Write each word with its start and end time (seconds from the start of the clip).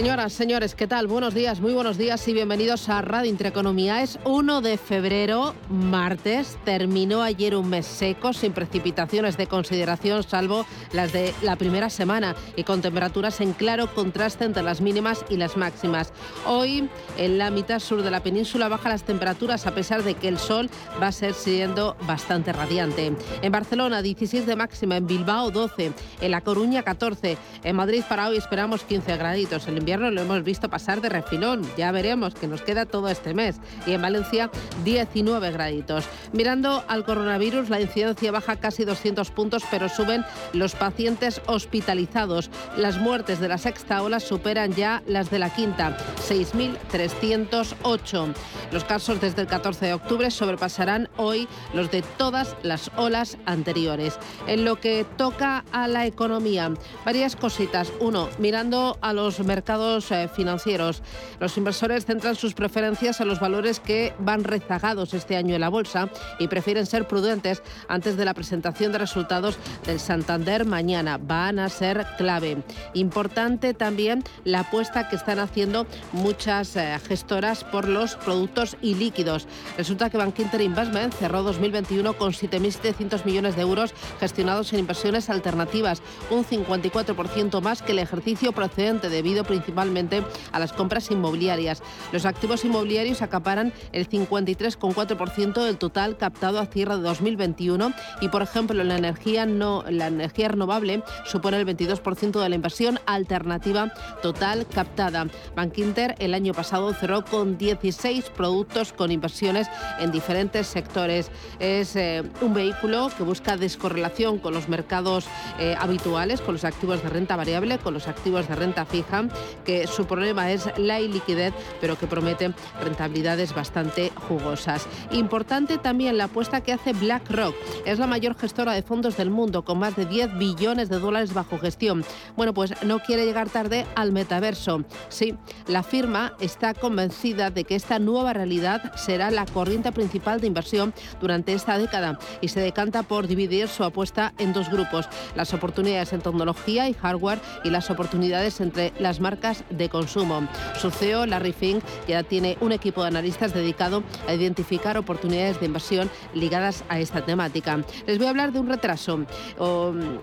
Señoras, 0.00 0.32
señores, 0.32 0.74
¿qué 0.74 0.86
tal? 0.86 1.08
Buenos 1.08 1.34
días, 1.34 1.60
muy 1.60 1.74
buenos 1.74 1.98
días 1.98 2.26
y 2.26 2.32
bienvenidos 2.32 2.88
a 2.88 3.02
Radio 3.02 3.28
Intereconomía. 3.28 4.02
Es 4.02 4.18
1 4.24 4.62
de 4.62 4.78
febrero, 4.78 5.54
martes. 5.68 6.56
Terminó 6.64 7.20
ayer 7.20 7.54
un 7.54 7.68
mes 7.68 7.84
seco, 7.84 8.32
sin 8.32 8.54
precipitaciones 8.54 9.36
de 9.36 9.46
consideración, 9.46 10.22
salvo 10.22 10.64
las 10.94 11.12
de 11.12 11.34
la 11.42 11.56
primera 11.56 11.90
semana, 11.90 12.34
y 12.56 12.64
con 12.64 12.80
temperaturas 12.80 13.42
en 13.42 13.52
claro 13.52 13.94
contraste 13.94 14.46
entre 14.46 14.62
las 14.62 14.80
mínimas 14.80 15.22
y 15.28 15.36
las 15.36 15.58
máximas. 15.58 16.14
Hoy, 16.46 16.88
en 17.18 17.36
la 17.36 17.50
mitad 17.50 17.78
sur 17.78 18.02
de 18.02 18.10
la 18.10 18.22
península, 18.22 18.68
bajan 18.68 18.92
las 18.92 19.04
temperaturas 19.04 19.66
a 19.66 19.74
pesar 19.74 20.02
de 20.02 20.14
que 20.14 20.28
el 20.28 20.38
sol 20.38 20.70
va 21.00 21.08
a 21.08 21.12
ser 21.12 21.34
siendo 21.34 21.94
bastante 22.06 22.54
radiante. 22.54 23.12
En 23.42 23.52
Barcelona, 23.52 24.00
16 24.00 24.46
de 24.46 24.56
máxima, 24.56 24.96
en 24.96 25.06
Bilbao, 25.06 25.50
12, 25.50 25.92
en 26.22 26.30
La 26.30 26.40
Coruña, 26.40 26.84
14, 26.84 27.36
en 27.64 27.76
Madrid 27.76 28.02
para 28.08 28.28
hoy 28.28 28.38
esperamos 28.38 28.82
15 28.84 29.18
graditos. 29.18 29.68
El 29.68 29.89
lo 29.98 30.20
hemos 30.20 30.44
visto 30.44 30.70
pasar 30.70 31.00
de 31.00 31.08
refilón. 31.08 31.62
Ya 31.76 31.90
veremos 31.90 32.34
que 32.34 32.46
nos 32.46 32.62
queda 32.62 32.86
todo 32.86 33.08
este 33.08 33.34
mes. 33.34 33.56
Y 33.86 33.92
en 33.92 34.02
Valencia, 34.02 34.50
19 34.84 35.50
graditos. 35.50 36.04
Mirando 36.32 36.84
al 36.86 37.04
coronavirus, 37.04 37.70
la 37.70 37.80
incidencia 37.80 38.30
baja 38.30 38.56
casi 38.56 38.84
200 38.84 39.30
puntos, 39.30 39.64
pero 39.70 39.88
suben 39.88 40.24
los 40.52 40.74
pacientes 40.74 41.40
hospitalizados. 41.46 42.50
Las 42.76 42.98
muertes 42.98 43.40
de 43.40 43.48
la 43.48 43.58
sexta 43.58 44.02
ola 44.02 44.20
superan 44.20 44.74
ya 44.74 45.02
las 45.06 45.30
de 45.30 45.38
la 45.38 45.50
quinta, 45.50 45.96
6.308. 46.28 48.34
Los 48.72 48.84
casos 48.84 49.20
desde 49.20 49.42
el 49.42 49.48
14 49.48 49.86
de 49.86 49.94
octubre 49.94 50.30
sobrepasarán 50.30 51.08
hoy 51.16 51.48
los 51.74 51.90
de 51.90 52.02
todas 52.02 52.56
las 52.62 52.90
olas 52.96 53.38
anteriores. 53.46 54.18
En 54.46 54.64
lo 54.64 54.80
que 54.80 55.04
toca 55.16 55.64
a 55.72 55.88
la 55.88 56.06
economía, 56.06 56.72
varias 57.04 57.36
cositas. 57.36 57.92
Uno, 58.00 58.28
mirando 58.38 58.98
a 59.00 59.12
los 59.12 59.40
mercados 59.40 59.69
eh, 59.70 60.28
financieros. 60.34 61.00
Los 61.38 61.56
inversores 61.56 62.04
centran 62.04 62.34
sus 62.34 62.54
preferencias 62.54 63.20
en 63.20 63.28
los 63.28 63.38
valores 63.38 63.78
que 63.78 64.12
van 64.18 64.42
rezagados 64.42 65.14
este 65.14 65.36
año 65.36 65.54
en 65.54 65.60
la 65.60 65.68
bolsa 65.68 66.08
y 66.40 66.48
prefieren 66.48 66.86
ser 66.86 67.06
prudentes 67.06 67.62
antes 67.86 68.16
de 68.16 68.24
la 68.24 68.34
presentación 68.34 68.90
de 68.90 68.98
resultados 68.98 69.58
del 69.86 70.00
Santander 70.00 70.64
mañana. 70.64 71.18
Van 71.18 71.60
a 71.60 71.68
ser 71.68 72.04
clave. 72.18 72.64
Importante 72.94 73.72
también 73.72 74.24
la 74.42 74.60
apuesta 74.60 75.08
que 75.08 75.14
están 75.14 75.38
haciendo 75.38 75.86
muchas 76.10 76.74
eh, 76.74 76.98
gestoras 77.06 77.62
por 77.62 77.86
los 77.86 78.16
productos 78.16 78.76
ilíquidos. 78.82 79.46
Resulta 79.78 80.10
que 80.10 80.18
Bank 80.18 80.36
Inter 80.40 80.62
Investment 80.62 81.14
cerró 81.14 81.44
2021 81.44 82.14
con 82.14 82.32
7.700 82.32 83.24
millones 83.24 83.54
de 83.54 83.62
euros 83.62 83.94
gestionados 84.18 84.72
en 84.72 84.80
inversiones 84.80 85.30
alternativas, 85.30 86.02
un 86.28 86.44
54% 86.44 87.60
más 87.60 87.82
que 87.82 87.92
el 87.92 88.00
ejercicio 88.00 88.50
procedente 88.50 89.08
debido 89.08 89.44
principalmente 89.44 89.59
principalmente 89.60 90.24
a 90.52 90.58
las 90.58 90.72
compras 90.72 91.10
inmobiliarias. 91.10 91.82
Los 92.12 92.24
activos 92.24 92.64
inmobiliarios 92.64 93.20
acaparan 93.20 93.72
el 93.92 94.08
53,4% 94.08 95.64
del 95.64 95.76
total 95.76 96.16
captado 96.16 96.58
a 96.58 96.66
cierre 96.66 96.96
de 96.96 97.02
2021 97.02 97.92
y, 98.22 98.28
por 98.28 98.42
ejemplo, 98.42 98.82
la 98.82 98.96
energía, 98.96 99.44
no, 99.44 99.84
la 99.88 100.06
energía 100.06 100.48
renovable 100.48 101.02
supone 101.26 101.60
el 101.60 101.66
22% 101.66 102.40
de 102.40 102.48
la 102.48 102.54
inversión 102.54 102.98
alternativa 103.06 103.92
total 104.22 104.66
captada. 104.66 105.26
Bankinter 105.54 106.14
el 106.18 106.32
año 106.32 106.54
pasado 106.54 106.92
cerró 106.94 107.24
con 107.24 107.58
16 107.58 108.30
productos 108.30 108.92
con 108.94 109.10
inversiones 109.10 109.68
en 109.98 110.10
diferentes 110.10 110.66
sectores. 110.66 111.30
Es 111.58 111.96
eh, 111.96 112.22
un 112.40 112.54
vehículo 112.54 113.10
que 113.14 113.22
busca 113.22 113.58
descorrelación 113.58 114.38
con 114.38 114.54
los 114.54 114.68
mercados 114.68 115.26
eh, 115.58 115.76
habituales, 115.78 116.40
con 116.40 116.54
los 116.54 116.64
activos 116.64 117.02
de 117.02 117.10
renta 117.10 117.36
variable, 117.36 117.78
con 117.78 117.92
los 117.92 118.08
activos 118.08 118.48
de 118.48 118.54
renta 118.54 118.86
fija 118.86 119.24
que 119.64 119.86
su 119.86 120.06
problema 120.06 120.50
es 120.50 120.68
la 120.76 121.00
iliquidez, 121.00 121.52
pero 121.80 121.98
que 121.98 122.06
promete 122.06 122.52
rentabilidades 122.82 123.54
bastante 123.54 124.12
jugosas. 124.28 124.86
Importante 125.12 125.78
también 125.78 126.18
la 126.18 126.24
apuesta 126.24 126.60
que 126.60 126.72
hace 126.72 126.92
BlackRock. 126.92 127.54
Es 127.84 127.98
la 127.98 128.06
mayor 128.06 128.36
gestora 128.36 128.72
de 128.72 128.82
fondos 128.82 129.16
del 129.16 129.30
mundo, 129.30 129.64
con 129.64 129.78
más 129.78 129.96
de 129.96 130.06
10 130.06 130.38
billones 130.38 130.88
de 130.88 130.98
dólares 130.98 131.34
bajo 131.34 131.58
gestión. 131.58 132.04
Bueno, 132.36 132.54
pues 132.54 132.74
no 132.82 133.00
quiere 133.00 133.24
llegar 133.24 133.48
tarde 133.48 133.86
al 133.94 134.12
metaverso. 134.12 134.84
Sí, 135.08 135.34
la 135.66 135.82
firma 135.82 136.34
está 136.40 136.74
convencida 136.74 137.50
de 137.50 137.64
que 137.64 137.74
esta 137.74 137.98
nueva 137.98 138.32
realidad 138.32 138.94
será 138.96 139.30
la 139.30 139.46
corriente 139.46 139.92
principal 139.92 140.40
de 140.40 140.46
inversión 140.46 140.94
durante 141.20 141.52
esta 141.52 141.78
década 141.78 142.18
y 142.40 142.48
se 142.48 142.60
decanta 142.60 143.02
por 143.02 143.26
dividir 143.26 143.68
su 143.68 143.84
apuesta 143.84 144.32
en 144.38 144.52
dos 144.52 144.70
grupos, 144.70 145.08
las 145.34 145.54
oportunidades 145.54 146.12
en 146.12 146.20
tecnología 146.20 146.88
y 146.88 146.94
hardware 146.94 147.40
y 147.64 147.70
las 147.70 147.90
oportunidades 147.90 148.60
entre 148.60 148.92
las 148.98 149.20
marcas 149.20 149.39
de 149.70 149.88
consumo. 149.88 150.46
Su 150.78 150.90
CEO, 150.90 151.24
Larry 151.24 151.52
Fink, 151.52 151.82
ya 152.06 152.22
tiene 152.22 152.58
un 152.60 152.72
equipo 152.72 153.00
de 153.02 153.08
analistas 153.08 153.54
dedicado 153.54 154.02
a 154.28 154.34
identificar 154.34 154.98
oportunidades 154.98 155.58
de 155.60 155.66
inversión 155.66 156.10
ligadas 156.34 156.84
a 156.90 157.00
esta 157.00 157.24
temática. 157.24 157.82
Les 158.06 158.18
voy 158.18 158.26
a 158.26 158.30
hablar 158.30 158.52
de 158.52 158.60
un 158.60 158.68
retraso. 158.68 159.24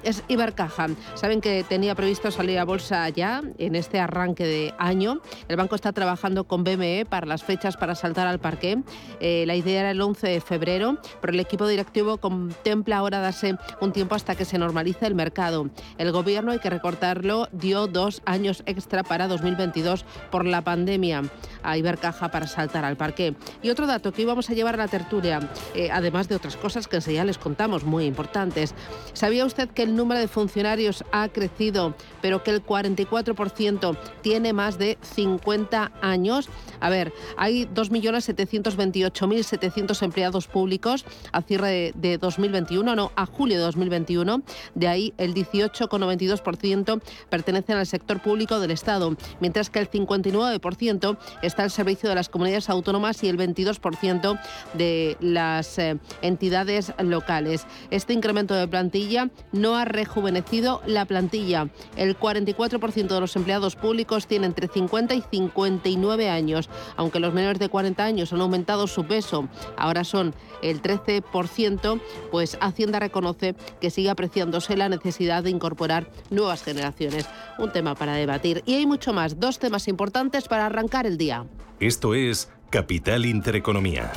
es 0.03 0.23
Ibercaja. 0.27 0.87
Saben 1.15 1.41
que 1.41 1.65
tenía 1.67 1.95
previsto 1.95 2.29
salir 2.29 2.59
a 2.59 2.65
bolsa 2.65 3.09
ya 3.09 3.41
en 3.57 3.75
este 3.75 3.99
arranque 3.99 4.45
de 4.45 4.73
año. 4.77 5.19
El 5.47 5.55
banco 5.55 5.73
está 5.73 5.93
trabajando 5.93 6.43
con 6.43 6.63
BME 6.63 7.05
para 7.09 7.25
las 7.25 7.43
fechas 7.43 7.75
para 7.75 7.95
saltar 7.95 8.27
al 8.27 8.39
parque. 8.39 8.83
Eh, 9.19 9.45
la 9.47 9.55
idea 9.55 9.79
era 9.79 9.91
el 9.91 10.01
11 10.01 10.27
de 10.27 10.41
febrero, 10.41 10.99
pero 11.21 11.33
el 11.33 11.39
equipo 11.39 11.67
directivo 11.67 12.17
contempla 12.17 12.97
ahora 12.97 13.19
darse 13.19 13.55
un 13.81 13.91
tiempo 13.91 14.13
hasta 14.13 14.35
que 14.35 14.45
se 14.45 14.59
normalice 14.59 15.07
el 15.07 15.15
mercado. 15.15 15.69
El 15.97 16.11
gobierno, 16.11 16.51
hay 16.51 16.59
que 16.59 16.69
recortarlo, 16.69 17.49
dio 17.51 17.87
dos 17.87 18.21
años 18.25 18.61
extra 18.67 19.06
para 19.07 19.27
2022 19.27 20.05
por 20.31 20.45
la 20.45 20.61
pandemia 20.61 21.23
a 21.63 21.77
Ibercaja 21.77 22.29
para 22.29 22.47
saltar 22.47 22.85
al 22.85 22.97
parque. 22.97 23.35
Y 23.61 23.69
otro 23.69 23.85
dato 23.87 24.11
que 24.11 24.21
íbamos 24.21 24.49
a 24.49 24.53
llevar 24.53 24.75
a 24.75 24.77
la 24.77 24.87
tertulia, 24.87 25.39
eh, 25.75 25.89
además 25.91 26.29
de 26.29 26.35
otras 26.35 26.55
cosas 26.55 26.87
que 26.87 26.97
enseguida 26.97 27.25
les 27.25 27.37
contamos, 27.37 27.83
muy 27.83 28.05
importantes. 28.05 28.73
¿Sabía 29.13 29.45
usted 29.45 29.69
que 29.69 29.83
el 29.83 29.95
número 29.95 30.19
de 30.19 30.27
funcionarios 30.27 31.05
ha 31.11 31.29
crecido, 31.29 31.93
pero 32.21 32.43
que 32.43 32.51
el 32.51 32.65
44% 32.65 33.97
tiene 34.21 34.53
más 34.53 34.77
de 34.77 34.97
50 35.01 35.91
años? 36.01 36.49
A 36.79 36.89
ver, 36.89 37.13
hay 37.37 37.65
2.728.700 37.65 40.03
empleados 40.03 40.47
públicos 40.47 41.05
a 41.31 41.41
cierre 41.41 41.91
de 41.95 42.17
2021, 42.17 42.95
no, 42.95 43.11
a 43.15 43.25
julio 43.25 43.57
de 43.57 43.63
2021. 43.63 44.43
De 44.75 44.87
ahí 44.87 45.13
el 45.17 45.33
18,92% 45.33 47.01
pertenecen 47.29 47.77
al 47.77 47.87
sector 47.87 48.21
público 48.21 48.59
del 48.59 48.71
Estado 48.71 48.96
mientras 49.39 49.69
que 49.69 49.79
el 49.79 49.89
59% 49.89 51.17
está 51.41 51.63
al 51.63 51.71
servicio 51.71 52.09
de 52.09 52.15
las 52.15 52.29
comunidades 52.29 52.69
autónomas 52.69 53.23
y 53.23 53.29
el 53.29 53.37
22% 53.37 54.39
de 54.73 55.17
las 55.19 55.77
eh, 55.77 55.97
entidades 56.21 56.93
locales. 56.99 57.65
Este 57.91 58.13
incremento 58.13 58.53
de 58.53 58.67
plantilla 58.67 59.29
no 59.51 59.75
ha 59.75 59.85
rejuvenecido 59.85 60.81
la 60.85 61.05
plantilla. 61.05 61.69
El 61.95 62.17
44% 62.17 63.07
de 63.07 63.19
los 63.19 63.35
empleados 63.35 63.75
públicos 63.75 64.27
tienen 64.27 64.47
entre 64.47 64.67
50 64.67 65.13
y 65.13 65.21
59 65.21 66.29
años, 66.29 66.69
aunque 66.95 67.19
los 67.19 67.33
menores 67.33 67.59
de 67.59 67.69
40 67.69 68.03
años 68.03 68.33
han 68.33 68.41
aumentado 68.41 68.87
su 68.87 69.05
peso, 69.05 69.47
ahora 69.77 70.03
son 70.03 70.33
el 70.61 70.81
13%, 70.81 72.01
pues 72.31 72.57
Hacienda 72.61 72.99
reconoce 72.99 73.55
que 73.79 73.91
sigue 73.91 74.09
apreciándose 74.09 74.75
la 74.75 74.89
necesidad 74.89 75.43
de 75.43 75.51
incorporar 75.51 76.09
nuevas 76.29 76.63
generaciones. 76.63 77.27
Un 77.59 77.71
tema 77.71 77.95
para 77.95 78.13
debatir. 78.13 78.63
Y 78.65 78.75
hay 78.75 78.85
mucho 78.87 79.13
más, 79.13 79.39
dos 79.39 79.59
temas 79.59 79.87
importantes 79.87 80.47
para 80.47 80.65
arrancar 80.65 81.05
el 81.05 81.17
día. 81.17 81.45
Esto 81.79 82.15
es 82.15 82.49
Capital 82.71 83.25
Intereconomía. 83.25 84.11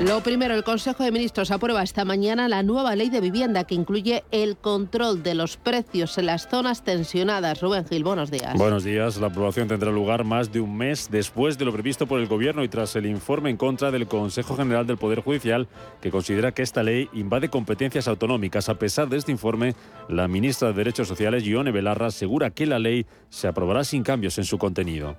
Lo 0.00 0.22
primero, 0.22 0.54
el 0.54 0.62
Consejo 0.62 1.02
de 1.02 1.10
Ministros 1.10 1.50
aprueba 1.50 1.82
esta 1.82 2.04
mañana 2.04 2.48
la 2.48 2.62
nueva 2.62 2.94
ley 2.94 3.10
de 3.10 3.20
vivienda 3.20 3.64
que 3.64 3.74
incluye 3.74 4.22
el 4.30 4.56
control 4.56 5.24
de 5.24 5.34
los 5.34 5.56
precios 5.56 6.16
en 6.18 6.26
las 6.26 6.46
zonas 6.46 6.84
tensionadas. 6.84 7.60
Rubén 7.60 7.84
Gil, 7.84 8.04
buenos 8.04 8.30
días. 8.30 8.54
Buenos 8.56 8.84
días. 8.84 9.16
La 9.16 9.26
aprobación 9.26 9.66
tendrá 9.66 9.90
lugar 9.90 10.22
más 10.22 10.52
de 10.52 10.60
un 10.60 10.76
mes 10.76 11.08
después 11.10 11.58
de 11.58 11.64
lo 11.64 11.72
previsto 11.72 12.06
por 12.06 12.20
el 12.20 12.28
Gobierno 12.28 12.62
y 12.62 12.68
tras 12.68 12.94
el 12.94 13.06
informe 13.06 13.50
en 13.50 13.56
contra 13.56 13.90
del 13.90 14.06
Consejo 14.06 14.56
General 14.56 14.86
del 14.86 14.98
Poder 14.98 15.20
Judicial, 15.20 15.66
que 16.00 16.12
considera 16.12 16.52
que 16.52 16.62
esta 16.62 16.84
ley 16.84 17.08
invade 17.12 17.48
competencias 17.48 18.06
autonómicas. 18.06 18.68
A 18.68 18.78
pesar 18.78 19.08
de 19.08 19.16
este 19.16 19.32
informe, 19.32 19.74
la 20.08 20.28
ministra 20.28 20.68
de 20.68 20.74
Derechos 20.74 21.08
Sociales, 21.08 21.42
Ione 21.42 21.72
Belarra, 21.72 22.06
asegura 22.06 22.50
que 22.50 22.66
la 22.66 22.78
ley 22.78 23.04
se 23.30 23.48
aprobará 23.48 23.82
sin 23.82 24.04
cambios 24.04 24.38
en 24.38 24.44
su 24.44 24.58
contenido. 24.58 25.16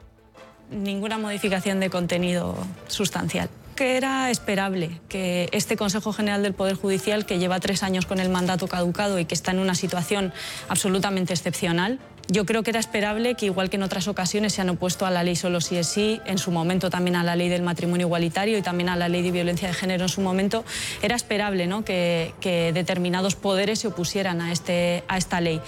ninguna 0.72 1.18
modificación 1.18 1.82
de 1.82 1.90
contenido 1.90 2.56
sustancial 2.88 3.50
que 3.80 3.96
era 3.96 4.30
esperable 4.30 5.00
que 5.08 5.48
este 5.54 5.78
Consejo 5.78 6.12
General 6.12 6.44
del 6.44 6.54
Poder 6.54 6.76
Judicial, 6.76 7.26
que 7.26 7.40
lleva 7.40 7.62
tres 7.62 7.82
años 7.82 8.06
con 8.06 8.20
el 8.20 8.28
mandato 8.28 8.68
caducado 8.68 9.20
y 9.20 9.24
que 9.24 9.34
está 9.34 9.52
en 9.52 9.60
una 9.60 9.74
situación 9.74 10.34
absolutamente 10.68 11.32
excepcional, 11.32 11.98
yo 12.28 12.46
creo 12.46 12.62
que 12.62 12.72
era 12.72 12.82
esperable 12.82 13.36
que, 13.36 13.46
igual 13.46 13.70
que 13.70 13.78
en 13.78 13.84
otras 13.84 14.10
ocasiones, 14.10 14.52
se 14.52 14.62
han 14.62 14.70
opuesto 14.70 15.06
a 15.06 15.12
la 15.12 15.24
ley 15.24 15.38
solo 15.38 15.62
si 15.62 15.78
es 15.78 15.88
sí, 15.88 16.20
en 16.26 16.38
su 16.40 16.52
momento 16.52 16.90
también 16.90 17.16
a 17.16 17.24
la 17.24 17.38
ley 17.38 17.48
del 17.48 17.62
matrimonio 17.62 18.08
igualitario 18.08 18.58
y 18.58 18.62
también 18.62 18.90
a 18.90 18.98
la 18.98 19.08
ley 19.08 19.22
de 19.22 19.32
violencia 19.32 19.70
de 19.70 19.74
género 19.74 20.04
en 20.04 20.10
su 20.10 20.20
momento, 20.20 20.66
era 21.02 21.16
esperable 21.16 21.66
¿no? 21.66 21.86
que, 21.86 22.34
que 22.42 22.74
determinados 22.74 23.36
poderes 23.36 23.80
se 23.80 23.88
opusieran 23.88 24.42
a, 24.42 24.52
este, 24.52 25.06
a 25.08 25.18
esta 25.18 25.40
ley. 25.40 25.62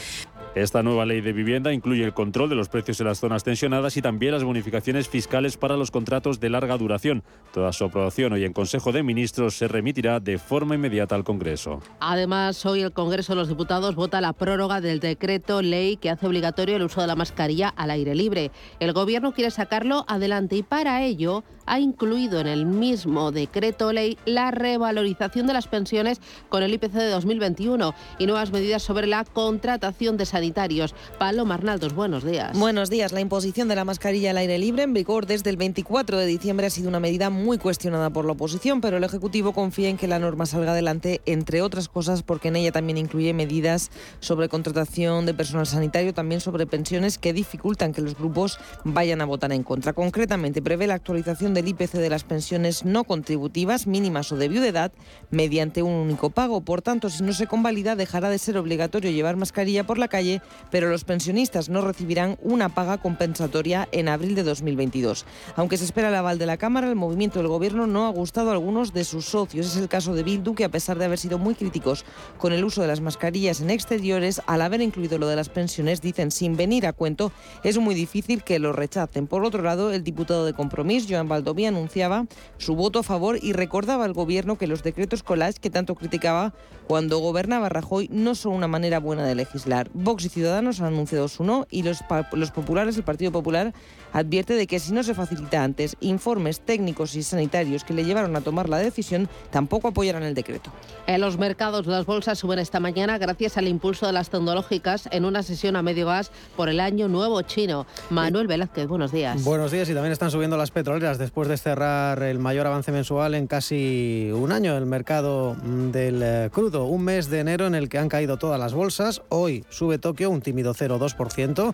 Esta 0.53 0.83
nueva 0.83 1.06
ley 1.06 1.21
de 1.21 1.31
vivienda 1.31 1.71
incluye 1.71 2.03
el 2.03 2.13
control 2.13 2.50
de 2.50 2.56
los 2.56 2.68
precios 2.68 3.00
en 3.00 3.07
las 3.07 3.21
zonas 3.21 3.45
tensionadas 3.45 3.95
y 3.95 4.01
también 4.01 4.33
las 4.33 4.44
bonificaciones 4.44 5.07
fiscales 5.07 5.56
para 5.56 5.77
los 5.77 5.92
contratos 5.92 6.42
de 6.42 6.50
larga 6.50 6.77
duración. 6.77 7.24
Toda 7.53 7.71
su 7.71 7.86
aprobación 7.86 8.33
hoy 8.33 8.44
en 8.44 8.51
Consejo 8.51 8.92
de 8.92 9.01
Ministros 9.01 9.56
se 9.56 9.69
remitirá 9.69 10.19
de 10.19 10.38
forma 10.38 10.75
inmediata 10.75 11.15
al 11.15 11.24
Congreso. 11.24 11.81
Además, 12.01 12.65
hoy 12.65 12.81
el 12.81 12.92
Congreso 12.92 13.31
de 13.31 13.38
los 13.38 13.48
Diputados 13.48 13.95
vota 13.95 14.19
la 14.19 14.33
prórroga 14.33 14.81
del 14.81 15.00
decreto 15.00 15.62
ley 15.62 15.95
que 15.95 16.09
hace 16.09 16.27
obligatorio 16.27 16.75
el 16.75 16.83
uso 16.83 17.00
de 17.00 17.07
la 17.07 17.15
mascarilla 17.15 17.69
al 17.69 17.89
aire 17.89 18.13
libre. 18.13 18.51
El 18.81 18.92
Gobierno 18.92 19.31
quiere 19.31 19.51
sacarlo 19.51 20.03
adelante 20.09 20.57
y 20.57 20.63
para 20.63 21.01
ello 21.01 21.45
ha 21.66 21.80
incluido 21.80 22.40
en 22.40 22.48
el 22.48 22.66
mismo 22.66 23.31
decreto 23.31 23.92
ley 23.92 24.18
la 24.25 24.52
revalorización 24.52 25.48
de 25.48 25.54
las 25.54 25.68
pensiones 25.68 26.19
con 26.50 26.63
el 26.63 26.74
IPC 26.74 26.94
de 26.94 27.10
2021 27.10 27.94
y 28.19 28.25
nuevas 28.25 28.52
medidas 28.52 28.84
sobre 28.84 29.08
la 29.08 29.24
contratación 29.24 30.18
de 30.18 30.25
sanitarios. 30.25 30.96
Paloma 31.18 31.56
Arnaldos, 31.56 31.94
buenos 31.94 32.24
días. 32.24 32.58
Buenos 32.58 32.90
días. 32.90 33.12
La 33.12 33.22
imposición 33.22 33.68
de 33.68 33.75
la 33.75 33.86
mascarilla 33.86 34.31
al 34.31 34.38
aire 34.38 34.58
libre 34.58 34.84
en 34.84 34.94
vigor 34.94 35.25
desde 35.25 35.50
el 35.50 35.58
24 35.58 36.18
de 36.18 36.25
diciembre 36.25 36.68
ha 36.68 36.69
sido 36.69 36.90
una 36.90 37.00
medida 37.00 37.30
muy 37.30 37.58
cuestionada 37.58 38.10
por 38.10 38.25
la 38.25 38.34
oposición, 38.34 38.81
pero 38.81 38.98
el 38.98 39.04
Ejecutivo 39.04 39.54
confía 39.54 39.90
en 39.90 39.98
que 39.98 40.08
la 40.08 40.19
norma 40.19 40.46
salga 40.46 40.72
adelante, 40.72 41.22
entre 41.25 41.62
otras 41.62 41.90
cosas 41.90 42.24
porque 42.24 42.50
en 42.50 42.56
ella 42.56 42.72
también 42.72 42.98
incluye 42.98 43.34
medidas 43.34 43.92
sobre 44.19 44.50
contratación 44.50 45.25
de 45.25 45.34
personal 45.34 45.68
sanitario, 45.68 46.13
también 46.13 46.42
sobre 46.42 46.66
pensiones 46.66 47.18
que 47.18 47.34
dificultan 47.34 47.94
que 47.94 48.02
los 48.02 48.18
grupos 48.18 48.60
vayan 48.84 49.22
a 49.22 49.25
votar 49.25 49.52
en 49.52 49.63
contra. 49.63 49.94
Concretamente, 49.94 50.62
prevé 50.62 50.88
la 50.88 50.96
actualización 50.96 51.50
del 51.53 51.68
IPC 51.68 51.94
de 51.94 52.09
las 52.09 52.24
pensiones 52.24 52.86
no 52.86 53.03
contributivas 53.03 53.88
mínimas 53.88 54.31
o 54.31 54.38
de 54.38 54.48
viudedad 54.48 54.92
mediante 55.30 55.83
un 55.83 55.94
único 55.94 56.30
pago. 56.30 56.62
Por 56.62 56.81
tanto, 56.81 57.09
si 57.09 57.24
no 57.24 57.33
se 57.33 57.48
convalida, 57.48 57.95
dejará 57.95 58.30
de 58.30 58.38
ser 58.38 58.57
obligatorio 58.57 59.12
llevar 59.12 59.38
mascarilla 59.38 59.86
por 59.86 59.98
la 59.98 60.07
calle, 60.07 60.42
pero 60.69 60.89
los 60.89 61.03
pensionistas 61.03 61.69
no 61.69 61.81
recibirán 61.81 62.38
una 62.42 62.69
paga 62.69 62.98
compensatoria 62.98 63.88
en 63.92 64.09
abril 64.09 64.36
de 64.36 64.44
2022. 64.44 65.25
Aunque 65.56 65.77
se 65.77 65.86
espera 65.86 66.09
el 66.09 66.15
aval 66.15 66.38
de 66.38 66.45
la 66.45 66.57
Cámara, 66.57 66.88
el 66.88 66.95
movimiento 66.95 67.39
del 67.39 67.48
Gobierno 67.48 67.88
no 67.88 68.06
ha 68.06 68.09
gustado 68.09 68.50
a 68.50 68.53
algunos 68.53 68.94
de 68.94 69.03
sus 69.03 69.25
socios. 69.25 69.68
Es 69.68 69.77
el 69.77 69.89
caso 69.89 70.13
de 70.13 70.24
Bildu, 70.24 70.56
que 70.56 70.65
a 70.65 70.69
pesar 70.69 70.98
de 70.98 71.06
haber 71.06 71.19
sido 71.19 71.38
muy 71.38 71.56
críticos 71.56 72.06
con 72.38 72.53
el 72.53 72.63
uso 72.63 72.81
de 72.81 72.88
las 72.88 73.01
mascarillas 73.01 73.62
en 73.62 73.69
exteriores, 73.69 74.42
al 74.45 74.62
haber 74.62 74.81
incluido 74.81 75.18
lo 75.18 75.27
de 75.27 75.36
las 75.36 75.50
pensiones, 75.50 76.01
dicen 76.01 76.31
sin 76.31 76.56
venir 76.56 76.86
a 76.86 76.94
cuento, 76.94 77.31
es 77.63 77.77
muy 77.77 77.95
difícil 77.95 78.44
que 78.44 78.59
lo 78.59 78.74
rechacen. 78.74 79.27
Por 79.27 79.44
otro 79.44 79.62
lado, 79.62 79.92
el 79.92 80.03
diputado 80.03 80.45
de 80.45 80.53
Compromís, 80.53 81.07
Joan 81.09 81.27
Baldoví, 81.42 81.66
anunciaba 81.66 82.28
su 82.58 82.76
voto 82.76 83.00
a 83.00 83.04
favor 83.04 83.40
y 83.42 83.54
recordaba 83.54 84.06
al 84.06 84.14
Gobierno 84.14 84.58
que 84.58 84.68
los 84.68 84.84
decretos 84.84 85.24
collage 85.24 85.60
que 85.60 85.72
tanto 85.72 85.96
criticaba 85.96 86.54
cuando 86.88 87.20
gobernaba 87.20 87.70
Rajoy 87.70 88.10
no 88.12 88.36
son 88.36 88.54
una 88.54 88.68
manera 88.68 89.00
buena 89.00 89.26
de 89.26 89.34
legislar. 89.34 89.90
Vox 89.94 90.26
y 90.26 90.30
Ciudadanos 90.30 90.82
han 90.82 90.88
anunciado 90.88 91.28
su 91.30 91.44
no 91.44 91.66
y 91.72 91.84
los, 91.84 92.04
los 92.34 92.52
populares, 92.52 92.98
el 92.98 93.04
Partido 93.04 93.32
Popular, 93.32 93.74
advierte 94.14 94.56
de 94.56 94.68
que 94.68 94.78
si 94.80 94.92
no 94.92 95.02
se 95.04 95.14
facilita 95.14 95.64
antes 95.64 95.96
informes 96.02 96.60
técnicos 96.60 97.16
y 97.16 97.24
sanitarios 97.24 97.86
que 97.86 97.94
le 97.94 98.04
llevaron 98.04 98.36
a 98.36 98.42
tomar 98.42 98.68
la 98.68 98.78
decisión, 98.78 99.30
tampoco 99.52 99.88
apoyarán 99.88 100.24
el 100.24 100.34
decreto. 100.34 100.72
En 101.08 101.22
los 101.22 101.38
mercados 101.38 101.88
las 101.88 102.06
bolsas 102.06 102.40
suben 102.40 102.60
esta 102.60 102.80
mañana 102.80 103.18
gracias 103.18 103.58
al 103.58 103.68
impulso 103.68 104.06
de 104.06 104.12
las 104.12 104.30
tecnológicas 104.30 105.08
en 105.12 105.26
una 105.26 105.44
sesión 105.44 105.78
a 105.78 105.82
medio 105.82 106.08
gas 106.08 106.32
por 106.58 106.68
el 106.68 106.80
año 106.82 107.08
nuevo 107.08 107.42
chino. 107.44 107.88
Manuel 108.10 108.48
Velázquez, 108.48 108.88
buenos 108.88 109.12
días. 109.12 109.44
Buenos 109.44 109.72
días 109.72 109.90
y 109.90 109.94
también 109.94 110.12
están 110.12 110.30
subiendo 110.30 110.58
las 110.58 110.72
petroleras 110.72 111.18
después 111.18 111.31
de 111.33 111.57
cerrar 111.57 112.22
el 112.24 112.39
mayor 112.39 112.68
avance 112.68 112.92
mensual 112.92 113.33
en 113.36 113.48
casi 113.48 114.30
un 114.33 114.51
año 114.51 114.78
el 114.78 114.86
mercado 114.86 115.56
del 115.63 116.22
eh, 116.22 116.50
crudo. 116.51 116.86
Un 116.86 117.06
mes 117.06 117.30
de 117.30 117.39
enero 117.39 117.66
en 117.66 117.74
el 117.74 117.88
que 117.89 117.98
han 117.98 118.10
caído 118.10 118.38
todas 118.38 118.60
las 118.60 118.74
bolsas. 118.74 119.24
Hoy 119.30 119.63
sube 119.69 119.98
Tokio 119.98 120.30
un 120.30 120.42
tímido 120.42 120.75
0,2% 120.75 121.74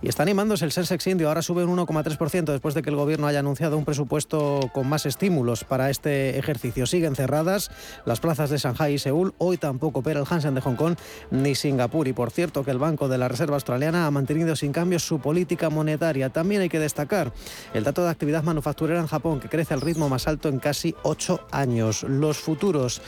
y 0.00 0.08
está 0.08 0.22
animándose 0.22 0.64
el 0.64 0.72
Sensex 0.72 1.06
Indio. 1.06 1.28
Ahora 1.28 1.42
sube 1.42 1.64
un 1.64 1.76
1,3% 1.76 2.44
después 2.46 2.74
de 2.74 2.82
que 2.82 2.90
el 2.90 2.96
gobierno 2.96 3.26
haya 3.26 3.40
anunciado 3.40 3.76
un 3.76 3.84
presupuesto 3.84 4.70
con 4.72 4.88
más 4.88 5.04
estímulos 5.06 5.64
para 5.64 5.90
este 5.90 6.38
ejercicio. 6.38 6.86
Siguen 6.86 7.14
cerradas 7.14 7.70
las 8.06 8.20
plazas 8.20 8.48
de 8.48 8.56
Shanghai 8.56 8.94
y 8.94 8.98
Seúl. 8.98 9.34
Hoy 9.38 9.58
tampoco 9.58 10.00
opera 10.00 10.18
el 10.18 10.26
Hansen 10.28 10.54
de 10.54 10.62
Hong 10.62 10.76
Kong 10.76 10.96
ni 11.30 11.54
Singapur. 11.54 12.08
Y 12.08 12.14
por 12.14 12.30
cierto 12.30 12.64
que 12.64 12.70
el 12.70 12.78
Banco 12.78 13.06
de 13.08 13.18
la 13.18 13.28
Reserva 13.28 13.54
Australiana 13.54 14.06
ha 14.06 14.10
mantenido 14.10 14.56
sin 14.56 14.72
cambios 14.72 15.06
su 15.06 15.20
política 15.20 15.68
monetaria. 15.68 16.30
También 16.30 16.62
hay 16.62 16.68
que 16.70 16.80
destacar 16.80 17.32
el 17.74 17.84
dato 17.84 18.02
de 18.02 18.10
actividad 18.10 18.42
manufacturera 18.42 18.93
en 18.98 19.06
Japón, 19.06 19.40
que 19.40 19.48
crece 19.48 19.74
al 19.74 19.80
ritmo 19.80 20.08
más 20.08 20.26
alto 20.26 20.48
en 20.48 20.58
casi 20.58 20.94
ocho 21.02 21.40
años. 21.50 22.02
Los 22.04 22.38
futuros 22.38 23.00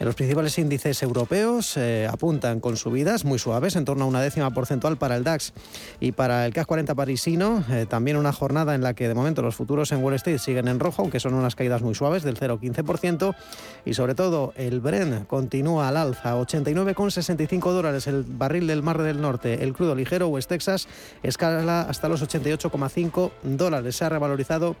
en 0.00 0.06
los 0.06 0.14
principales 0.14 0.58
índices 0.58 1.02
europeos 1.02 1.76
eh, 1.76 2.08
apuntan 2.10 2.58
con 2.60 2.78
subidas 2.78 3.26
muy 3.26 3.38
suaves, 3.38 3.76
en 3.76 3.84
torno 3.84 4.04
a 4.04 4.08
una 4.08 4.22
décima 4.22 4.50
porcentual 4.50 4.96
para 4.96 5.14
el 5.14 5.24
DAX 5.24 5.52
y 6.00 6.12
para 6.12 6.46
el 6.46 6.54
CAC 6.54 6.66
40 6.66 6.94
parisino. 6.94 7.62
Eh, 7.68 7.84
también 7.86 8.16
una 8.16 8.32
jornada 8.32 8.74
en 8.74 8.82
la 8.82 8.94
que 8.94 9.08
de 9.08 9.14
momento 9.14 9.42
los 9.42 9.56
futuros 9.56 9.92
en 9.92 10.02
Wall 10.02 10.14
Street 10.14 10.38
siguen 10.38 10.68
en 10.68 10.80
rojo, 10.80 11.02
aunque 11.02 11.20
son 11.20 11.34
unas 11.34 11.54
caídas 11.54 11.82
muy 11.82 11.94
suaves 11.94 12.22
del 12.22 12.38
0,15%. 12.38 13.36
Y 13.84 13.92
sobre 13.92 14.14
todo 14.14 14.54
el 14.56 14.80
Bren 14.80 15.26
continúa 15.26 15.88
al 15.88 15.98
alza, 15.98 16.34
89,65 16.34 17.70
dólares 17.70 18.06
el 18.06 18.22
barril 18.22 18.68
del 18.68 18.82
Mar 18.82 19.02
del 19.02 19.20
Norte. 19.20 19.62
El 19.62 19.74
crudo 19.74 19.94
ligero 19.94 20.28
West 20.28 20.48
Texas 20.48 20.88
escala 21.22 21.82
hasta 21.82 22.08
los 22.08 22.22
88,5 22.22 23.32
dólares. 23.42 23.96
Se 23.96 24.06
ha 24.06 24.08
revalorizado 24.08 24.76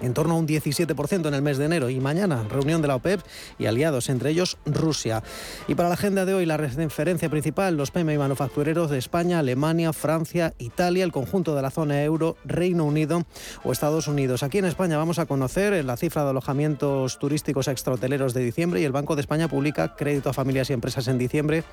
en 0.00 0.14
torno 0.14 0.34
a 0.34 0.38
un 0.38 0.46
17% 0.46 1.28
en 1.28 1.34
el 1.34 1.42
mes 1.42 1.58
de 1.58 1.66
enero 1.66 1.90
y 1.90 2.00
mañana 2.00 2.44
reunión 2.48 2.82
de 2.82 2.88
la 2.88 2.96
OPEP 2.96 3.20
y 3.58 3.66
aliados, 3.66 4.08
entre 4.08 4.30
ellos 4.30 4.58
Rusia. 4.66 5.22
Y 5.68 5.74
para 5.74 5.88
la 5.88 5.94
agenda 5.94 6.24
de 6.24 6.34
hoy 6.34 6.46
la 6.46 6.56
referencia 6.56 7.28
principal, 7.28 7.76
los 7.76 7.90
PMI 7.90 8.18
manufactureros 8.18 8.90
de 8.90 8.98
España, 8.98 9.38
Alemania, 9.38 9.92
Francia, 9.92 10.54
Italia, 10.58 11.04
el 11.04 11.12
conjunto 11.12 11.54
de 11.54 11.62
la 11.62 11.70
zona 11.70 12.02
euro, 12.02 12.36
Reino 12.44 12.84
Unido 12.84 13.24
o 13.64 13.72
Estados 13.72 14.08
Unidos. 14.08 14.42
Aquí 14.42 14.58
en 14.58 14.64
España 14.64 14.96
vamos 14.96 15.18
a 15.18 15.26
conocer 15.26 15.84
la 15.84 15.96
cifra 15.96 16.24
de 16.24 16.30
alojamientos 16.30 17.18
turísticos 17.18 17.68
extrahoteleros 17.68 18.34
de 18.34 18.44
diciembre 18.44 18.80
y 18.80 18.84
el 18.84 18.92
Banco 18.92 19.16
de 19.16 19.20
España 19.20 19.48
publica 19.48 19.96
crédito 19.96 20.30
a 20.30 20.32
familias 20.32 20.70
y 20.70 20.72
empresas 20.72 21.08
en 21.08 21.18
diciembre 21.18 21.64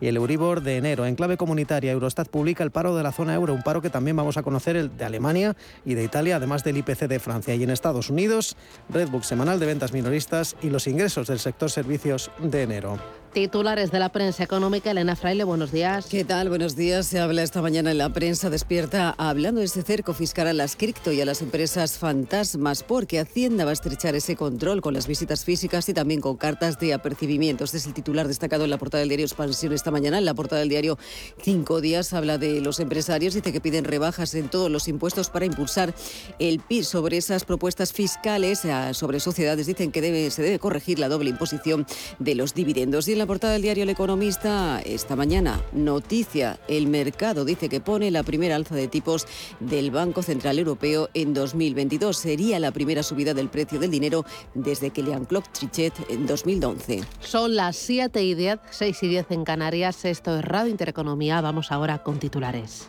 y 0.00 0.08
el 0.08 0.16
Euribor 0.16 0.62
de 0.62 0.76
enero. 0.76 1.06
En 1.06 1.14
clave 1.14 1.36
comunitaria, 1.36 1.92
Eurostat 1.92 2.28
publica 2.28 2.64
el 2.64 2.70
paro 2.70 2.96
de 2.96 3.02
la 3.02 3.12
zona 3.12 3.34
euro, 3.34 3.54
un 3.54 3.62
paro 3.62 3.82
que 3.82 3.90
también 3.90 4.16
vamos 4.16 4.36
a 4.36 4.42
conocer 4.42 4.76
el 4.76 4.96
de 4.96 5.04
Alemania 5.04 5.56
y 5.84 5.94
de 5.94 6.04
Italia, 6.04 6.36
además 6.36 6.64
del 6.64 6.76
IPC 6.78 7.08
de 7.08 7.18
Francia. 7.18 7.54
Y 7.54 7.62
en 7.62 7.70
Estados 7.76 8.10
Unidos, 8.10 8.56
Redbook 8.88 9.22
semanal 9.22 9.60
de 9.60 9.66
ventas 9.66 9.92
minoristas 9.92 10.56
y 10.62 10.70
los 10.70 10.88
ingresos 10.88 11.28
del 11.28 11.38
sector 11.38 11.70
servicios 11.70 12.30
de 12.40 12.62
enero. 12.62 12.98
Titulares 13.36 13.90
de 13.90 13.98
la 13.98 14.08
prensa 14.08 14.42
económica, 14.44 14.92
Elena 14.92 15.14
Fraile, 15.14 15.44
buenos 15.44 15.70
días. 15.70 16.06
¿Qué 16.06 16.24
tal? 16.24 16.48
Buenos 16.48 16.74
días. 16.74 17.06
Se 17.06 17.20
habla 17.20 17.42
esta 17.42 17.60
mañana 17.60 17.90
en 17.90 17.98
la 17.98 18.08
prensa 18.08 18.48
despierta 18.48 19.14
hablando 19.18 19.60
de 19.60 19.66
ese 19.66 19.82
cerco 19.82 20.14
fiscal 20.14 20.46
a 20.46 20.54
las 20.54 20.74
cripto 20.74 21.12
y 21.12 21.20
a 21.20 21.26
las 21.26 21.42
empresas 21.42 21.98
fantasmas, 21.98 22.82
porque 22.82 23.20
Hacienda 23.20 23.66
va 23.66 23.72
a 23.72 23.74
estrechar 23.74 24.14
ese 24.14 24.36
control 24.36 24.80
con 24.80 24.94
las 24.94 25.06
visitas 25.06 25.44
físicas 25.44 25.86
y 25.90 25.92
también 25.92 26.22
con 26.22 26.38
cartas 26.38 26.80
de 26.80 26.94
apercibimiento. 26.94 27.64
Este 27.64 27.76
es 27.76 27.84
el 27.84 27.92
titular 27.92 28.26
destacado 28.26 28.64
en 28.64 28.70
la 28.70 28.78
portada 28.78 29.00
del 29.00 29.10
diario 29.10 29.26
Expansión 29.26 29.74
esta 29.74 29.90
mañana. 29.90 30.16
En 30.16 30.24
la 30.24 30.32
portada 30.32 30.60
del 30.60 30.70
diario 30.70 30.96
Cinco 31.42 31.82
Días 31.82 32.14
habla 32.14 32.38
de 32.38 32.62
los 32.62 32.80
empresarios, 32.80 33.34
dice 33.34 33.52
que 33.52 33.60
piden 33.60 33.84
rebajas 33.84 34.34
en 34.34 34.48
todos 34.48 34.70
los 34.70 34.88
impuestos 34.88 35.28
para 35.28 35.44
impulsar 35.44 35.94
el 36.38 36.60
PIB 36.60 36.84
sobre 36.84 37.18
esas 37.18 37.44
propuestas 37.44 37.92
fiscales 37.92 38.62
sobre 38.92 39.20
sociedades. 39.20 39.66
Dicen 39.66 39.92
que 39.92 40.00
debe, 40.00 40.30
se 40.30 40.40
debe 40.40 40.58
corregir 40.58 40.98
la 40.98 41.10
doble 41.10 41.28
imposición 41.28 41.86
de 42.18 42.34
los 42.34 42.54
dividendos. 42.54 43.08
Y 43.08 43.12
en 43.12 43.18
la 43.18 43.25
portada 43.26 43.54
del 43.54 43.62
diario 43.62 43.82
El 43.82 43.90
Economista 43.90 44.80
esta 44.84 45.16
mañana, 45.16 45.60
noticia, 45.72 46.58
el 46.68 46.86
mercado 46.86 47.44
dice 47.44 47.68
que 47.68 47.80
pone 47.80 48.10
la 48.10 48.22
primera 48.22 48.56
alza 48.56 48.74
de 48.74 48.88
tipos 48.88 49.26
del 49.60 49.90
Banco 49.90 50.22
Central 50.22 50.58
Europeo 50.58 51.08
en 51.14 51.34
2022. 51.34 52.16
Sería 52.16 52.58
la 52.58 52.70
primera 52.70 53.02
subida 53.02 53.34
del 53.34 53.48
precio 53.48 53.80
del 53.80 53.90
dinero 53.90 54.24
desde 54.54 54.90
que 54.90 55.02
le 55.02 55.16
Clock 55.26 55.48
Trichet 55.52 55.94
en 56.10 56.26
2011. 56.26 57.02
Son 57.20 57.56
las 57.56 57.76
7 57.76 58.22
y 58.22 58.34
10, 58.34 58.60
6 58.70 59.02
y 59.02 59.08
10 59.08 59.30
en 59.30 59.44
Canarias. 59.44 60.04
Esto 60.04 60.38
es 60.38 60.44
Radio 60.44 60.70
Intereconomía. 60.70 61.40
Vamos 61.40 61.72
ahora 61.72 62.02
con 62.02 62.18
titulares. 62.18 62.88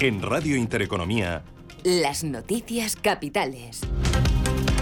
En 0.00 0.22
Radio 0.22 0.56
Intereconomía. 0.56 1.44
Las 1.84 2.24
noticias 2.24 2.96
capitales. 2.96 3.82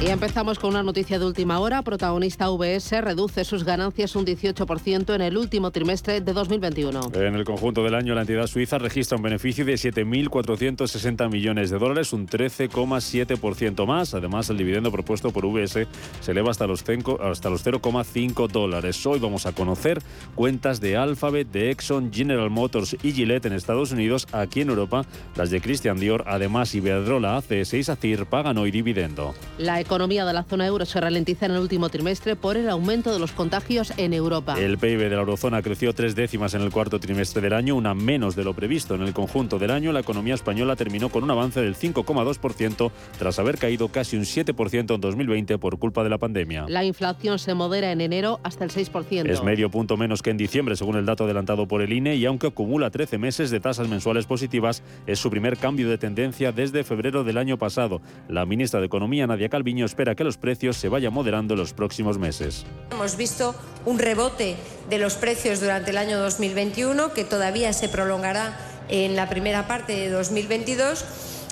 Y 0.05 0.09
empezamos 0.09 0.59
con 0.59 0.71
una 0.71 0.83
noticia 0.83 1.21
de 1.21 1.25
última 1.25 1.61
hora. 1.61 1.83
Protagonista 1.83 2.51
VS 2.51 3.03
reduce 3.03 3.45
sus 3.45 3.63
ganancias 3.63 4.17
un 4.17 4.27
18% 4.27 5.15
en 5.15 5.21
el 5.21 5.37
último 5.37 5.71
trimestre 5.71 6.21
de 6.21 6.33
2021. 6.33 7.13
En 7.15 7.37
el 7.37 7.45
conjunto 7.45 7.85
del 7.85 7.95
año, 7.95 8.13
la 8.13 8.23
entidad 8.23 8.49
suiza 8.49 8.79
registra 8.79 9.17
un 9.17 9.23
beneficio 9.23 9.65
de 9.65 9.75
7.460 9.75 11.31
millones 11.31 11.71
de 11.71 11.79
dólares, 11.79 12.13
un 12.13 12.27
13,7% 12.27 13.87
más. 13.87 14.13
Además, 14.15 14.51
el 14.51 14.59
dividendo 14.59 14.91
propuesto 14.91 15.31
por 15.31 15.47
VS 15.47 15.87
se 16.21 16.33
eleva 16.33 16.51
hasta 16.51 16.67
los, 16.67 16.83
hasta 16.83 17.49
los 17.49 17.65
0,5 17.65 18.49
dólares. 18.49 19.07
Hoy 19.07 19.21
vamos 19.21 19.47
a 19.47 19.53
conocer 19.53 20.03
cuentas 20.35 20.81
de 20.81 20.97
Alphabet, 20.97 21.47
de 21.53 21.71
Exxon, 21.71 22.13
General 22.13 22.51
Motors 22.51 22.97
y 23.05 23.13
Gillette 23.13 23.47
en 23.47 23.53
Estados 23.53 23.93
Unidos. 23.93 24.27
Aquí 24.33 24.63
en 24.63 24.71
Europa, 24.71 25.05
las 25.37 25.51
de 25.51 25.61
Christian 25.61 26.01
Dior, 26.01 26.25
además 26.27 26.75
Iberdrola, 26.75 27.37
ACS 27.37 27.75
y 27.75 27.85
SACIR 27.85 28.27
pagan 28.27 28.59
hoy 28.59 28.73
dividendo. 28.73 29.33
La 29.59 29.81
economía 29.93 30.25
de 30.25 30.33
la 30.33 30.43
zona 30.43 30.67
euro 30.67 30.87
se 30.87 30.99
ralentiza 31.03 31.45
en 31.45 31.53
el 31.53 31.59
último 31.59 31.91
trimestre 31.91 32.35
por 32.35 32.57
el 32.57 32.71
aumento 32.71 33.13
de 33.13 33.19
los 33.19 33.33
contagios 33.33 33.93
en 33.99 34.15
Europa. 34.15 34.55
El 34.59 34.79
PIB 34.79 34.99
de 35.01 35.11
la 35.11 35.17
eurozona 35.17 35.61
creció 35.61 35.93
tres 35.93 36.15
décimas 36.15 36.55
en 36.55 36.63
el 36.63 36.71
cuarto 36.71 36.99
trimestre 36.99 37.43
del 37.43 37.53
año, 37.53 37.77
una 37.77 37.93
menos 37.93 38.35
de 38.35 38.43
lo 38.43 38.55
previsto. 38.55 38.95
En 38.95 39.03
el 39.03 39.13
conjunto 39.13 39.59
del 39.59 39.71
año, 39.71 39.93
la 39.93 40.01
economía 40.01 40.33
española 40.33 40.77
terminó 40.77 41.11
con 41.11 41.25
un 41.25 41.31
avance 41.31 41.61
del 41.61 41.77
5,2% 41.77 42.91
tras 43.19 43.39
haber 43.39 43.59
caído 43.59 43.89
casi 43.89 44.17
un 44.17 44.23
7% 44.23 44.95
en 44.95 45.01
2020 45.03 45.59
por 45.59 45.79
culpa 45.79 46.03
de 46.03 46.09
la 46.09 46.17
pandemia. 46.17 46.65
La 46.69 46.87
inflación 46.87 47.39
se 47.39 47.53
modera 47.53 47.93
en 47.93 48.01
enero 48.01 48.41
hasta 48.45 48.65
el 48.65 48.71
6%. 48.71 49.29
Es 49.29 49.43
medio 49.43 49.71
punto 49.71 49.99
menos 49.99 50.23
que 50.23 50.31
en 50.31 50.39
diciembre, 50.39 50.75
según 50.75 50.97
el 50.97 51.05
dato 51.05 51.25
adelantado 51.25 51.69
por 51.69 51.83
el 51.83 51.93
INE, 51.93 52.17
y 52.17 52.25
aunque 52.25 52.47
acumula 52.47 52.89
13 52.89 53.19
meses 53.19 53.51
de 53.51 53.61
tasas 53.61 53.89
mensuales 53.89 54.25
positivas, 54.25 54.83
es 55.07 55.19
su 55.19 55.29
primer 55.29 55.59
cambio 55.59 55.91
de 55.91 55.99
tendencia 55.99 56.51
desde 56.51 56.83
febrero 56.83 57.25
del 57.25 57.37
año 57.37 57.59
pasado. 57.59 58.01
La 58.31 58.47
ministra 58.47 58.81
de 58.81 58.87
Economía, 58.87 59.27
Nadia 59.27 59.51
Calviño, 59.51 59.82
espera 59.87 60.15
que 60.15 60.25
los 60.25 60.37
precios 60.37 60.77
se 60.77 60.89
vayan 60.89 61.13
moderando 61.13 61.55
en 61.55 61.61
los 61.61 61.73
próximos 61.73 62.19
meses. 62.19 62.65
Hemos 62.91 63.17
visto 63.17 63.55
un 63.85 63.99
rebote 63.99 64.57
de 64.89 64.99
los 64.99 65.15
precios 65.15 65.61
durante 65.61 65.91
el 65.91 65.99
año 65.99 66.19
2021 66.19 67.13
que 67.13 67.25
todavía 67.25 67.73
se 67.73 67.89
prolongará 67.89 68.57
en 68.89 69.17
la 69.17 69.29
primera 69.29 69.67
parte 69.67 69.95
de 69.95 70.11
2022. 70.11 71.05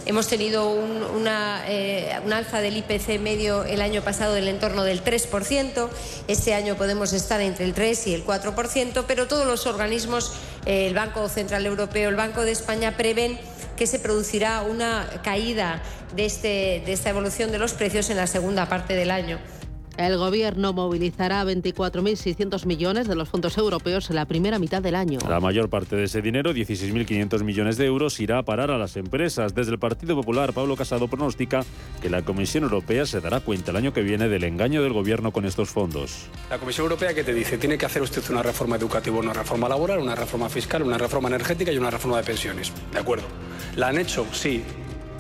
Hemos 0.07 0.29
tenido 0.29 0.71
un, 0.71 1.03
una, 1.03 1.63
eh, 1.69 2.13
alza 2.33 2.61
del 2.61 2.77
IPC 2.79 3.21
medio 3.21 3.65
el 3.65 3.83
año 3.83 4.03
pasado 4.03 4.33
del 4.33 4.49
entorno 4.49 4.83
del 4.83 5.05
3%. 5.05 5.89
Este 6.27 6.55
año 6.55 6.77
podemos 6.77 7.13
estar 7.13 7.41
entre 7.41 7.67
el 7.67 7.75
3 7.75 8.07
y 8.07 8.15
el 8.15 8.25
4%, 8.25 9.05
pero 9.07 9.29
todos 9.29 9.47
los 9.47 9.67
organismos, 9.67 10.33
eh, 10.65 10.87
el 10.87 10.95
Banco 10.95 11.29
Central 11.29 11.67
Europeo, 11.67 12.09
el 12.09 12.17
Banco 12.17 12.43
de 12.43 12.53
España, 12.53 12.97
prevén 12.97 13.39
que 13.77 13.87
se 13.87 13.99
producirá 13.99 14.63
una 14.63 15.09
caída 15.23 15.83
de, 16.15 16.25
este, 16.25 16.83
de 16.85 16.93
esta 16.93 17.11
evolución 17.11 17.53
de 17.53 17.59
los 17.59 17.73
precios 17.75 18.09
en 18.11 18.17
la 18.17 18.27
segunda 18.27 18.69
parte 18.69 18.95
del 18.95 19.11
año. 19.11 19.39
El 20.01 20.17
Gobierno 20.17 20.73
movilizará 20.73 21.45
24.600 21.45 22.65
millones 22.65 23.07
de 23.07 23.15
los 23.15 23.29
fondos 23.29 23.59
europeos 23.59 24.09
en 24.09 24.17
la 24.17 24.25
primera 24.25 24.59
mitad 24.59 24.81
del 24.81 24.95
año. 24.95 25.19
La 25.29 25.41
mayor 25.41 25.69
parte 25.69 25.95
de 25.95 26.05
ese 26.05 26.23
dinero, 26.23 26.53
16.500 26.55 27.45
millones 27.45 27.77
de 27.77 27.85
euros, 27.85 28.19
irá 28.19 28.39
a 28.39 28.43
parar 28.43 28.71
a 28.71 28.79
las 28.79 28.97
empresas. 28.97 29.55
Desde 29.55 29.73
el 29.73 29.79
Partido 29.79 30.17
Popular, 30.17 30.55
Pablo 30.55 30.75
Casado 30.75 31.07
pronostica 31.07 31.67
que 32.01 32.09
la 32.09 32.23
Comisión 32.23 32.65
Europea 32.65 33.05
se 33.05 33.21
dará 33.21 33.41
cuenta 33.41 33.73
el 33.73 33.77
año 33.77 33.93
que 33.93 34.01
viene 34.01 34.31
del 34.31 34.45
engaño 34.45 34.83
del 34.83 34.95
Gobierno 34.95 35.33
con 35.33 35.45
estos 35.45 35.69
fondos. 35.69 36.29
La 36.49 36.57
Comisión 36.57 36.85
Europea, 36.85 37.13
¿qué 37.13 37.23
te 37.23 37.35
dice? 37.35 37.59
Tiene 37.59 37.77
que 37.77 37.85
hacer 37.85 38.01
usted 38.01 38.23
una 38.31 38.43
reforma 38.43 38.77
educativa, 38.77 39.19
una 39.19 39.35
reforma 39.35 39.69
laboral, 39.69 39.99
una 39.99 40.15
reforma 40.15 40.49
fiscal, 40.49 40.83
una 40.83 40.97
reforma 40.97 41.29
energética 41.29 41.73
y 41.73 41.77
una 41.77 41.91
reforma 41.91 42.17
de 42.17 42.23
pensiones. 42.23 42.73
¿De 42.91 42.99
acuerdo? 42.99 43.27
¿La 43.77 43.89
han 43.89 43.99
hecho? 43.99 44.25
Sí. 44.33 44.65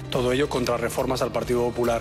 Todo 0.08 0.32
ello 0.32 0.48
contra 0.48 0.78
reformas 0.78 1.20
al 1.20 1.32
Partido 1.32 1.64
Popular. 1.64 2.00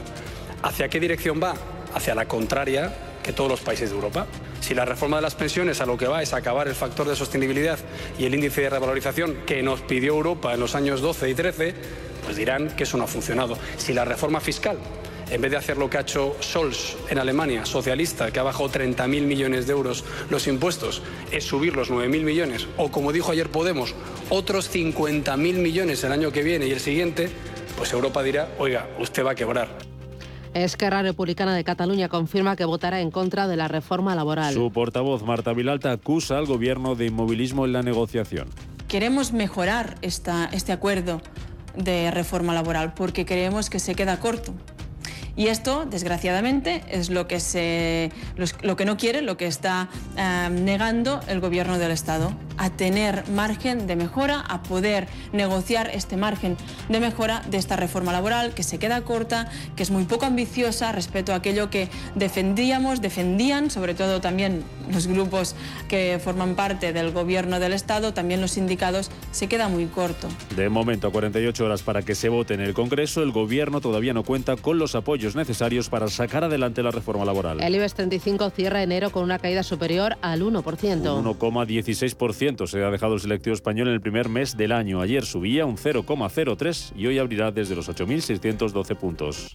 ¿Hacia 0.63 0.87
qué 0.87 1.01
dirección 1.01 1.41
va? 1.43 1.55
Hacia 1.93 2.15
la 2.15 2.27
contraria 2.27 2.93
que 3.23 3.33
todos 3.33 3.49
los 3.49 3.61
países 3.61 3.89
de 3.89 3.95
Europa. 3.95 4.27
Si 4.61 4.73
la 4.73 4.85
reforma 4.85 5.17
de 5.17 5.23
las 5.23 5.35
pensiones 5.35 5.81
a 5.81 5.85
lo 5.85 5.97
que 5.97 6.07
va 6.07 6.21
es 6.21 6.33
acabar 6.33 6.67
el 6.67 6.75
factor 6.75 7.07
de 7.07 7.15
sostenibilidad 7.15 7.79
y 8.17 8.25
el 8.25 8.35
índice 8.35 8.61
de 8.61 8.69
revalorización 8.69 9.37
que 9.45 9.61
nos 9.63 9.81
pidió 9.81 10.13
Europa 10.13 10.53
en 10.53 10.59
los 10.59 10.75
años 10.75 11.01
12 11.01 11.29
y 11.29 11.33
13, 11.33 11.75
pues 12.25 12.37
dirán 12.37 12.75
que 12.75 12.83
eso 12.83 12.97
no 12.97 13.05
ha 13.05 13.07
funcionado. 13.07 13.57
Si 13.77 13.93
la 13.93 14.05
reforma 14.05 14.39
fiscal, 14.39 14.77
en 15.31 15.41
vez 15.41 15.51
de 15.51 15.57
hacer 15.57 15.77
lo 15.77 15.89
que 15.89 15.97
ha 15.97 16.01
hecho 16.01 16.35
Scholz 16.41 16.95
en 17.09 17.19
Alemania, 17.19 17.65
socialista, 17.65 18.31
que 18.31 18.39
ha 18.39 18.43
bajado 18.43 18.69
30.000 18.69 19.07
millones 19.21 19.67
de 19.67 19.73
euros 19.73 20.03
los 20.29 20.47
impuestos, 20.47 21.01
es 21.31 21.43
subir 21.43 21.75
los 21.75 21.91
9.000 21.91 22.23
millones, 22.23 22.67
o 22.77 22.91
como 22.91 23.11
dijo 23.11 23.31
ayer 23.31 23.49
Podemos, 23.49 23.93
otros 24.29 24.73
50.000 24.73 25.37
millones 25.37 26.03
el 26.03 26.11
año 26.11 26.31
que 26.31 26.43
viene 26.43 26.67
y 26.67 26.71
el 26.71 26.79
siguiente, 26.79 27.29
pues 27.77 27.93
Europa 27.93 28.23
dirá, 28.23 28.49
oiga, 28.57 28.87
usted 28.99 29.23
va 29.23 29.31
a 29.31 29.35
quebrar. 29.35 29.89
Esquerra 30.53 31.03
Republicana 31.03 31.55
de 31.55 31.63
Cataluña 31.63 32.09
confirma 32.09 32.55
que 32.55 32.65
votará 32.65 33.01
en 33.01 33.11
contra 33.11 33.47
de 33.47 33.55
la 33.55 33.67
reforma 33.67 34.15
laboral. 34.15 34.53
Su 34.53 34.71
portavoz, 34.71 35.23
Marta 35.23 35.53
Vilalta, 35.53 35.91
acusa 35.91 36.37
al 36.37 36.45
gobierno 36.45 36.95
de 36.95 37.07
inmovilismo 37.07 37.65
en 37.65 37.73
la 37.73 37.83
negociación. 37.83 38.49
Queremos 38.87 39.33
mejorar 39.33 39.95
esta, 40.01 40.49
este 40.51 40.71
acuerdo 40.71 41.21
de 41.75 42.09
reforma 42.11 42.53
laboral 42.53 42.93
porque 42.93 43.25
creemos 43.25 43.69
que 43.69 43.79
se 43.79 43.93
queda 43.93 44.19
corto. 44.19 44.53
Y 45.39 45.47
esto, 45.47 45.85
desgraciadamente, 45.85 46.83
es 46.89 47.09
lo 47.09 47.25
que, 47.25 47.39
se, 47.39 48.11
lo 48.61 48.75
que 48.75 48.83
no 48.83 48.97
quiere, 48.97 49.21
lo 49.21 49.37
que 49.37 49.47
está 49.47 49.87
eh, 50.17 50.49
negando 50.51 51.21
el 51.29 51.39
gobierno 51.39 51.79
del 51.79 51.91
Estado, 51.91 52.33
a 52.57 52.69
tener 52.71 53.25
margen 53.29 53.87
de 53.87 53.95
mejora, 53.95 54.41
a 54.41 54.61
poder 54.61 55.07
negociar 55.31 55.91
este 55.93 56.17
margen 56.17 56.57
de 56.89 56.99
mejora 56.99 57.41
de 57.49 57.55
esta 57.55 57.77
reforma 57.77 58.11
laboral 58.11 58.53
que 58.53 58.63
se 58.63 58.79
queda 58.79 58.99
corta, 59.03 59.47
que 59.77 59.83
es 59.83 59.91
muy 59.91 60.03
poco 60.03 60.25
ambiciosa 60.25 60.91
respecto 60.91 61.31
a 61.31 61.35
aquello 61.35 61.69
que 61.69 61.87
defendíamos, 62.15 62.99
defendían, 62.99 63.71
sobre 63.71 63.93
todo 63.93 64.19
también 64.19 64.65
los 64.91 65.07
grupos 65.07 65.55
que 65.87 66.19
forman 66.23 66.55
parte 66.55 66.93
del 66.93 67.11
gobierno 67.11 67.59
del 67.59 67.73
Estado, 67.73 68.13
también 68.13 68.41
los 68.41 68.51
sindicatos, 68.51 69.11
se 69.31 69.47
queda 69.47 69.69
muy 69.69 69.85
corto. 69.85 70.27
De 70.55 70.69
momento, 70.69 71.11
48 71.11 71.65
horas 71.65 71.81
para 71.81 72.01
que 72.01 72.15
se 72.15 72.29
vote 72.29 72.53
en 72.53 72.61
el 72.61 72.73
Congreso, 72.73 73.23
el 73.23 73.31
gobierno 73.31 73.81
todavía 73.81 74.13
no 74.13 74.23
cuenta 74.23 74.55
con 74.55 74.79
los 74.79 74.95
apoyos 74.95 75.35
necesarios 75.35 75.89
para 75.89 76.07
sacar 76.07 76.43
adelante 76.43 76.83
la 76.83 76.91
reforma 76.91 77.25
laboral. 77.25 77.61
El 77.61 77.75
IBEX 77.75 77.95
35 77.95 78.49
cierra 78.51 78.83
enero 78.83 79.11
con 79.11 79.23
una 79.23 79.39
caída 79.39 79.63
superior 79.63 80.17
al 80.21 80.41
1%. 80.41 80.59
1,16% 80.63 82.67
se 82.67 82.83
ha 82.83 82.89
dejado 82.89 83.15
el 83.15 83.19
selectivo 83.19 83.53
español 83.53 83.87
en 83.87 83.93
el 83.93 84.01
primer 84.01 84.29
mes 84.29 84.57
del 84.57 84.71
año. 84.71 85.01
Ayer 85.01 85.25
subía 85.25 85.65
un 85.65 85.77
0,03 85.77 86.93
y 86.95 87.07
hoy 87.07 87.19
abrirá 87.19 87.51
desde 87.51 87.75
los 87.75 87.89
8.612 87.89 88.95
puntos. 88.95 89.53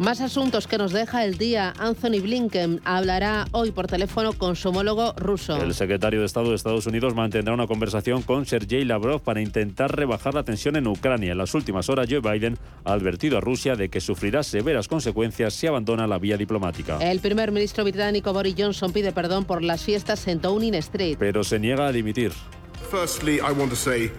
Más 0.00 0.22
asuntos 0.22 0.66
que 0.66 0.78
nos 0.78 0.92
deja 0.92 1.26
el 1.26 1.36
día. 1.36 1.74
Anthony 1.78 2.22
Blinken 2.22 2.80
hablará 2.86 3.44
hoy 3.52 3.70
por 3.70 3.86
teléfono 3.86 4.32
con 4.32 4.56
su 4.56 4.70
homólogo 4.70 5.12
ruso. 5.12 5.62
El 5.62 5.74
secretario 5.74 6.20
de 6.20 6.26
Estado 6.26 6.48
de 6.48 6.54
Estados 6.54 6.86
Unidos 6.86 7.14
mantendrá 7.14 7.52
una 7.52 7.66
conversación 7.66 8.22
con 8.22 8.46
Sergei 8.46 8.86
Lavrov 8.86 9.20
para 9.20 9.42
intentar 9.42 9.94
rebajar 9.94 10.32
la 10.32 10.42
tensión 10.42 10.76
en 10.76 10.86
Ucrania. 10.86 11.32
En 11.32 11.36
las 11.36 11.52
últimas 11.52 11.90
horas, 11.90 12.06
Joe 12.08 12.20
Biden 12.20 12.56
ha 12.86 12.94
advertido 12.94 13.36
a 13.36 13.42
Rusia 13.42 13.76
de 13.76 13.90
que 13.90 14.00
sufrirá 14.00 14.42
severas 14.42 14.88
consecuencias 14.88 15.52
si 15.52 15.66
abandona 15.66 16.06
la 16.06 16.18
vía 16.18 16.38
diplomática. 16.38 16.96
El 17.02 17.20
primer 17.20 17.52
ministro 17.52 17.84
británico 17.84 18.32
Boris 18.32 18.54
Johnson 18.56 18.94
pide 18.94 19.12
perdón 19.12 19.44
por 19.44 19.62
las 19.62 19.84
fiestas 19.84 20.26
en 20.28 20.40
Downing 20.40 20.76
Street. 20.76 21.18
Pero 21.18 21.44
se 21.44 21.58
niega 21.58 21.88
a 21.88 21.92
dimitir. 21.92 22.32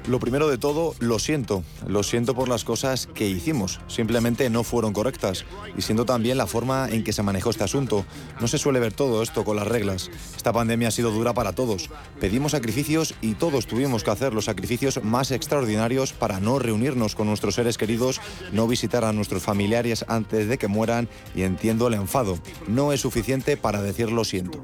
Lo 0.08 0.20
primero 0.20 0.48
de 0.48 0.58
todo, 0.58 0.96
lo 1.00 1.20
siento. 1.20 1.63
Lo 1.88 2.03
siento 2.03 2.36
por 2.36 2.48
las 2.48 2.63
cosas 2.63 3.08
que 3.08 3.27
hicimos. 3.27 3.80
Simplemente 3.88 4.50
no 4.50 4.63
fueron 4.63 4.94
correctas. 4.94 5.46
Y 5.77 5.82
siento 5.82 6.06
también 6.06 6.38
la 6.38 6.48
forma 6.48 6.88
en 6.89 7.03
que 7.03 7.13
se 7.13 7.24
manejó 7.24 7.50
este 7.50 7.63
asunto. 7.63 8.06
No 8.39 8.48
se 8.48 8.58
suele 8.58 8.80
ver 8.80 8.94
todo 8.94 9.24
esto 9.24 9.44
con 9.44 9.56
las 9.56 9.68
reglas. 9.68 10.10
Esta 10.36 10.53
pandemia 10.53 10.88
ha 10.89 10.91
sido 10.91 11.12
dura 11.12 11.34
para 11.34 11.53
todos. 11.53 11.89
Pedimos 12.20 12.51
sacrificios 12.53 13.13
y 13.22 13.34
todos 13.34 13.68
tuvimos 13.68 14.03
que 14.03 14.12
hacer 14.12 14.34
los 14.34 14.46
sacrificios 14.46 15.03
más 15.03 15.32
extraordinarios 15.32 16.13
para 16.13 16.39
no 16.39 16.60
reunirnos 16.60 17.15
con 17.15 17.27
nuestros 17.27 17.56
seres 17.56 17.77
queridos, 17.77 18.22
no 18.51 18.68
visitar 18.68 19.03
a 19.03 19.13
nuestros 19.13 19.44
familiares 19.44 20.06
antes 20.08 20.48
de 20.48 20.58
que 20.58 20.68
mueran 20.68 21.10
y 21.36 21.44
entiendo 21.44 21.88
el 21.88 21.96
enfado. 21.96 22.39
No 22.68 22.94
es 22.94 23.01
suficiente 23.01 23.58
para 23.58 23.82
decir 23.82 24.12
lo 24.12 24.24
siento. 24.24 24.63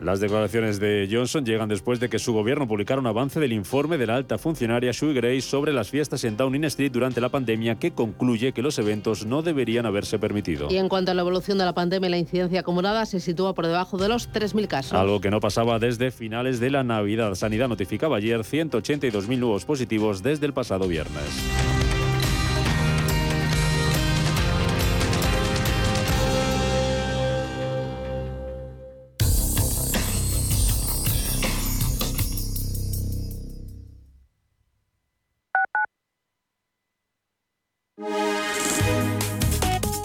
Las 0.00 0.20
declaraciones 0.20 0.80
de 0.80 1.08
Johnson 1.10 1.44
llegan 1.44 1.68
después 1.68 2.00
de 2.00 2.08
que 2.08 2.18
su 2.18 2.32
gobierno 2.32 2.66
publicara 2.66 3.00
un 3.00 3.06
avance 3.06 3.38
del 3.40 3.52
informe 3.52 3.96
de 3.96 4.06
la 4.06 4.16
alta 4.16 4.38
funcionaria 4.38 4.92
Sue 4.92 5.14
Gray 5.14 5.40
sobre 5.40 5.72
las 5.72 5.88
fiestas 5.88 6.24
en 6.24 6.36
Downing 6.36 6.64
Street 6.64 6.90
durante 6.92 7.20
la 7.20 7.28
pandemia 7.28 7.76
que 7.76 7.92
concluye 7.92 8.52
que 8.52 8.62
los 8.62 8.78
eventos 8.78 9.24
no 9.24 9.42
deberían 9.42 9.86
haberse 9.86 10.18
permitido. 10.18 10.68
Y 10.70 10.76
en 10.76 10.88
cuanto 10.88 11.12
a 11.12 11.14
la 11.14 11.22
evolución 11.22 11.58
de 11.58 11.64
la 11.64 11.74
pandemia, 11.74 12.10
la 12.10 12.18
incidencia 12.18 12.60
acumulada 12.60 13.06
se 13.06 13.20
sitúa 13.20 13.54
por 13.54 13.66
debajo 13.66 13.96
de 13.96 14.08
los 14.08 14.30
3.000 14.30 14.66
casos. 14.66 14.92
Algo 14.94 15.20
que 15.20 15.30
no 15.30 15.40
pasaba 15.40 15.78
desde 15.78 16.10
finales 16.10 16.60
de 16.60 16.70
la 16.70 16.82
Navidad. 16.82 17.34
Sanidad 17.34 17.68
notificaba 17.68 18.16
ayer 18.16 18.40
182.000 18.40 19.38
nuevos 19.38 19.64
positivos 19.64 20.22
desde 20.22 20.46
el 20.46 20.52
pasado 20.52 20.88
viernes. 20.88 21.73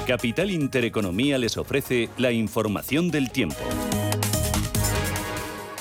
Capital 0.09 0.49
Intereconomía 0.49 1.37
les 1.37 1.55
ofrece 1.55 2.09
la 2.17 2.31
información 2.31 3.11
del 3.11 3.29
tiempo. 3.29 3.59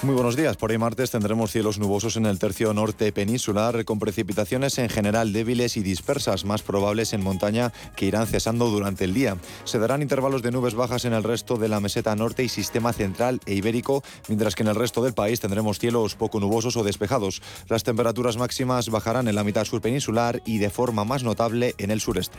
Muy 0.02 0.14
buenos 0.14 0.36
días. 0.36 0.58
Por 0.58 0.70
hoy 0.70 0.76
martes 0.76 1.10
tendremos 1.10 1.50
cielos 1.50 1.78
nubosos 1.78 2.18
en 2.18 2.26
el 2.26 2.38
tercio 2.38 2.74
norte 2.74 3.10
peninsular, 3.10 3.86
con 3.86 3.98
precipitaciones 3.98 4.76
en 4.76 4.90
general 4.90 5.32
débiles 5.32 5.78
y 5.78 5.82
dispersas, 5.82 6.44
más 6.44 6.60
probables 6.60 7.14
en 7.14 7.22
montaña, 7.22 7.72
que 7.96 8.04
irán 8.04 8.26
cesando 8.26 8.68
durante 8.68 9.04
el 9.04 9.14
día. 9.14 9.38
Se 9.64 9.78
darán 9.78 10.02
intervalos 10.02 10.42
de 10.42 10.50
nubes 10.50 10.74
bajas 10.74 11.06
en 11.06 11.14
el 11.14 11.24
resto 11.24 11.56
de 11.56 11.68
la 11.68 11.80
meseta 11.80 12.14
norte 12.14 12.44
y 12.44 12.50
sistema 12.50 12.92
central 12.92 13.40
e 13.46 13.54
ibérico, 13.54 14.04
mientras 14.28 14.54
que 14.54 14.62
en 14.62 14.68
el 14.68 14.74
resto 14.74 15.02
del 15.02 15.14
país 15.14 15.40
tendremos 15.40 15.78
cielos 15.78 16.16
poco 16.16 16.38
nubosos 16.38 16.76
o 16.76 16.84
despejados. 16.84 17.40
Las 17.70 17.82
temperaturas 17.82 18.36
máximas 18.36 18.90
bajarán 18.90 19.26
en 19.26 19.36
la 19.36 19.44
mitad 19.44 19.64
sur 19.64 19.80
peninsular 19.80 20.42
y 20.44 20.58
de 20.58 20.68
forma 20.68 21.06
más 21.06 21.22
notable 21.22 21.74
en 21.78 21.90
el 21.90 22.02
sureste. 22.02 22.38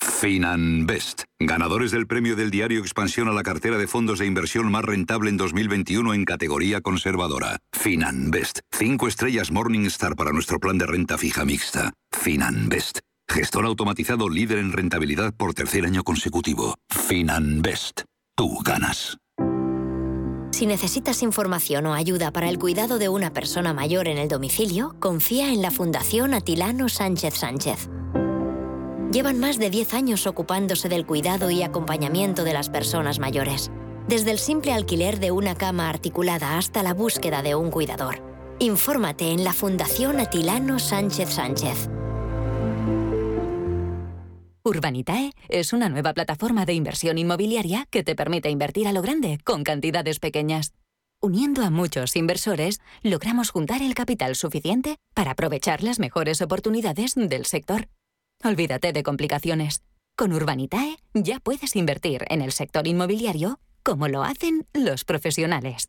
Finanbest, 0.00 1.22
ganadores 1.38 1.90
del 1.90 2.06
premio 2.06 2.36
del 2.36 2.50
diario 2.50 2.80
Expansión 2.80 3.28
a 3.28 3.32
la 3.32 3.42
cartera 3.42 3.78
de 3.78 3.86
fondos 3.86 4.18
de 4.18 4.26
inversión 4.26 4.70
más 4.70 4.84
rentable 4.84 5.30
en 5.30 5.36
2021 5.36 6.14
en 6.14 6.24
categoría 6.24 6.80
conservadora. 6.80 7.58
Finanbest, 7.72 8.60
cinco 8.70 9.08
estrellas 9.08 9.50
Morningstar 9.50 10.16
para 10.16 10.32
nuestro 10.32 10.58
plan 10.58 10.78
de 10.78 10.86
renta 10.86 11.18
fija 11.18 11.44
mixta. 11.44 11.92
Finanbest, 12.12 13.00
gestor 13.28 13.66
automatizado 13.66 14.28
líder 14.28 14.58
en 14.58 14.72
rentabilidad 14.72 15.34
por 15.34 15.54
tercer 15.54 15.84
año 15.84 16.04
consecutivo. 16.04 16.76
Finanbest, 16.88 18.02
tú 18.36 18.58
ganas. 18.64 19.18
Si 20.56 20.64
necesitas 20.64 21.22
información 21.22 21.84
o 21.84 21.92
ayuda 21.92 22.30
para 22.30 22.48
el 22.48 22.58
cuidado 22.58 22.98
de 22.98 23.10
una 23.10 23.30
persona 23.30 23.74
mayor 23.74 24.08
en 24.08 24.16
el 24.16 24.28
domicilio, 24.28 24.96
confía 25.00 25.52
en 25.52 25.60
la 25.60 25.70
Fundación 25.70 26.32
Atilano 26.32 26.88
Sánchez 26.88 27.34
Sánchez. 27.34 27.90
Llevan 29.16 29.40
más 29.40 29.58
de 29.58 29.70
10 29.70 29.94
años 29.94 30.26
ocupándose 30.26 30.90
del 30.90 31.06
cuidado 31.06 31.50
y 31.50 31.62
acompañamiento 31.62 32.44
de 32.44 32.52
las 32.52 32.68
personas 32.68 33.18
mayores, 33.18 33.70
desde 34.06 34.30
el 34.30 34.38
simple 34.38 34.74
alquiler 34.74 35.20
de 35.20 35.30
una 35.30 35.54
cama 35.54 35.88
articulada 35.88 36.58
hasta 36.58 36.82
la 36.82 36.92
búsqueda 36.92 37.40
de 37.40 37.54
un 37.54 37.70
cuidador. 37.70 38.22
Infórmate 38.58 39.30
en 39.30 39.42
la 39.42 39.54
Fundación 39.54 40.20
Atilano 40.20 40.78
Sánchez 40.78 41.30
Sánchez. 41.30 41.88
Urbanitae 44.62 45.32
es 45.48 45.72
una 45.72 45.88
nueva 45.88 46.12
plataforma 46.12 46.66
de 46.66 46.74
inversión 46.74 47.16
inmobiliaria 47.16 47.86
que 47.88 48.04
te 48.04 48.16
permite 48.16 48.50
invertir 48.50 48.86
a 48.86 48.92
lo 48.92 49.00
grande 49.00 49.38
con 49.44 49.64
cantidades 49.64 50.18
pequeñas. 50.18 50.74
Uniendo 51.22 51.64
a 51.64 51.70
muchos 51.70 52.16
inversores, 52.16 52.82
logramos 53.02 53.48
juntar 53.48 53.80
el 53.80 53.94
capital 53.94 54.36
suficiente 54.36 54.98
para 55.14 55.30
aprovechar 55.30 55.82
las 55.82 56.00
mejores 56.00 56.42
oportunidades 56.42 57.14
del 57.14 57.46
sector. 57.46 57.88
Olvídate 58.44 58.92
de 58.92 59.02
complicaciones. 59.02 59.82
Con 60.16 60.32
Urbanitae 60.32 60.96
ya 61.14 61.40
puedes 61.40 61.74
invertir 61.76 62.24
en 62.28 62.42
el 62.42 62.52
sector 62.52 62.86
inmobiliario 62.86 63.58
como 63.82 64.08
lo 64.08 64.24
hacen 64.24 64.66
los 64.72 65.04
profesionales. 65.04 65.88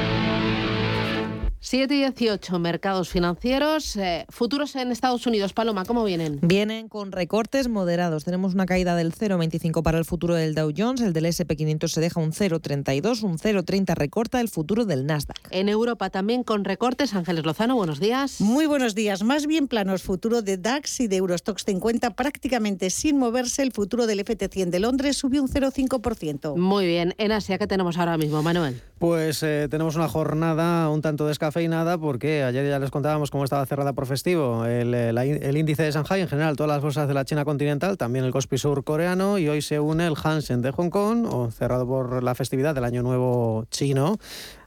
7 1.71 1.95
y 1.95 1.99
18, 1.99 2.59
mercados 2.59 3.07
financieros. 3.07 3.95
eh, 3.95 4.25
futuros 4.27 4.75
en 4.75 4.91
Estados 4.91 5.25
Unidos. 5.25 5.53
Paloma, 5.53 5.85
¿cómo 5.85 6.03
vienen? 6.03 6.37
Vienen 6.41 6.89
con 6.89 7.13
recortes 7.13 7.69
moderados. 7.69 8.25
Tenemos 8.25 8.53
una 8.55 8.65
caída 8.65 8.93
del 8.97 9.13
0,25 9.13 9.81
para 9.81 9.97
el 9.97 10.03
futuro 10.03 10.35
del 10.35 10.53
Dow 10.53 10.73
Jones. 10.77 10.99
El 10.99 11.13
del 11.13 11.27
SP500 11.27 11.87
se 11.87 12.01
deja 12.01 12.19
un 12.19 12.33
0,32. 12.33 13.23
Un 13.23 13.37
0,30 13.37 13.95
recorta 13.95 14.41
el 14.41 14.49
futuro 14.49 14.83
del 14.83 15.05
Nasdaq. 15.05 15.47
En 15.49 15.69
Europa 15.69 16.09
también 16.09 16.43
con 16.43 16.65
recortes. 16.65 17.13
Ángeles 17.13 17.45
Lozano, 17.45 17.77
buenos 17.77 18.01
días. 18.01 18.41
Muy 18.41 18.65
buenos 18.65 18.93
días. 18.93 19.23
Más 19.23 19.47
bien 19.47 19.69
planos 19.69 20.03
futuro 20.03 20.41
de 20.41 20.57
DAX 20.57 20.99
y 20.99 21.07
de 21.07 21.15
Eurostox 21.15 21.63
50 21.63 22.15
prácticamente 22.15 22.89
sin 22.89 23.17
moverse. 23.17 23.63
El 23.63 23.71
futuro 23.71 24.07
del 24.07 24.25
FT100 24.25 24.71
de 24.71 24.79
Londres 24.81 25.15
subió 25.15 25.41
un 25.41 25.47
0,5%. 25.47 26.57
Muy 26.57 26.85
bien. 26.85 27.15
En 27.17 27.31
Asia, 27.31 27.57
¿qué 27.57 27.65
tenemos 27.65 27.97
ahora 27.97 28.17
mismo, 28.17 28.43
Manuel? 28.43 28.81
Pues 28.99 29.41
eh, 29.41 29.67
tenemos 29.71 29.95
una 29.95 30.09
jornada 30.09 30.89
un 30.89 31.01
tanto 31.01 31.27
descafeinada 31.27 31.60
porque 31.99 32.43
ayer 32.43 32.67
ya 32.67 32.79
les 32.79 32.91
contábamos 32.91 33.29
cómo 33.31 33.43
estaba 33.43 33.65
cerrada 33.65 33.93
por 33.93 34.05
festivo 34.05 34.65
el, 34.65 34.93
eh, 34.93 35.09
el 35.09 35.57
índice 35.57 35.83
de 35.83 35.91
Shanghai, 35.91 36.21
en 36.21 36.27
general 36.27 36.55
todas 36.55 36.69
las 36.69 36.81
bolsas 36.81 37.07
de 37.07 37.13
la 37.13 37.25
China 37.25 37.45
continental, 37.45 37.97
también 37.97 38.25
el 38.25 38.31
Kospi 38.31 38.57
Sur 38.57 38.83
coreano 38.83 39.37
y 39.37 39.47
hoy 39.47 39.61
se 39.61 39.79
une 39.79 40.07
el 40.07 40.15
Hansen 40.21 40.61
de 40.61 40.71
Hong 40.71 40.89
Kong, 40.89 41.25
o 41.29 41.51
cerrado 41.51 41.87
por 41.87 42.23
la 42.23 42.35
festividad 42.35 42.73
del 42.73 42.83
Año 42.83 43.03
Nuevo 43.03 43.65
chino. 43.69 44.17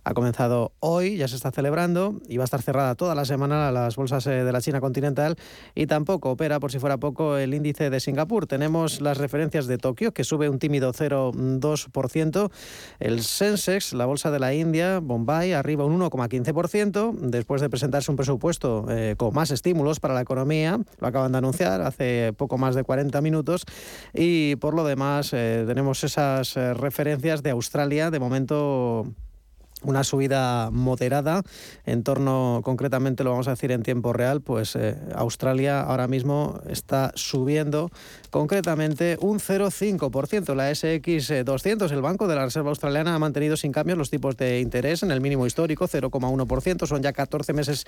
Ha 0.07 0.13
comenzado 0.13 0.73
hoy, 0.81 1.17
ya 1.17 1.29
se 1.29 1.37
está 1.37 1.51
celebrando 1.51 2.21
y 2.29 2.37
va 2.37 2.45
a 2.45 2.47
estar 2.47 2.61
cerrada 2.61 2.95
toda 2.95 3.15
la 3.15 3.25
semana 3.25 3.73
las 3.73 3.97
bolsas 3.97 4.27
eh, 4.27 4.45
de 4.45 4.53
la 4.53 4.61
China 4.61 4.83
continental 4.83 5.37
y 5.75 5.87
tampoco 5.87 6.31
opera, 6.31 6.61
por 6.61 6.71
si 6.71 6.79
fuera 6.79 6.99
poco, 6.99 7.39
el 7.39 7.55
índice 7.55 7.89
de 7.89 8.01
Singapur. 8.01 8.47
Tenemos 8.47 9.01
las 9.01 9.17
referencias 9.17 9.67
de 9.67 9.79
Tokio, 9.79 10.13
que 10.13 10.23
sube 10.25 10.51
un 10.51 10.59
tímido 10.59 10.93
0,2%. 10.93 12.51
El 13.01 13.23
Sensex, 13.23 13.95
la 13.95 14.05
bolsa 14.05 14.31
de 14.31 14.41
la 14.41 14.53
India, 14.53 15.01
Bombay, 15.01 15.55
arriba 15.55 15.87
un 15.87 15.99
1,15%, 15.99 17.13
después 17.21 17.63
de 17.63 17.71
presentarse 17.71 18.11
un 18.11 18.19
presupuesto 18.19 18.85
eh, 18.91 19.15
con 19.17 19.33
más 19.33 19.51
estímulos 19.53 20.01
para 20.01 20.13
la 20.13 20.21
economía. 20.21 20.79
Lo 20.99 21.09
acaban 21.09 21.33
de 21.33 21.39
anunciar 21.39 21.81
hace 21.81 22.35
poco 22.37 22.59
más 22.59 22.75
de 22.75 22.85
40 22.85 23.23
minutos. 23.23 23.65
Y 24.13 24.57
por 24.57 24.75
lo 24.75 24.85
demás, 24.85 25.33
eh, 25.33 25.65
tenemos 25.67 26.05
esas 26.05 26.55
referencias 26.55 27.43
de 27.43 27.51
Australia, 27.51 28.11
de 28.11 28.19
momento 28.19 29.07
una 29.85 30.05
subida 30.05 30.71
moderada 30.71 31.43
en 31.85 32.03
torno, 32.03 32.61
concretamente 32.65 33.25
lo 33.25 33.31
vamos 33.31 33.49
a 33.49 33.53
decir 33.53 33.73
en 33.73 33.83
tiempo 33.83 34.13
real, 34.13 34.41
pues 34.41 34.77
eh, 34.77 34.97
Australia 35.15 35.83
ahora 35.83 36.09
mismo 36.09 36.61
está 36.69 37.13
subiendo 37.15 37.91
concretamente 38.31 39.17
un 39.21 39.39
0,5%. 39.39 40.55
La 40.55 40.75
SX 40.75 41.45
200, 41.45 41.93
el 41.93 42.03
Banco 42.03 42.27
de 42.27 42.35
la 42.35 42.45
Reserva 42.45 42.71
Australiana, 42.71 43.15
ha 43.15 43.19
mantenido 43.19 43.57
sin 43.57 43.73
cambios 43.73 43.99
los 43.99 44.11
tipos 44.11 44.37
de 44.37 44.61
interés 44.61 45.03
en 45.03 45.11
el 45.11 45.21
mínimo 45.21 45.47
histórico, 45.47 45.87
0,1%. 45.87 46.87
Son 46.87 47.03
ya 47.03 47.13
14 47.13 47.53
meses 47.53 47.85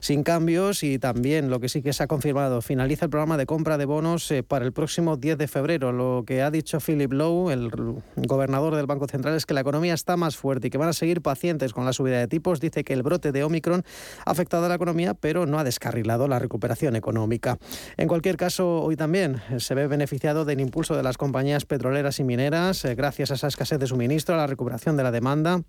sin 0.00 0.22
cambios 0.22 0.82
y 0.82 0.98
también 0.98 1.50
lo 1.50 1.60
que 1.60 1.68
sí 1.68 1.82
que 1.82 1.92
se 1.92 2.02
ha 2.02 2.06
confirmado, 2.06 2.62
finaliza 2.62 3.06
el 3.06 3.10
programa 3.10 3.36
de 3.36 3.46
compra 3.46 3.78
de 3.78 3.84
bonos 3.84 4.30
eh, 4.30 4.42
para 4.42 4.64
el 4.64 4.72
próximo 4.72 5.16
10 5.16 5.38
de 5.38 5.48
febrero. 5.48 5.92
Lo 5.92 6.24
que 6.26 6.42
ha 6.42 6.50
dicho 6.50 6.78
Philip 6.80 7.12
Lowe, 7.12 7.52
el 7.52 7.70
gobernador 8.16 8.74
del 8.74 8.86
Banco 8.86 9.06
Central, 9.06 9.34
es 9.34 9.46
que 9.46 9.54
la 9.54 9.60
economía 9.60 9.94
está 9.94 10.16
más 10.16 10.36
fuerte 10.36 10.68
y 10.68 10.70
que 10.70 10.78
van 10.78 10.88
a 10.88 10.92
seguir 10.92 11.20
pacientes 11.24 11.72
con 11.72 11.84
la 11.84 11.92
subida 11.92 12.20
de 12.20 12.28
tipos. 12.28 12.60
Dice 12.60 12.84
que 12.84 12.92
el 12.92 13.02
brote 13.02 13.32
de 13.32 13.42
Omicron 13.42 13.82
ha 14.24 14.30
afectado 14.30 14.66
a 14.66 14.68
la 14.68 14.76
economía, 14.76 15.14
pero 15.14 15.46
no 15.46 15.58
ha 15.58 15.64
descarrilado 15.64 16.28
la 16.28 16.38
recuperación 16.38 16.94
económica. 16.94 17.58
En 17.96 18.06
cualquier 18.06 18.36
caso, 18.36 18.80
hoy 18.80 18.94
también 18.94 19.42
se 19.58 19.74
ve 19.74 19.88
beneficiado 19.88 20.44
del 20.44 20.60
impulso 20.60 20.96
de 20.96 21.02
las 21.02 21.18
compañías 21.18 21.64
petroleras 21.64 22.20
y 22.20 22.24
mineras, 22.24 22.84
eh, 22.84 22.94
gracias 22.94 23.32
a 23.32 23.34
esa 23.34 23.48
escasez 23.48 23.80
de 23.80 23.88
suministro, 23.88 24.36
a 24.36 24.38
la 24.38 24.46
recuperación 24.46 24.96
de 24.96 25.02
la 25.02 25.10
demanda 25.10 25.64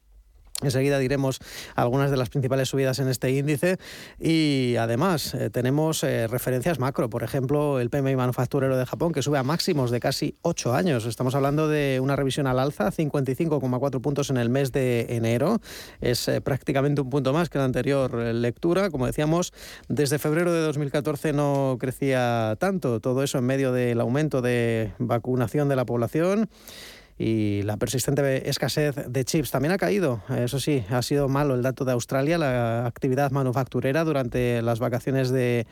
Enseguida 0.62 1.00
diremos 1.00 1.40
algunas 1.76 2.12
de 2.12 2.18
las 2.18 2.30
principales 2.30 2.70
subidas 2.70 3.00
en 3.00 3.10
este 3.10 3.30
índice 3.30 3.78
y 4.18 4.78
además 4.78 5.34
eh, 5.34 5.50
tenemos 5.50 6.02
eh, 6.04 6.28
referencias 6.28 6.80
macro, 6.80 7.10
por 7.10 7.24
ejemplo 7.24 7.82
el 7.82 7.90
PMI 7.90 8.16
manufacturero 8.16 8.78
de 8.78 8.86
Japón 8.86 9.12
que 9.12 9.22
sube 9.22 9.38
a 9.38 9.44
máximos 9.44 9.92
de 9.92 10.00
casi 10.00 10.38
8 10.44 10.74
años. 10.74 11.06
Estamos 11.06 11.36
hablando 11.36 11.68
de 11.68 12.00
una 12.02 12.16
revisión 12.16 12.48
al 12.48 12.60
alza, 12.60 12.90
55,4 12.90 14.00
puntos 14.00 14.30
en 14.30 14.38
el 14.38 14.50
mes 14.50 14.72
de 14.72 15.08
enero. 15.10 15.60
Es 16.00 16.26
eh, 16.30 16.40
prácticamente 16.40 17.02
un 17.02 17.10
punto 17.10 17.34
más 17.34 17.50
que 17.50 17.58
la 17.58 17.66
anterior 17.66 18.16
lectura. 18.16 18.90
Como 18.90 19.08
decíamos, 19.08 19.52
desde 19.90 20.20
febrero 20.20 20.54
de 20.54 20.62
2014 20.62 21.34
no 21.34 21.76
crecía 21.82 22.56
tanto. 22.60 23.02
Todo 23.02 23.24
eso 23.24 23.40
en 23.40 23.44
medio 23.44 23.74
del 23.74 24.00
aumento 24.00 24.42
de 24.42 24.94
vacunación 25.00 25.68
de 25.68 25.76
la 25.76 25.86
población 25.86 26.50
y 27.18 27.62
la 27.64 27.78
persistente 27.78 28.50
escasez 28.50 28.96
de 29.08 29.24
chips 29.24 29.52
también 29.52 29.72
ha 29.72 29.78
caído. 29.78 30.22
Eso 30.30 30.60
sí, 30.60 30.84
ha 30.90 31.02
sido 31.02 31.30
malo 31.30 31.56
el 31.56 31.62
dato 31.62 31.86
de 31.86 31.94
Australia, 31.94 32.38
la 32.38 32.86
actividad 32.86 33.32
manufacturera 33.32 34.04
durante 34.04 34.62
las 34.62 34.80
vacaciones 34.80 35.30
de, 35.30 35.66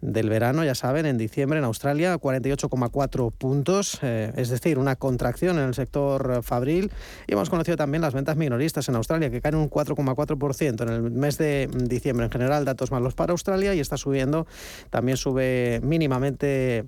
del 0.00 0.28
verano, 0.28 0.64
ya 0.64 0.74
saben, 0.74 1.04
en 1.04 1.18
diciembre 1.18 1.58
en 1.58 1.64
Australia, 1.64 2.16
48,4 2.16 3.32
puntos, 3.32 3.98
eh, 4.02 4.32
es 4.36 4.48
decir, 4.48 4.78
una 4.78 4.96
contracción 4.96 5.58
en 5.58 5.66
el 5.66 5.74
sector 5.74 6.42
fabril. 6.42 6.90
Y 7.26 7.32
hemos 7.32 7.50
conocido 7.50 7.76
también 7.76 8.02
las 8.02 8.14
ventas 8.14 8.36
minoristas 8.36 8.88
en 8.88 8.96
Australia, 8.96 9.30
que 9.30 9.40
caen 9.40 9.56
un 9.56 9.70
4,4% 9.70 10.82
en 10.82 10.88
el 10.88 11.02
mes 11.10 11.38
de 11.38 11.68
diciembre. 11.72 12.26
En 12.26 12.32
general, 12.32 12.64
datos 12.64 12.90
malos 12.90 13.14
para 13.14 13.32
Australia 13.32 13.74
y 13.74 13.80
está 13.80 13.96
subiendo, 13.96 14.46
también 14.90 15.16
sube 15.16 15.80
mínimamente 15.82 16.84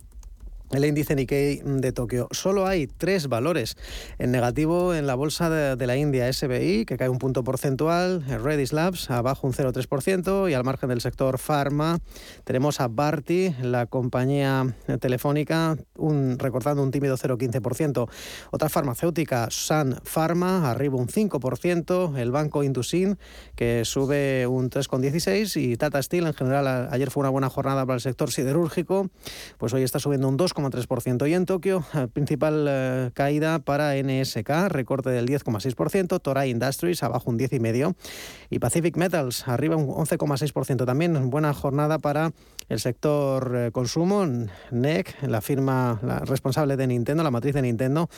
el 0.71 0.85
índice 0.85 1.15
Nikkei 1.15 1.63
de 1.65 1.93
Tokio. 1.93 2.29
Solo 2.31 2.67
hay 2.67 2.87
tres 2.87 3.29
valores 3.29 3.77
en 4.19 4.31
negativo 4.31 4.95
en 4.95 5.07
la 5.07 5.15
bolsa 5.15 5.49
de, 5.49 5.87
la 5.87 5.97
India, 5.97 6.31
SBI, 6.31 6.85
que 6.85 6.97
cae 6.97 7.09
un 7.09 7.19
punto 7.19 7.43
porcentual, 7.43 8.23
Redis 8.27 8.73
Labs 8.73 9.11
abajo 9.11 9.47
un 9.47 9.55
0,3% 9.55 10.51
y 10.51 10.55
al 10.55 10.65
margen 10.65 10.91
del 10.91 11.01
sector 11.01 11.39
pharma 11.39 11.99
tenemos 12.45 12.81
a 12.81 12.89
Barty, 12.89 13.55
la 13.63 13.87
compañía 13.87 14.77
telefónica, 15.01 15.77
un, 15.97 16.39
recortando 16.39 16.83
un 16.83 16.91
tímido 16.91 17.17
0,15%. 17.17 18.09
Otra 18.51 18.69
farmacéutica, 18.69 19.49
Sun 19.51 20.01
Pharma, 20.05 20.71
arriba 20.71 20.97
un 20.97 21.09
5%, 21.09 22.17
el 22.19 22.31
banco 22.31 22.63
Indusin, 22.63 23.19
que 23.57 23.85
sube 23.85 24.47
un 24.47 24.71
3,16% 24.71 25.57
y 25.57 25.77
Tata 25.77 26.03
Steel 26.03 26.27
en 26.27 26.35
general 26.35 26.89
ayer 26.91 27.11
fue 27.11 27.23
una 27.23 27.31
buena 27.31 27.49
jornada 27.49 27.87
para 27.87 27.95
el 27.95 28.01
sector 28.01 28.31
siderúrgico, 28.31 29.09
pues 29.57 29.73
hoy 29.73 29.83
está 29.83 29.99
subiendo 29.99 30.29
un 30.29 30.37
2, 30.37 30.53
3% 30.65 31.29
Y 31.29 31.35
en 31.35 31.47
Tokio, 31.47 31.85
eh, 31.95 32.09
principal 32.13 32.67
eh, 32.69 33.11
caída 33.15 33.59
para 33.59 33.95
NSK, 33.97 34.69
recorte 34.69 35.11
del 35.11 35.27
10,6%, 35.27 36.21
Toray 36.21 36.51
Industries 36.51 37.03
abajo 37.03 37.31
un 37.31 37.39
10,5% 37.39 37.95
y 38.51 38.59
Pacific 38.59 38.97
Metals 38.97 39.47
arriba 39.49 39.77
un 39.77 39.89
11,6%. 39.89 40.85
También 40.85 41.31
buena 41.31 41.55
jornada 41.55 41.99
para 41.99 42.33
el 42.69 42.81
sector 42.81 43.53
eh, 43.57 43.71
consumo. 43.73 44.27
NEC, 44.71 45.23
la 45.23 45.41
firma 45.41 45.99
responsable 46.25 46.77
de 46.77 46.87
Nintendo, 46.87 47.23
la 47.23 47.31
matriz 47.31 47.55
de 47.55 47.63
Nintendo, 47.63 48.09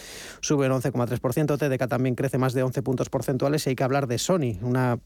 sube 0.40 0.66
un 0.68 0.80
11,3%. 0.80 1.58
TDK 1.58 1.88
también 1.88 2.14
crece 2.14 2.38
más 2.38 2.52
de 2.52 2.62
11 2.62 2.82
puntos 2.82 3.08
porcentuales 3.08 3.66
y 3.66 3.70
hay 3.70 3.76
que 3.76 3.84
hablar 3.84 4.06
de 4.06 4.18
Sony, 4.18 4.58
una 4.62 4.98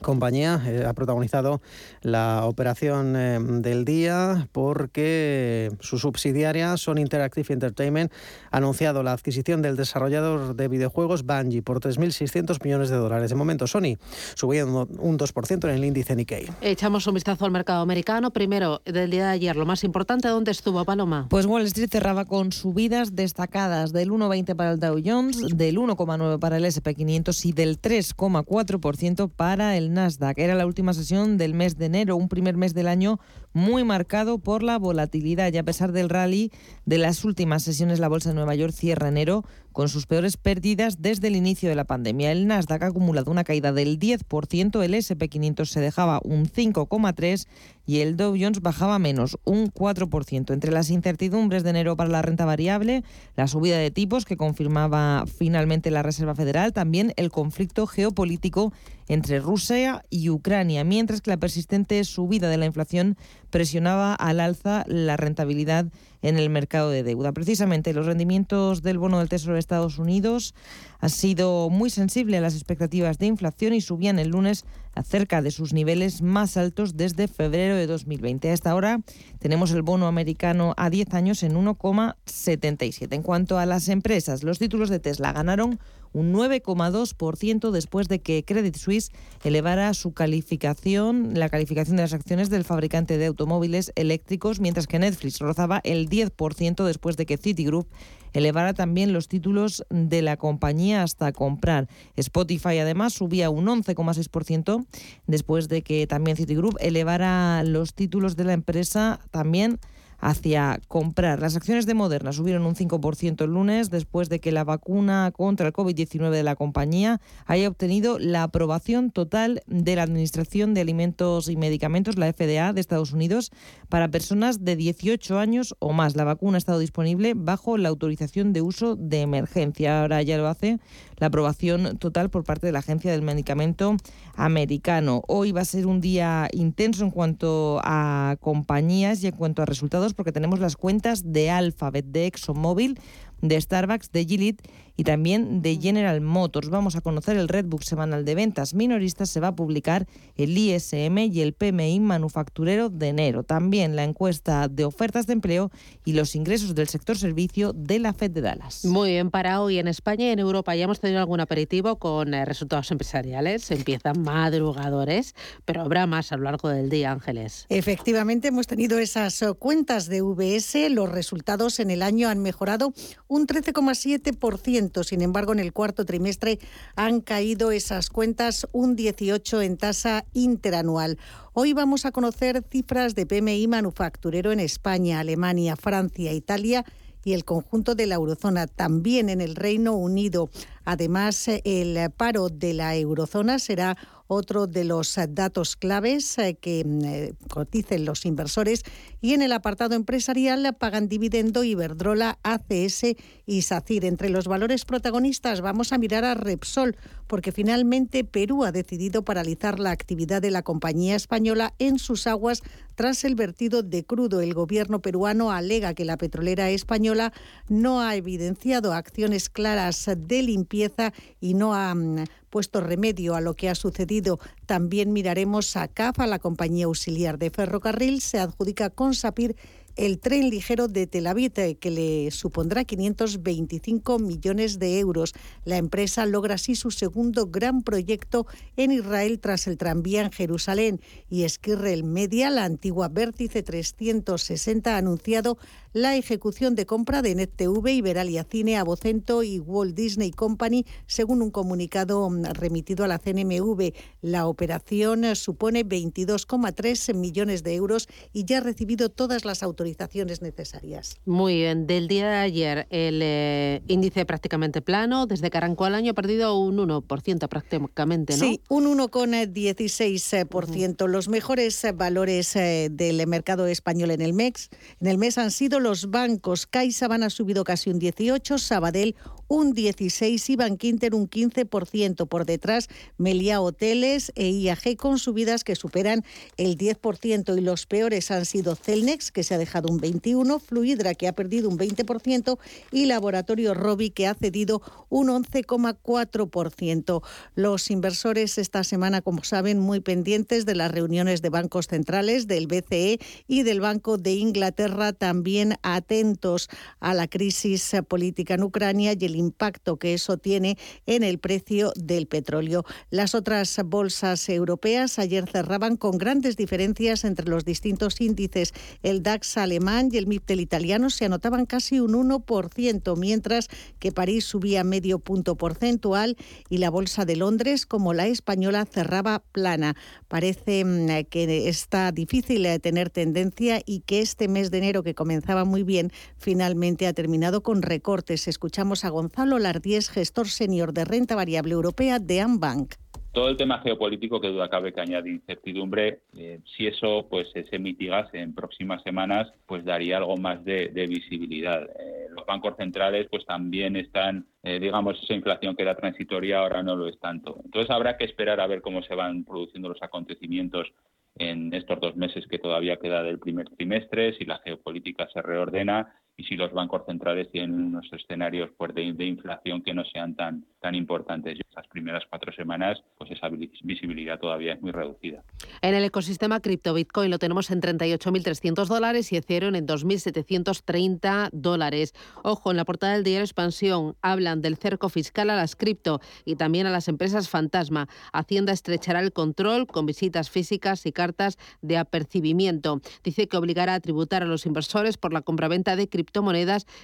compañía 0.00 0.62
eh, 0.66 0.84
ha 0.86 0.92
protagonizado 0.92 1.60
la 2.02 2.44
operación 2.44 3.14
eh, 3.16 3.38
del 3.40 3.84
día 3.84 4.48
porque 4.52 5.70
su 5.80 5.98
subsidiaria 5.98 6.76
Sony 6.76 6.98
Interactive 6.98 7.52
Entertainment 7.52 8.12
ha 8.50 8.56
anunciado 8.58 9.02
la 9.02 9.12
adquisición 9.12 9.62
del 9.62 9.76
desarrollador 9.76 10.56
de 10.56 10.68
videojuegos 10.68 11.24
Bungie 11.24 11.62
por 11.62 11.80
3.600 11.80 12.62
millones 12.64 12.90
de 12.90 12.96
dólares. 12.96 13.30
De 13.30 13.36
momento 13.36 13.66
Sony 13.66 13.96
subiendo 14.34 14.88
un 14.98 15.18
2% 15.18 15.68
en 15.68 15.74
el 15.74 15.84
índice 15.84 16.16
Nikkei. 16.16 16.48
Echamos 16.60 17.06
un 17.06 17.14
vistazo 17.14 17.44
al 17.44 17.50
mercado 17.50 17.80
americano. 17.82 18.30
Primero, 18.30 18.82
del 18.84 19.10
día 19.10 19.26
de 19.26 19.32
ayer, 19.32 19.56
lo 19.56 19.66
más 19.66 19.84
importante, 19.84 20.28
¿dónde 20.28 20.50
estuvo 20.50 20.84
Paloma? 20.84 21.26
Pues 21.28 21.46
Wall 21.46 21.62
Street 21.62 21.90
cerraba 21.90 22.24
con 22.24 22.52
subidas 22.52 23.14
destacadas 23.14 23.92
del 23.92 24.10
1,20 24.10 24.56
para 24.56 24.72
el 24.72 24.80
Dow 24.80 25.00
Jones, 25.04 25.38
del 25.56 25.76
1,9 25.78 26.38
para 26.38 26.56
el 26.56 26.64
SP500 26.64 27.44
y 27.44 27.52
del 27.52 27.80
3,4% 27.80 29.30
para 29.30 29.76
el 29.76 29.89
Nasdaq. 29.90 30.38
Era 30.38 30.54
la 30.54 30.66
última 30.66 30.94
sesión 30.94 31.36
del 31.36 31.54
mes 31.54 31.76
de 31.76 31.86
enero, 31.86 32.16
un 32.16 32.28
primer 32.28 32.56
mes 32.56 32.74
del 32.74 32.88
año 32.88 33.20
muy 33.52 33.84
marcado 33.84 34.38
por 34.38 34.62
la 34.62 34.78
volatilidad 34.78 35.52
y 35.52 35.58
a 35.58 35.64
pesar 35.64 35.92
del 35.92 36.08
rally 36.08 36.50
de 36.86 36.98
las 36.98 37.24
últimas 37.24 37.62
sesiones, 37.62 37.98
la 37.98 38.08
Bolsa 38.08 38.30
de 38.30 38.34
Nueva 38.36 38.54
York 38.54 38.72
cierra 38.72 39.08
enero 39.08 39.44
con 39.72 39.88
sus 39.88 40.06
peores 40.06 40.36
pérdidas 40.36 41.00
desde 41.00 41.28
el 41.28 41.36
inicio 41.36 41.68
de 41.68 41.76
la 41.76 41.84
pandemia. 41.84 42.32
El 42.32 42.46
Nasdaq 42.46 42.82
ha 42.82 42.86
acumulado 42.86 43.30
una 43.30 43.44
caída 43.44 43.72
del 43.72 43.98
10%, 43.98 44.82
el 44.82 44.94
SP500 44.94 45.64
se 45.66 45.80
dejaba 45.80 46.20
un 46.24 46.46
5,3% 46.46 47.46
y 47.86 48.00
el 48.00 48.16
Dow 48.16 48.36
Jones 48.38 48.60
bajaba 48.60 48.98
menos, 49.00 49.36
un 49.44 49.72
4%. 49.72 50.52
Entre 50.52 50.70
las 50.70 50.90
incertidumbres 50.90 51.64
de 51.64 51.70
enero 51.70 51.96
para 51.96 52.10
la 52.10 52.22
renta 52.22 52.44
variable, 52.44 53.02
la 53.36 53.48
subida 53.48 53.78
de 53.78 53.90
tipos 53.90 54.24
que 54.24 54.36
confirmaba 54.36 55.24
finalmente 55.26 55.90
la 55.90 56.04
Reserva 56.04 56.36
Federal, 56.36 56.72
también 56.72 57.12
el 57.16 57.30
conflicto 57.30 57.88
geopolítico 57.88 58.72
entre 59.08 59.40
Rusia 59.40 60.04
y 60.08 60.28
Ucrania, 60.28 60.84
mientras 60.84 61.20
que 61.20 61.30
la 61.30 61.36
persistente 61.36 62.04
subida 62.04 62.48
de 62.48 62.58
la 62.58 62.66
inflación 62.66 63.16
presionaba 63.50 64.14
al 64.14 64.40
alza 64.40 64.84
la 64.86 65.16
rentabilidad 65.16 65.86
en 66.22 66.38
el 66.38 66.50
mercado 66.50 66.90
de 66.90 67.02
deuda. 67.02 67.32
Precisamente 67.32 67.92
los 67.92 68.06
rendimientos 68.06 68.82
del 68.82 68.98
bono 68.98 69.18
del 69.18 69.28
Tesoro 69.28 69.54
de 69.54 69.60
Estados 69.60 69.98
Unidos 69.98 70.54
han 71.00 71.10
sido 71.10 71.70
muy 71.70 71.90
sensibles 71.90 72.38
a 72.38 72.42
las 72.42 72.54
expectativas 72.54 73.18
de 73.18 73.26
inflación 73.26 73.72
y 73.72 73.80
subían 73.80 74.18
el 74.18 74.28
lunes 74.28 74.64
a 74.94 75.02
cerca 75.02 75.40
de 75.40 75.50
sus 75.50 75.72
niveles 75.72 76.20
más 76.20 76.56
altos 76.56 76.96
desde 76.96 77.28
febrero 77.28 77.76
de 77.76 77.86
2020. 77.86 78.50
A 78.50 78.52
esta 78.52 78.74
hora 78.74 79.00
tenemos 79.38 79.70
el 79.72 79.82
bono 79.82 80.06
americano 80.06 80.74
a 80.76 80.90
10 80.90 81.14
años 81.14 81.42
en 81.42 81.54
1,77. 81.54 83.14
En 83.14 83.22
cuanto 83.22 83.58
a 83.58 83.66
las 83.66 83.88
empresas, 83.88 84.42
los 84.42 84.58
títulos 84.58 84.90
de 84.90 84.98
Tesla 84.98 85.32
ganaron 85.32 85.78
un 86.12 86.32
9,2% 86.32 87.70
después 87.70 88.08
de 88.08 88.20
que 88.20 88.44
Credit 88.44 88.76
Suisse 88.76 89.10
elevara 89.44 89.94
su 89.94 90.12
calificación, 90.12 91.32
la 91.34 91.48
calificación 91.48 91.96
de 91.96 92.02
las 92.02 92.12
acciones 92.12 92.50
del 92.50 92.64
fabricante 92.64 93.18
de 93.18 93.26
automóviles 93.26 93.92
eléctricos, 93.94 94.60
mientras 94.60 94.86
que 94.86 94.98
Netflix 94.98 95.38
rozaba 95.38 95.80
el 95.84 96.08
10% 96.08 96.84
después 96.84 97.16
de 97.16 97.26
que 97.26 97.38
Citigroup 97.38 97.86
elevara 98.32 98.74
también 98.74 99.12
los 99.12 99.28
títulos 99.28 99.84
de 99.90 100.22
la 100.22 100.36
compañía 100.36 101.02
hasta 101.02 101.32
comprar. 101.32 101.88
Spotify 102.16 102.78
además 102.78 103.12
subía 103.12 103.50
un 103.50 103.66
11,6% 103.66 104.86
después 105.26 105.68
de 105.68 105.82
que 105.82 106.06
también 106.06 106.36
Citigroup 106.36 106.76
elevara 106.80 107.62
los 107.64 107.94
títulos 107.94 108.36
de 108.36 108.44
la 108.44 108.52
empresa 108.52 109.20
también 109.30 109.78
hacia 110.20 110.80
comprar. 110.88 111.40
Las 111.40 111.56
acciones 111.56 111.86
de 111.86 111.94
Moderna 111.94 112.32
subieron 112.32 112.66
un 112.66 112.74
5% 112.74 113.44
el 113.44 113.50
lunes 113.50 113.90
después 113.90 114.28
de 114.28 114.40
que 114.40 114.52
la 114.52 114.64
vacuna 114.64 115.32
contra 115.34 115.66
el 115.66 115.72
COVID-19 115.72 116.30
de 116.30 116.42
la 116.42 116.56
compañía 116.56 117.20
haya 117.46 117.68
obtenido 117.68 118.18
la 118.18 118.42
aprobación 118.42 119.10
total 119.10 119.62
de 119.66 119.96
la 119.96 120.02
Administración 120.02 120.74
de 120.74 120.82
Alimentos 120.82 121.48
y 121.48 121.56
Medicamentos, 121.56 122.18
la 122.18 122.32
FDA 122.32 122.72
de 122.72 122.80
Estados 122.80 123.12
Unidos, 123.12 123.50
para 123.88 124.08
personas 124.08 124.64
de 124.64 124.76
18 124.76 125.38
años 125.38 125.74
o 125.78 125.92
más. 125.92 126.16
La 126.16 126.24
vacuna 126.24 126.56
ha 126.56 126.58
estado 126.58 126.78
disponible 126.78 127.34
bajo 127.34 127.76
la 127.76 127.88
autorización 127.88 128.52
de 128.52 128.62
uso 128.62 128.96
de 128.96 129.22
emergencia. 129.22 130.02
Ahora 130.02 130.22
ya 130.22 130.38
lo 130.38 130.48
hace 130.48 130.78
la 131.20 131.28
aprobación 131.28 131.98
total 131.98 132.30
por 132.30 132.44
parte 132.44 132.66
de 132.66 132.72
la 132.72 132.80
Agencia 132.80 133.12
del 133.12 133.22
Medicamento 133.22 133.96
Americano. 134.34 135.22
Hoy 135.28 135.52
va 135.52 135.60
a 135.60 135.66
ser 135.66 135.86
un 135.86 136.00
día 136.00 136.48
intenso 136.52 137.04
en 137.04 137.10
cuanto 137.10 137.80
a 137.84 138.36
compañías 138.40 139.22
y 139.22 139.28
en 139.28 139.36
cuanto 139.36 139.62
a 139.62 139.66
resultados 139.66 140.14
porque 140.14 140.32
tenemos 140.32 140.58
las 140.58 140.76
cuentas 140.76 141.32
de 141.32 141.50
Alphabet, 141.50 142.06
de 142.06 142.26
ExxonMobil, 142.26 142.98
de 143.42 143.60
Starbucks, 143.60 144.10
de 144.12 144.24
Gillette 144.24 144.62
y 145.00 145.04
también 145.04 145.62
de 145.62 145.78
General 145.78 146.20
Motors. 146.20 146.68
Vamos 146.68 146.94
a 146.94 147.00
conocer 147.00 147.38
el 147.38 147.48
Redbook 147.48 147.82
semanal 147.84 148.26
de 148.26 148.34
ventas 148.34 148.74
minoristas. 148.74 149.30
Se 149.30 149.40
va 149.40 149.48
a 149.48 149.56
publicar 149.56 150.06
el 150.36 150.58
ISM 150.58 151.16
y 151.32 151.40
el 151.40 151.54
PMI 151.54 152.00
manufacturero 152.00 152.90
de 152.90 153.08
enero. 153.08 153.42
También 153.42 153.96
la 153.96 154.04
encuesta 154.04 154.68
de 154.68 154.84
ofertas 154.84 155.26
de 155.26 155.32
empleo 155.32 155.70
y 156.04 156.12
los 156.12 156.34
ingresos 156.34 156.74
del 156.74 156.88
sector 156.88 157.16
servicio 157.16 157.72
de 157.72 157.98
la 157.98 158.12
Fed 158.12 158.30
de 158.32 158.42
Dallas. 158.42 158.84
Muy 158.84 159.12
bien, 159.12 159.30
para 159.30 159.62
hoy 159.62 159.78
en 159.78 159.88
España 159.88 160.26
y 160.26 160.32
en 160.32 160.38
Europa 160.38 160.76
ya 160.76 160.84
hemos 160.84 161.00
tenido 161.00 161.20
algún 161.20 161.40
aperitivo 161.40 161.96
con 161.96 162.34
eh, 162.34 162.44
resultados 162.44 162.90
empresariales. 162.90 163.70
Empiezan 163.70 164.20
madrugadores, 164.20 165.34
pero 165.64 165.80
habrá 165.80 166.06
más 166.06 166.30
a 166.30 166.36
lo 166.36 166.42
largo 166.42 166.68
del 166.68 166.90
día, 166.90 167.10
Ángeles. 167.10 167.64
Efectivamente, 167.70 168.48
hemos 168.48 168.66
tenido 168.66 168.98
esas 168.98 169.40
eh, 169.40 169.54
cuentas 169.58 170.08
de 170.08 170.20
VS. 170.20 170.90
Los 170.90 171.08
resultados 171.08 171.80
en 171.80 171.90
el 171.90 172.02
año 172.02 172.28
han 172.28 172.40
mejorado 172.40 172.92
un 173.28 173.46
13,7% 173.46 174.89
Sin 175.04 175.22
embargo, 175.22 175.52
en 175.52 175.60
el 175.60 175.72
cuarto 175.72 176.04
trimestre 176.04 176.58
han 176.96 177.20
caído 177.20 177.70
esas 177.70 178.10
cuentas 178.10 178.66
un 178.72 178.96
18 178.96 179.62
en 179.62 179.76
tasa 179.76 180.24
interanual. 180.32 181.18
Hoy 181.52 181.72
vamos 181.72 182.04
a 182.04 182.12
conocer 182.12 182.64
cifras 182.68 183.14
de 183.14 183.26
PMI 183.26 183.68
manufacturero 183.68 184.52
en 184.52 184.60
España, 184.60 185.20
Alemania, 185.20 185.76
Francia, 185.76 186.32
Italia 186.32 186.84
y 187.24 187.34
el 187.34 187.44
conjunto 187.44 187.94
de 187.94 188.06
la 188.06 188.16
eurozona, 188.16 188.66
también 188.66 189.28
en 189.28 189.40
el 189.40 189.56
Reino 189.56 189.94
Unido. 189.94 190.50
Además, 190.84 191.46
el 191.48 192.10
paro 192.10 192.48
de 192.48 192.74
la 192.74 192.96
eurozona 192.96 193.58
será 193.58 193.96
otro 194.32 194.68
de 194.68 194.84
los 194.84 195.18
datos 195.30 195.74
claves 195.74 196.38
eh, 196.38 196.54
que 196.54 196.84
mm, 196.84 197.04
eh, 197.04 197.34
coticen 197.48 198.04
los 198.04 198.24
inversores. 198.24 198.84
Y 199.20 199.34
en 199.34 199.42
el 199.42 199.52
apartado 199.52 199.96
empresarial 199.96 200.76
pagan 200.78 201.08
dividendo 201.08 201.64
Iberdrola, 201.64 202.38
ACS 202.44 203.16
y 203.44 203.62
SACIR. 203.62 204.04
Entre 204.04 204.30
los 204.30 204.46
valores 204.46 204.84
protagonistas 204.84 205.60
vamos 205.60 205.92
a 205.92 205.98
mirar 205.98 206.24
a 206.24 206.34
Repsol, 206.34 206.96
porque 207.26 207.50
finalmente 207.50 208.22
Perú 208.22 208.64
ha 208.64 208.72
decidido 208.72 209.24
paralizar 209.24 209.80
la 209.80 209.90
actividad 209.90 210.40
de 210.40 210.52
la 210.52 210.62
compañía 210.62 211.16
española 211.16 211.74
en 211.78 211.98
sus 211.98 212.28
aguas 212.28 212.62
tras 213.00 213.24
el 213.24 213.34
vertido 213.34 213.82
de 213.82 214.04
crudo. 214.04 214.42
El 214.42 214.52
gobierno 214.52 215.00
peruano 215.00 215.52
alega 215.52 215.94
que 215.94 216.04
la 216.04 216.18
petrolera 216.18 216.68
española 216.68 217.32
no 217.66 218.02
ha 218.02 218.14
evidenciado 218.14 218.92
acciones 218.92 219.48
claras 219.48 220.10
de 220.18 220.42
limpieza 220.42 221.14
y 221.40 221.54
no 221.54 221.74
ha 221.74 221.94
mm, 221.94 222.26
puesto 222.50 222.82
remedio 222.82 223.34
a 223.34 223.40
lo 223.40 223.54
que 223.54 223.70
ha 223.70 223.74
sucedido. 223.74 224.38
También 224.66 225.14
miraremos 225.14 225.78
a 225.78 225.88
CAF, 225.88 226.18
la 226.18 226.38
compañía 226.38 226.84
auxiliar 226.84 227.38
de 227.38 227.48
ferrocarril, 227.48 228.20
se 228.20 228.38
adjudica 228.38 228.90
con 228.90 229.14
SAPIR 229.14 229.56
el 229.96 230.18
tren 230.18 230.50
ligero 230.50 230.88
de 230.88 231.06
Tel 231.06 231.26
Aviv, 231.26 231.52
eh, 231.56 231.76
que 231.76 231.90
le 231.90 232.30
supondrá 232.30 232.84
525 232.84 234.18
millones 234.18 234.78
de 234.78 234.98
euros. 234.98 235.34
La 235.64 235.76
empresa 235.76 236.26
logra 236.26 236.54
así 236.54 236.74
su 236.74 236.90
segundo 236.90 237.46
gran 237.46 237.82
proyecto 237.82 238.46
en 238.76 238.92
Israel 238.92 239.38
tras 239.40 239.66
el 239.66 239.78
tranvía 239.78 240.22
en 240.22 240.32
Jerusalén. 240.32 241.00
Y 241.28 241.44
Esquirrel 241.44 242.04
Media, 242.04 242.50
la 242.50 242.64
antigua 242.64 243.08
Vértice 243.08 243.62
360, 243.62 244.94
ha 244.94 244.98
anunciado 244.98 245.58
la 245.92 246.16
ejecución 246.16 246.76
de 246.76 246.86
compra 246.86 247.20
de 247.22 247.34
NetTV, 247.34 247.88
Iberalia 247.88 248.44
Cine, 248.44 248.76
Abocento 248.76 249.42
y 249.42 249.58
Walt 249.58 249.96
Disney 249.96 250.30
Company, 250.30 250.86
según 251.06 251.42
un 251.42 251.50
comunicado 251.50 252.30
mm, 252.30 252.44
remitido 252.52 253.04
a 253.04 253.08
la 253.08 253.18
CNMV. 253.18 253.92
La 254.22 254.46
operación 254.46 255.24
eh, 255.24 255.34
supone 255.34 255.84
22,3 255.84 257.12
millones 257.14 257.64
de 257.64 257.74
euros 257.74 258.06
y 258.32 258.44
ya 258.44 258.58
ha 258.58 258.60
recibido 258.60 259.08
todas 259.08 259.44
las 259.44 259.64
autorizaciones 259.64 260.42
necesarias. 260.42 261.16
Muy 261.26 261.56
bien. 261.56 261.88
Del 261.88 262.06
día 262.06 262.28
de 262.28 262.36
ayer, 262.36 262.86
el 262.90 263.18
eh, 263.22 263.82
índice 263.88 264.24
prácticamente 264.24 264.82
plano. 264.82 265.26
Desde 265.26 265.50
que 265.50 265.58
arrancó 265.58 265.88
el 265.88 265.96
año 265.96 266.12
ha 266.12 266.14
perdido 266.14 266.56
un 266.58 266.78
1% 266.78 267.48
prácticamente, 267.48 268.36
¿no? 268.36 268.44
Sí, 268.44 268.60
un 268.68 268.84
1,16%. 268.96 271.08
Los 271.08 271.28
mejores 271.28 271.82
eh, 271.84 271.90
valores 271.92 272.54
del 272.54 273.26
mercado 273.26 273.66
español 273.66 274.12
en 274.12 274.20
el 274.20 274.34
mes, 274.34 274.70
en 275.00 275.08
el 275.08 275.18
mes 275.18 275.36
han 275.38 275.50
sido 275.50 275.79
los 275.82 276.10
bancos. 276.10 276.66
CaixaBank 276.66 277.24
ha 277.24 277.30
subido 277.30 277.64
casi 277.64 277.90
un 277.90 277.98
18, 277.98 278.58
Sabadell 278.58 279.16
un 279.50 279.72
16 279.72 280.48
y 280.50 280.56
Bankinter 280.56 281.12
un 281.14 281.28
15%. 281.28 282.28
Por 282.28 282.46
detrás, 282.46 282.88
Melia 283.18 283.60
Hoteles 283.60 284.30
e 284.36 284.48
IAG 284.48 284.96
con 284.96 285.18
subidas 285.18 285.64
que 285.64 285.74
superan 285.74 286.24
el 286.56 286.78
10% 286.78 287.58
y 287.58 287.60
los 287.60 287.86
peores 287.86 288.30
han 288.30 288.44
sido 288.44 288.76
Celnex, 288.76 289.32
que 289.32 289.42
se 289.42 289.54
ha 289.54 289.58
dejado 289.58 289.88
un 289.88 290.00
21%, 290.00 290.60
Fluidra, 290.60 291.14
que 291.14 291.26
ha 291.26 291.32
perdido 291.32 291.68
un 291.68 291.76
20% 291.78 292.58
y 292.92 293.06
Laboratorio 293.06 293.74
Robi, 293.74 294.10
que 294.10 294.28
ha 294.28 294.34
cedido 294.34 294.82
un 295.08 295.26
11,4%. 295.28 297.22
Los 297.56 297.90
inversores 297.90 298.56
esta 298.56 298.84
semana, 298.84 299.20
como 299.20 299.42
saben, 299.42 299.80
muy 299.80 299.98
pendientes 299.98 300.64
de 300.64 300.76
las 300.76 300.92
reuniones 300.92 301.42
de 301.42 301.48
bancos 301.48 301.88
centrales, 301.88 302.46
del 302.46 302.68
BCE 302.68 303.18
y 303.48 303.64
del 303.64 303.80
Banco 303.80 304.16
de 304.16 304.34
Inglaterra, 304.34 305.12
también 305.12 305.69
atentos 305.82 306.68
a 307.00 307.14
la 307.14 307.28
crisis 307.28 307.92
política 308.08 308.54
en 308.54 308.62
Ucrania 308.62 309.14
y 309.18 309.24
el 309.24 309.36
impacto 309.36 309.98
que 309.98 310.14
eso 310.14 310.36
tiene 310.36 310.78
en 311.06 311.22
el 311.22 311.38
precio 311.38 311.92
del 311.96 312.26
petróleo. 312.26 312.84
Las 313.10 313.34
otras 313.34 313.80
bolsas 313.84 314.48
europeas 314.48 315.18
ayer 315.18 315.48
cerraban 315.48 315.96
con 315.96 316.18
grandes 316.18 316.56
diferencias 316.56 317.24
entre 317.24 317.48
los 317.48 317.64
distintos 317.64 318.20
índices. 318.20 318.72
El 319.02 319.22
DAX 319.22 319.56
alemán 319.56 320.10
y 320.12 320.18
el 320.18 320.26
MIPTEL 320.26 320.60
italiano 320.60 321.10
se 321.10 321.24
anotaban 321.24 321.66
casi 321.66 322.00
un 322.00 322.12
1%, 322.12 323.16
mientras 323.16 323.68
que 323.98 324.12
París 324.12 324.44
subía 324.44 324.84
medio 324.84 325.18
punto 325.18 325.56
porcentual 325.56 326.36
y 326.68 326.78
la 326.78 326.90
bolsa 326.90 327.24
de 327.24 327.36
Londres, 327.36 327.86
como 327.86 328.14
la 328.14 328.26
española, 328.26 328.86
cerraba 328.86 329.42
plana. 329.52 329.96
Parece 330.28 330.84
mm, 330.84 331.24
que 331.30 331.68
está 331.68 332.12
difícil 332.12 332.66
eh, 332.66 332.78
tener 332.78 333.10
tendencia 333.10 333.80
y 333.84 334.00
que 334.00 334.20
este 334.20 334.48
mes 334.48 334.70
de 334.70 334.78
enero 334.78 335.02
que 335.02 335.14
comenzaba 335.14 335.59
muy 335.64 335.82
bien, 335.82 336.10
finalmente 336.36 337.06
ha 337.06 337.12
terminado 337.12 337.62
con 337.62 337.82
recortes. 337.82 338.48
Escuchamos 338.48 339.04
a 339.04 339.10
Gonzalo 339.10 339.58
Lardíez, 339.58 340.08
gestor 340.08 340.48
senior 340.48 340.92
de 340.92 341.04
renta 341.04 341.34
variable 341.34 341.74
europea 341.74 342.18
de 342.18 342.40
Ambank 342.40 342.94
todo 343.32 343.48
el 343.48 343.56
tema 343.56 343.78
geopolítico 343.78 344.40
que 344.40 344.48
duda 344.48 344.68
cabe 344.68 344.92
que 344.92 345.00
añade 345.00 345.30
incertidumbre. 345.30 346.20
Eh, 346.36 346.60
si 346.76 346.86
eso 346.86 347.26
pues 347.30 347.48
se 347.52 347.78
mitigase 347.78 348.40
en 348.40 348.54
próximas 348.54 349.02
semanas, 349.02 349.52
pues 349.66 349.84
daría 349.84 350.16
algo 350.16 350.36
más 350.36 350.64
de, 350.64 350.88
visibilidad. 351.08 351.82
Eh, 351.82 352.26
los 352.30 352.44
bancos 352.46 352.76
centrales 352.76 353.28
pues 353.30 353.44
también 353.46 353.96
están, 353.96 354.46
eh, 354.62 354.80
digamos, 354.80 355.22
esa 355.22 355.34
inflación 355.34 355.76
que 355.76 355.82
era 355.82 355.94
transitoria 355.94 356.58
ahora 356.58 356.82
no 356.82 356.96
lo 356.96 357.06
es 357.06 357.18
tanto. 357.20 357.60
Entonces 357.64 357.90
habrá 357.90 358.16
que 358.16 358.24
esperar 358.24 358.60
a 358.60 358.66
ver 358.66 358.82
cómo 358.82 359.02
se 359.02 359.14
van 359.14 359.44
produciendo 359.44 359.88
los 359.88 360.02
acontecimientos 360.02 360.92
en 361.40 361.72
estos 361.72 361.98
dos 362.00 362.16
meses 362.16 362.46
que 362.46 362.58
todavía 362.58 362.98
queda 362.98 363.22
del 363.22 363.38
primer 363.38 363.70
trimestre, 363.70 364.34
si 364.34 364.44
la 364.44 364.58
geopolítica 364.58 365.26
se 365.32 365.40
reordena 365.40 366.14
y 366.40 366.44
si 366.44 366.56
los 366.56 366.72
bancos 366.72 367.02
centrales 367.04 367.50
tienen 367.50 367.74
unos 367.74 368.10
escenarios 368.12 368.70
pues, 368.78 368.94
de, 368.94 369.02
inflación 369.26 369.82
que 369.82 369.92
no 369.92 370.04
sean 370.06 370.34
tan, 370.34 370.64
tan 370.80 370.94
importantes. 370.94 371.58
Estas 371.60 371.86
primeras 371.88 372.24
cuatro 372.30 372.50
semanas, 372.52 373.02
pues 373.18 373.30
esa 373.30 373.48
visibilidad 373.50 374.38
todavía 374.38 374.72
es 374.72 374.80
muy 374.80 374.90
reducida. 374.90 375.42
En 375.82 375.94
el 375.94 376.02
ecosistema 376.02 376.60
cripto, 376.60 376.94
Bitcoin 376.94 377.30
lo 377.30 377.38
tenemos 377.38 377.70
en 377.70 377.82
38.300 377.82 378.86
dólares 378.86 379.30
y 379.32 379.36
Ethereum 379.36 379.74
en 379.74 379.86
2.730 379.86 381.50
dólares. 381.52 382.14
Ojo, 382.42 382.70
en 382.70 382.78
la 382.78 382.86
portada 382.86 383.12
del 383.12 383.24
diario 383.24 383.44
Expansión 383.44 384.16
hablan 384.22 384.62
del 384.62 384.76
cerco 384.78 385.10
fiscal 385.10 385.50
a 385.50 385.56
las 385.56 385.76
cripto 385.76 386.20
y 386.46 386.56
también 386.56 386.86
a 386.86 386.90
las 386.90 387.08
empresas 387.08 387.50
fantasma. 387.50 388.08
Hacienda 388.32 388.72
estrechará 388.72 389.20
el 389.20 389.32
control 389.32 389.86
con 389.86 390.06
visitas 390.06 390.48
físicas 390.48 391.04
y 391.04 391.12
cartas 391.12 391.58
de 391.82 391.98
apercibimiento. 391.98 393.02
Dice 393.22 393.46
que 393.46 393.58
obligará 393.58 393.94
a 393.94 394.00
tributar 394.00 394.42
a 394.42 394.46
los 394.46 394.64
inversores 394.64 395.18
por 395.18 395.34
la 395.34 395.42
compraventa 395.42 395.96
de 395.96 396.08
cripto 396.08 396.29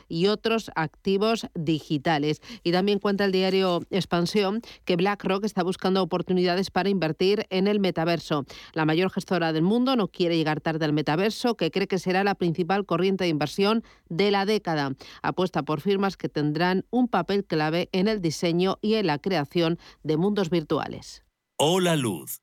y 0.08 0.26
otros 0.26 0.70
activos 0.74 1.46
digitales. 1.54 2.40
Y 2.62 2.72
también 2.72 2.98
cuenta 2.98 3.24
el 3.24 3.32
diario 3.32 3.82
Expansión 3.90 4.60
que 4.84 4.96
BlackRock 4.96 5.44
está 5.44 5.62
buscando 5.62 6.02
oportunidades 6.02 6.70
para 6.70 6.88
invertir 6.88 7.46
en 7.50 7.66
el 7.66 7.80
metaverso. 7.80 8.44
La 8.72 8.84
mayor 8.84 9.10
gestora 9.10 9.52
del 9.52 9.62
mundo 9.62 9.96
no 9.96 10.08
quiere 10.08 10.36
llegar 10.36 10.60
tarde 10.60 10.84
al 10.84 10.92
metaverso, 10.92 11.56
que 11.56 11.70
cree 11.70 11.86
que 11.86 11.98
será 11.98 12.24
la 12.24 12.34
principal 12.34 12.86
corriente 12.86 13.24
de 13.24 13.30
inversión 13.30 13.82
de 14.08 14.30
la 14.30 14.46
década. 14.46 14.94
Apuesta 15.22 15.62
por 15.62 15.80
firmas 15.80 16.16
que 16.16 16.28
tendrán 16.28 16.84
un 16.90 17.08
papel 17.08 17.44
clave 17.44 17.88
en 17.92 18.08
el 18.08 18.20
diseño 18.20 18.78
y 18.80 18.94
en 18.94 19.06
la 19.06 19.18
creación 19.18 19.78
de 20.02 20.16
mundos 20.16 20.50
virtuales. 20.50 21.22
Hola 21.58 21.96
Luz, 21.96 22.42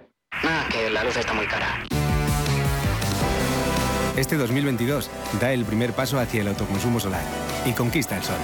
Ah, 0.43 0.67
que 0.71 0.89
la 0.89 1.03
luz 1.03 1.17
está 1.17 1.33
muy 1.33 1.47
cara. 1.47 1.83
Este 4.17 4.37
2022 4.37 5.09
da 5.39 5.51
el 5.53 5.65
primer 5.65 5.93
paso 5.93 6.19
hacia 6.19 6.41
el 6.41 6.47
autoconsumo 6.47 6.99
solar 6.99 7.23
y 7.65 7.73
conquista 7.73 8.17
el 8.17 8.23
sol. 8.23 8.37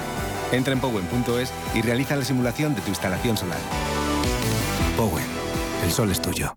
Entra 0.52 0.74
en 0.74 0.80
Powen.es 0.80 1.52
y 1.76 1.82
realiza 1.82 2.16
la 2.16 2.24
simulación 2.24 2.74
de 2.74 2.82
tu 2.82 2.90
instalación 2.90 3.36
solar. 3.36 3.60
Powen, 4.96 5.26
el 5.84 5.92
sol 5.92 6.12
es 6.12 6.22
tuyo. 6.22 6.56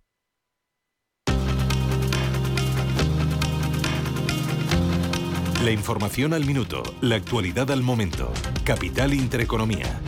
La 5.64 5.72
información 5.72 6.32
al 6.32 6.46
minuto, 6.46 6.82
la 7.02 7.16
actualidad 7.16 7.70
al 7.70 7.82
momento. 7.82 8.32
Capital 8.64 9.12
Intereconomía. 9.12 10.00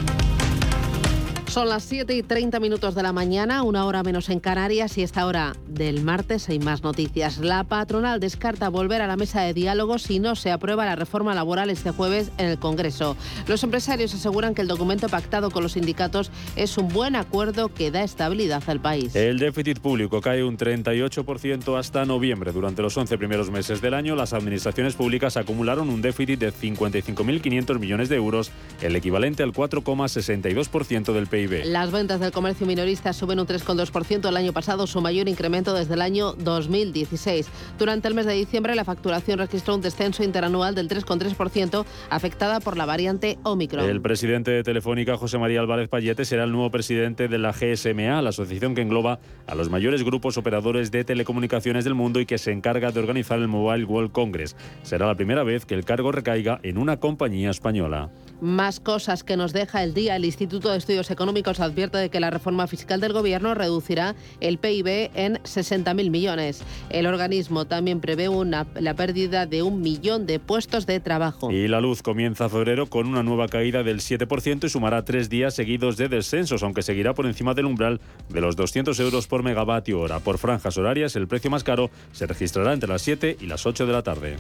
Son 1.53 1.69
las 1.69 1.83
7 1.83 2.17
y 2.17 2.23
30 2.23 2.61
minutos 2.61 2.95
de 2.95 3.03
la 3.03 3.13
mañana, 3.13 3.63
una 3.63 3.85
hora 3.85 4.03
menos 4.03 4.31
en 4.31 4.41
Canarias 4.41 4.97
y 4.97 5.03
esta 5.03 5.27
hora 5.27 5.55
del 5.69 6.03
martes 6.03 6.49
hay 6.49 6.59
más 6.59 6.83
noticias. 6.83 7.37
La 7.37 7.63
patronal 7.65 8.21
descarta 8.21 8.71
volver 8.71 9.03
a 9.03 9.07
la 9.07 9.17
mesa 9.17 9.43
de 9.43 9.53
diálogo 9.53 9.99
si 9.99 10.19
no 10.19 10.35
se 10.35 10.51
aprueba 10.51 10.87
la 10.87 10.97
reforma 10.97 11.35
laboral 11.35 11.69
este 11.69 11.91
jueves 11.91 12.33
en 12.39 12.47
el 12.47 12.59
Congreso. 12.59 13.19
Los 13.49 13.63
empresarios 13.65 14.15
aseguran 14.15 14.55
que 14.55 14.63
el 14.63 14.67
documento 14.67 15.11
pactado 15.11 15.51
con 15.51 15.63
los 15.63 15.73
sindicatos 15.73 16.31
es 16.57 16.79
un 16.79 16.89
buen 16.89 17.17
acuerdo 17.17 17.69
que 17.69 17.91
da 17.91 18.03
estabilidad 18.03 18.63
al 18.69 18.81
país. 18.81 19.15
El 19.15 19.39
déficit 19.39 19.79
público 19.79 20.23
cae 20.23 20.43
un 20.45 20.57
38% 20.57 21.79
hasta 21.79 22.07
noviembre. 22.07 22.53
Durante 22.53 22.81
los 22.81 22.97
11 22.97 23.19
primeros 23.19 23.51
meses 23.51 23.83
del 23.83 23.93
año, 23.93 24.17
las 24.17 24.33
administraciones 24.33 24.95
públicas 24.95 25.37
acumularon 25.37 25.91
un 25.91 26.01
déficit 26.01 26.39
de 26.39 26.51
55.500 26.51 27.79
millones 27.79 28.09
de 28.09 28.17
euros, 28.17 28.51
el 28.81 28.97
equivalente 28.97 29.43
al 29.43 29.53
4,62% 29.53 31.13
del 31.13 31.27
PIB. 31.27 31.42
Las 31.65 31.91
ventas 31.91 32.21
del 32.21 32.33
comercio 32.33 32.67
minorista 32.67 33.13
suben 33.13 33.41
un 33.41 33.47
3,2% 33.47 34.29
el 34.29 34.37
año 34.37 34.53
pasado, 34.53 34.87
su 34.87 35.01
mayor 35.01 35.29
incremento 35.29 35.75
desde 35.75 35.95
el 35.95 36.03
año 36.03 36.33
2016. 36.33 37.49
Durante 37.79 38.09
el 38.09 38.15
mes 38.15 38.27
de 38.27 38.35
diciembre, 38.35 38.75
la 38.75 38.85
facturación 38.85 39.39
registró 39.39 39.75
un 39.75 39.81
descenso 39.81 40.23
interanual 40.23 40.75
del 40.75 40.89
3,3%, 40.89 41.85
afectada 42.11 42.61
por 42.61 42.77
la 42.77 42.87
variante 42.87 43.39
Omicron. 43.43 43.89
El 43.89 44.01
presidente 44.01 44.51
de 44.51 44.63
Telefónica, 44.63 45.17
José 45.17 45.39
María 45.39 45.61
Álvarez 45.61 45.89
Payete, 45.89 46.25
será 46.25 46.45
el 46.45 46.53
nuevo 46.53 46.71
presidente 46.71 47.29
de 47.29 47.39
la 47.39 47.53
GSMA, 47.53 48.23
la 48.23 48.31
asociación 48.31 48.75
que 48.75 48.83
engloba 48.83 49.19
a 49.47 49.55
los 49.55 49.71
mayores 49.71 50.05
grupos 50.05 50.39
operadores 50.39 50.91
de 50.91 51.05
telecomunicaciones 51.05 51.85
del 51.85 51.95
mundo 51.95 52.21
y 52.21 52.27
que 52.27 52.39
se 52.39 52.53
encarga 52.53 52.93
de 52.93 53.01
organizar 53.01 53.39
el 53.39 53.49
Mobile 53.49 53.85
World 53.85 54.13
Congress. 54.13 54.57
Será 54.83 55.07
la 55.07 55.15
primera 55.15 55.43
vez 55.43 55.67
que 55.67 55.75
el 55.75 55.85
cargo 55.85 56.13
recaiga 56.13 56.61
en 56.63 56.79
una 56.79 56.99
compañía 56.99 57.51
española. 57.51 58.11
Más 58.41 58.81
cosas 58.81 59.25
que 59.25 59.37
nos 59.37 59.53
deja 59.53 59.83
el 59.83 59.95
día. 59.95 60.17
El 60.17 60.25
Instituto 60.25 60.71
de 60.71 60.79
Estudios 60.79 61.11
Económicos 61.11 61.32
advierte 61.41 61.99
de 61.99 62.11
que 62.11 62.21
la 62.21 62.31
reforma 62.31 62.67
fiscal 62.67 63.01
del 63.01 63.13
Gobierno 63.13 63.55
reducirá 63.55 64.15
el 64.41 64.59
PIB 64.59 65.11
en 65.15 65.35
60.000 65.39 66.11
millones. 66.11 66.63
El 66.91 67.07
organismo 67.07 67.65
también 67.65 68.01
prevé 68.01 68.29
una, 68.29 68.67
la 68.75 68.95
pérdida 68.95 69.47
de 69.47 69.63
un 69.63 69.81
millón 69.81 70.27
de 70.27 70.39
puestos 70.39 70.87
de 70.87 71.01
trabajo. 71.01 71.51
Y 71.51 71.69
la 71.69 71.81
luz 71.81 72.03
comienza 72.03 72.49
febrero 72.49 72.87
con 72.87 73.07
una 73.07 73.23
nueva 73.23 73.49
caída 73.49 73.83
del 73.83 74.01
7% 74.01 74.65
y 74.65 74.69
sumará 74.69 75.05
tres 75.05 75.29
días 75.29 75.55
seguidos 75.55 75.97
de 75.97 76.09
descensos, 76.09 76.63
aunque 76.63 76.83
seguirá 76.83 77.15
por 77.15 77.27
encima 77.27 77.55
del 77.55 77.67
umbral 77.67 78.01
de 78.29 78.41
los 78.41 78.57
200 78.57 78.99
euros 79.01 79.27
por 79.27 79.43
megavatio 79.43 80.01
hora. 80.01 80.21
Por 80.21 80.39
franjas 80.39 80.77
horarias, 80.77 81.17
el 81.17 81.29
precio 81.29 81.51
más 81.51 81.65
caro 81.65 81.91
se 82.13 82.27
registrará 82.27 82.73
entre 82.73 82.89
las 82.89 83.03
7 83.03 83.39
y 83.41 83.47
las 83.47 83.67
8 83.67 83.87
de 83.87 83.93
la 83.93 84.03
tarde. 84.03 84.37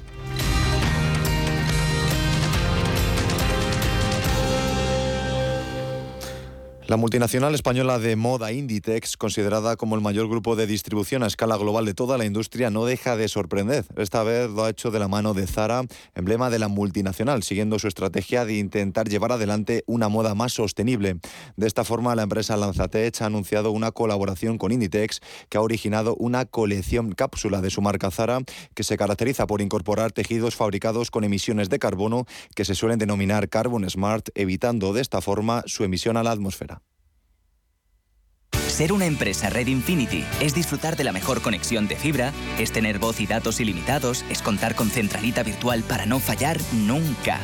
La 6.88 6.96
multinacional 6.96 7.54
española 7.54 8.00
de 8.00 8.16
moda 8.16 8.52
Inditex, 8.52 9.16
considerada 9.16 9.76
como 9.76 9.94
el 9.94 10.02
mayor 10.02 10.28
grupo 10.28 10.56
de 10.56 10.66
distribución 10.66 11.22
a 11.22 11.28
escala 11.28 11.56
global 11.56 11.86
de 11.86 11.94
toda 11.94 12.18
la 12.18 12.26
industria, 12.26 12.70
no 12.70 12.84
deja 12.84 13.16
de 13.16 13.28
sorprender. 13.28 13.86
Esta 13.96 14.24
vez 14.24 14.50
lo 14.50 14.64
ha 14.64 14.70
hecho 14.70 14.90
de 14.90 14.98
la 14.98 15.06
mano 15.06 15.32
de 15.32 15.46
Zara, 15.46 15.84
emblema 16.16 16.50
de 16.50 16.58
la 16.58 16.66
multinacional, 16.66 17.44
siguiendo 17.44 17.78
su 17.78 17.86
estrategia 17.86 18.44
de 18.44 18.58
intentar 18.58 19.08
llevar 19.08 19.30
adelante 19.30 19.84
una 19.86 20.08
moda 20.08 20.34
más 20.34 20.54
sostenible. 20.54 21.18
De 21.56 21.66
esta 21.68 21.84
forma, 21.84 22.16
la 22.16 22.24
empresa 22.24 22.56
Lanzatech 22.56 23.22
ha 23.22 23.26
anunciado 23.26 23.70
una 23.70 23.92
colaboración 23.92 24.58
con 24.58 24.72
Inditex 24.72 25.20
que 25.48 25.58
ha 25.58 25.62
originado 25.62 26.16
una 26.18 26.46
colección 26.46 27.12
cápsula 27.12 27.60
de 27.62 27.70
su 27.70 27.80
marca 27.80 28.10
Zara 28.10 28.40
que 28.74 28.82
se 28.82 28.98
caracteriza 28.98 29.46
por 29.46 29.62
incorporar 29.62 30.10
tejidos 30.10 30.56
fabricados 30.56 31.12
con 31.12 31.22
emisiones 31.22 31.70
de 31.70 31.78
carbono 31.78 32.26
que 32.56 32.64
se 32.64 32.74
suelen 32.74 32.98
denominar 32.98 33.48
Carbon 33.48 33.88
Smart, 33.88 34.28
evitando 34.34 34.92
de 34.92 35.00
esta 35.00 35.20
forma 35.20 35.62
su 35.66 35.84
emisión 35.84 36.16
a 36.16 36.24
la 36.24 36.32
atmósfera. 36.32 36.81
Ser 38.72 38.90
una 38.90 39.04
empresa 39.04 39.50
Red 39.50 39.66
Infinity 39.66 40.24
es 40.40 40.54
disfrutar 40.54 40.96
de 40.96 41.04
la 41.04 41.12
mejor 41.12 41.42
conexión 41.42 41.86
de 41.88 41.96
fibra, 41.96 42.32
es 42.58 42.72
tener 42.72 42.98
voz 42.98 43.20
y 43.20 43.26
datos 43.26 43.60
ilimitados, 43.60 44.24
es 44.30 44.40
contar 44.40 44.74
con 44.74 44.88
centralita 44.88 45.42
virtual 45.42 45.82
para 45.82 46.06
no 46.06 46.18
fallar 46.18 46.56
nunca. 46.72 47.38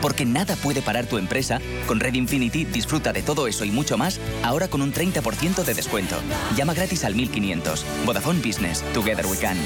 Porque 0.00 0.24
nada 0.24 0.56
puede 0.56 0.82
parar 0.82 1.06
tu 1.06 1.18
empresa, 1.18 1.60
con 1.86 2.00
Red 2.00 2.14
Infinity 2.14 2.64
disfruta 2.64 3.12
de 3.12 3.22
todo 3.22 3.46
eso 3.46 3.64
y 3.64 3.70
mucho 3.70 3.96
más, 3.96 4.18
ahora 4.42 4.66
con 4.66 4.82
un 4.82 4.92
30% 4.92 5.62
de 5.62 5.72
descuento. 5.72 6.16
Llama 6.56 6.74
gratis 6.74 7.04
al 7.04 7.14
1500. 7.14 7.86
Vodafone 8.04 8.40
Business. 8.40 8.82
Together 8.92 9.24
we 9.26 9.38
can. 9.38 9.56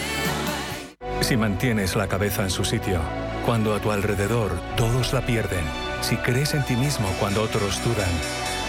Si 1.23 1.39
mantienes 1.39 1.97
la 1.97 2.09
cabeza 2.09 2.43
en 2.43 2.51
su 2.51 2.63
sitio, 2.63 3.01
cuando 3.47 3.75
a 3.75 3.81
tu 3.81 3.91
alrededor 3.91 4.53
todos 4.77 5.15
la 5.15 5.25
pierden, 5.25 5.65
si 6.03 6.17
crees 6.19 6.53
en 6.53 6.63
ti 6.67 6.77
mismo 6.77 7.09
cuando 7.19 7.41
otros 7.41 7.83
dudan, 7.83 8.11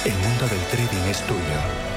el 0.05 0.13
mundo 0.13 0.47
del 0.47 0.61
trading 0.71 1.09
es 1.09 1.21
tuyo. 1.23 1.96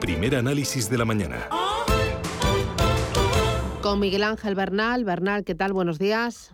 Primer 0.00 0.34
análisis 0.34 0.88
de 0.90 0.98
la 0.98 1.04
mañana. 1.04 1.48
Con 3.82 4.00
Miguel 4.00 4.24
Ángel 4.24 4.54
Bernal. 4.54 5.04
Bernal, 5.04 5.44
¿qué 5.44 5.54
tal? 5.54 5.72
Buenos 5.72 5.98
días. 5.98 6.52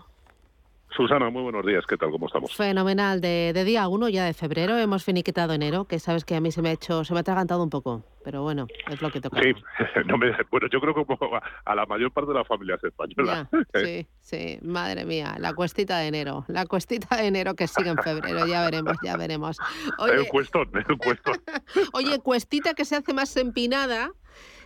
Susana, 0.96 1.28
muy 1.28 1.42
buenos 1.42 1.66
días. 1.66 1.84
¿Qué 1.86 1.98
tal? 1.98 2.10
¿Cómo 2.10 2.26
estamos? 2.26 2.56
Fenomenal. 2.56 3.20
De, 3.20 3.52
día 3.64 3.86
1 3.86 4.08
ya 4.08 4.24
de 4.24 4.32
febrero 4.32 4.78
hemos 4.78 5.04
finiquitado 5.04 5.52
enero, 5.52 5.84
que 5.84 5.98
sabes 5.98 6.24
que 6.24 6.34
a 6.34 6.40
mí 6.40 6.50
se 6.50 6.62
me 6.62 6.70
ha 6.70 6.72
hecho, 6.72 7.04
se 7.04 7.12
me 7.12 7.18
ha 7.18 7.20
atragantado 7.20 7.62
un 7.62 7.68
poco, 7.68 8.02
pero 8.24 8.42
bueno, 8.42 8.66
es 8.90 9.02
lo 9.02 9.10
que 9.10 9.20
toca. 9.20 9.42
Sí, 9.42 9.52
no 10.06 10.16
me, 10.16 10.32
bueno, 10.50 10.68
yo 10.72 10.80
creo 10.80 10.94
que 10.94 11.04
a 11.66 11.74
la 11.74 11.84
mayor 11.84 12.12
parte 12.12 12.32
de 12.32 12.38
las 12.38 12.48
familias 12.48 12.82
españolas. 12.82 13.46
sí, 13.74 14.06
sí, 14.20 14.58
madre 14.62 15.04
mía, 15.04 15.36
la 15.38 15.52
cuestita 15.52 15.98
de 15.98 16.06
enero, 16.06 16.46
la 16.48 16.64
cuestita 16.64 17.16
de 17.16 17.26
enero 17.26 17.54
que 17.54 17.66
sigue 17.66 17.90
en 17.90 17.98
febrero, 17.98 18.46
ya 18.46 18.64
veremos, 18.64 18.96
ya 19.02 19.18
veremos. 19.18 19.58
Oye, 19.98 20.14
el 20.14 20.28
cuestón, 20.28 20.70
el 20.74 20.96
cuestón. 20.96 21.42
Oye, 21.92 22.18
cuestita 22.20 22.72
que 22.72 22.86
se 22.86 22.96
hace 22.96 23.12
más 23.12 23.36
empinada 23.36 24.12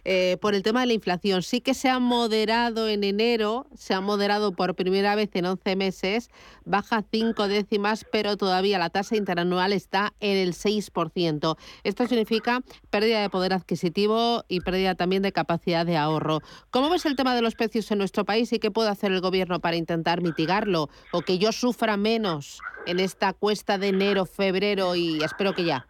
eh, 0.04 0.36
por 0.40 0.54
el 0.54 0.62
tema 0.62 0.80
de 0.80 0.86
la 0.86 0.92
inflación. 0.92 1.42
Sí 1.42 1.60
que 1.60 1.74
se 1.74 1.88
ha 1.88 1.98
moderado 1.98 2.88
en 2.88 3.04
enero, 3.04 3.66
se 3.76 3.94
ha 3.94 4.00
moderado 4.00 4.52
por 4.52 4.74
primera 4.74 5.14
vez 5.14 5.30
en 5.34 5.46
11 5.46 5.76
meses, 5.76 6.30
baja 6.64 7.04
cinco 7.10 7.48
décimas, 7.48 8.04
pero 8.10 8.36
todavía 8.36 8.78
la 8.78 8.90
tasa 8.90 9.16
interanual 9.16 9.72
está 9.72 10.12
en 10.20 10.36
el 10.36 10.54
6%. 10.54 11.56
Esto 11.84 12.06
significa 12.06 12.60
pérdida 12.90 13.20
de 13.20 13.30
poder 13.30 13.52
adquisitivo 13.52 14.44
y 14.48 14.60
pérdida 14.60 14.94
también 14.94 15.22
de 15.22 15.32
capacidad 15.32 15.84
de 15.86 15.96
ahorro. 15.96 16.40
¿Cómo 16.70 16.90
ves 16.90 17.06
el 17.06 17.16
tema 17.16 17.34
de 17.34 17.42
los 17.42 17.54
precios 17.54 17.90
en 17.90 17.98
nuestro 17.98 18.24
país 18.24 18.52
y 18.52 18.58
qué 18.58 18.70
puede 18.70 18.88
hacer 18.88 19.12
el 19.12 19.20
gobierno 19.20 19.60
para 19.60 19.76
intentar 19.76 20.22
mitigarlo 20.22 20.88
o 21.12 21.22
que 21.22 21.38
yo 21.38 21.52
sufra 21.52 21.96
menos 21.96 22.60
en 22.86 23.00
esta 23.00 23.32
cuesta 23.32 23.78
de 23.78 23.88
enero, 23.88 24.26
febrero 24.26 24.94
y 24.96 25.22
espero 25.22 25.54
que 25.54 25.64
ya? 25.64 25.86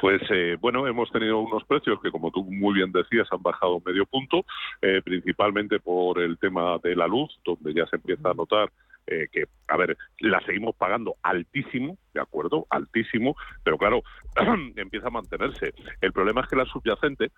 Pues 0.00 0.20
eh, 0.30 0.56
bueno, 0.60 0.86
hemos 0.86 1.10
tenido 1.10 1.38
unos 1.38 1.64
precios 1.64 2.00
que, 2.02 2.10
como 2.10 2.30
tú 2.30 2.44
muy 2.44 2.74
bien 2.74 2.92
decías, 2.92 3.26
han 3.30 3.42
bajado 3.42 3.80
medio 3.84 4.04
punto, 4.04 4.44
eh, 4.82 5.00
principalmente 5.02 5.80
por 5.80 6.20
el 6.20 6.38
tema 6.38 6.78
de 6.82 6.94
la 6.94 7.06
luz, 7.06 7.30
donde 7.44 7.72
ya 7.72 7.86
se 7.86 7.96
empieza 7.96 8.30
a 8.30 8.34
notar 8.34 8.70
eh, 9.06 9.28
que, 9.32 9.44
a 9.68 9.76
ver, 9.76 9.96
la 10.20 10.40
seguimos 10.44 10.74
pagando 10.76 11.14
altísimo, 11.22 11.96
¿de 12.16 12.22
acuerdo? 12.22 12.66
Altísimo, 12.70 13.36
pero 13.62 13.76
claro, 13.76 14.02
empieza 14.76 15.08
a 15.08 15.10
mantenerse. 15.10 15.74
El 16.00 16.12
problema 16.12 16.40
es 16.40 16.48
que 16.48 16.56
la 16.56 16.64
subyacente, 16.64 17.30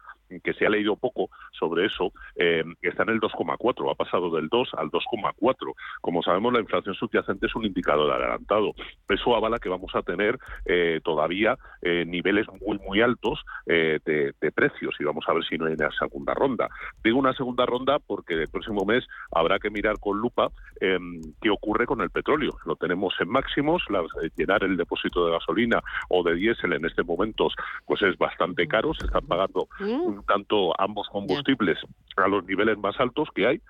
que 0.42 0.54
se 0.54 0.66
ha 0.66 0.70
leído 0.70 0.96
poco 0.96 1.30
sobre 1.52 1.86
eso, 1.86 2.12
eh, 2.36 2.64
está 2.80 3.02
en 3.02 3.10
el 3.10 3.20
2,4, 3.20 3.90
ha 3.90 3.94
pasado 3.94 4.30
del 4.30 4.48
2 4.48 4.74
al 4.74 4.90
2,4. 4.90 5.74
Como 6.00 6.22
sabemos, 6.22 6.52
la 6.52 6.60
inflación 6.60 6.94
subyacente 6.94 7.46
es 7.46 7.56
un 7.56 7.64
indicador 7.64 8.12
adelantado. 8.12 8.72
Eso 9.08 9.34
avala 9.34 9.58
que 9.58 9.68
vamos 9.68 9.94
a 9.94 10.02
tener 10.02 10.38
eh, 10.64 11.00
todavía 11.02 11.56
niveles 11.82 12.46
muy, 12.60 12.78
muy 12.78 13.00
altos 13.00 13.40
de, 13.66 14.00
de, 14.04 14.52
precios 14.52 14.94
y 14.98 15.04
vamos 15.04 15.24
a 15.28 15.32
ver 15.32 15.44
si 15.44 15.56
no 15.56 15.66
hay 15.66 15.74
una 15.74 15.90
segunda 15.92 16.34
ronda. 16.34 16.68
Digo 17.02 17.18
una 17.18 17.32
segunda 17.32 17.66
ronda 17.66 17.98
porque 17.98 18.34
el 18.34 18.48
próximo 18.48 18.84
mes 18.84 19.06
habrá 19.32 19.58
que 19.58 19.70
mirar 19.70 19.98
con 19.98 20.18
lupa 20.18 20.50
qué 20.78 21.50
ocurre 21.50 21.86
con 21.86 22.00
el 22.00 22.10
petróleo. 22.10 22.56
Lo 22.64 22.76
tenemos 22.76 23.14
en 23.20 23.28
máximos, 23.28 23.82
eh, 24.22 24.30
llenar 24.36 24.64
el 24.68 24.76
depósito 24.76 25.26
de 25.26 25.32
gasolina 25.32 25.82
o 26.08 26.22
de 26.22 26.34
diésel 26.34 26.72
en 26.74 26.84
este 26.84 27.02
momento 27.02 27.48
pues 27.86 28.02
es 28.02 28.16
bastante 28.18 28.66
caro, 28.66 28.94
se 28.94 29.06
están 29.06 29.26
pagando 29.26 29.68
mm. 29.80 30.06
un 30.06 30.24
tanto 30.24 30.78
ambos 30.80 31.08
combustibles 31.08 31.78
a 32.16 32.28
los 32.28 32.44
niveles 32.44 32.78
más 32.78 32.98
altos 33.00 33.28
que 33.34 33.46
hay 33.46 33.60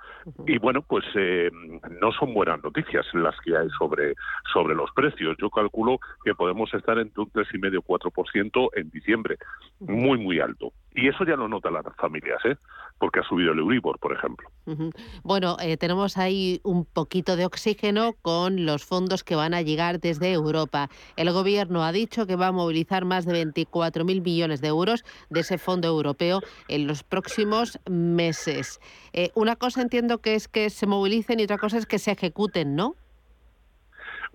y 0.46 0.58
bueno, 0.58 0.82
pues 0.82 1.04
eh, 1.14 1.50
no 2.00 2.12
son 2.12 2.34
buenas 2.34 2.62
noticias 2.62 3.06
las 3.12 3.34
que 3.40 3.56
hay 3.56 3.68
sobre, 3.78 4.14
sobre 4.52 4.74
los 4.74 4.90
precios. 4.92 5.36
Yo 5.40 5.50
calculo 5.50 5.98
que 6.24 6.34
podemos 6.34 6.72
estar 6.74 6.98
entre 6.98 7.22
un 7.22 7.30
3,5-4% 7.32 8.70
en 8.76 8.90
diciembre, 8.90 9.38
muy, 9.80 10.18
muy 10.18 10.40
alto. 10.40 10.72
Y 10.98 11.06
eso 11.06 11.24
ya 11.24 11.36
lo 11.36 11.46
notan 11.46 11.74
las 11.74 11.84
familias, 11.96 12.40
¿eh? 12.44 12.56
porque 12.98 13.20
ha 13.20 13.22
subido 13.22 13.52
el 13.52 13.60
Euribor, 13.60 14.00
por 14.00 14.12
ejemplo. 14.12 14.50
Bueno, 15.22 15.56
eh, 15.60 15.76
tenemos 15.76 16.18
ahí 16.18 16.60
un 16.64 16.84
poquito 16.84 17.36
de 17.36 17.46
oxígeno 17.46 18.14
con 18.20 18.66
los 18.66 18.84
fondos 18.84 19.22
que 19.22 19.36
van 19.36 19.54
a 19.54 19.62
llegar 19.62 20.00
desde 20.00 20.32
Europa. 20.32 20.88
El 21.14 21.30
Gobierno 21.30 21.84
ha 21.84 21.92
dicho 21.92 22.26
que 22.26 22.34
va 22.34 22.48
a 22.48 22.52
movilizar 22.52 23.04
más 23.04 23.26
de 23.26 23.46
24.000 23.46 24.22
millones 24.24 24.60
de 24.60 24.68
euros 24.68 25.04
de 25.30 25.40
ese 25.40 25.58
fondo 25.58 25.86
europeo 25.86 26.40
en 26.66 26.88
los 26.88 27.04
próximos 27.04 27.78
meses. 27.88 28.80
Eh, 29.12 29.30
una 29.36 29.54
cosa 29.54 29.82
entiendo 29.82 30.18
que 30.18 30.34
es 30.34 30.48
que 30.48 30.68
se 30.68 30.88
movilicen 30.88 31.38
y 31.38 31.44
otra 31.44 31.58
cosa 31.58 31.78
es 31.78 31.86
que 31.86 32.00
se 32.00 32.10
ejecuten, 32.10 32.74
¿no? 32.74 32.96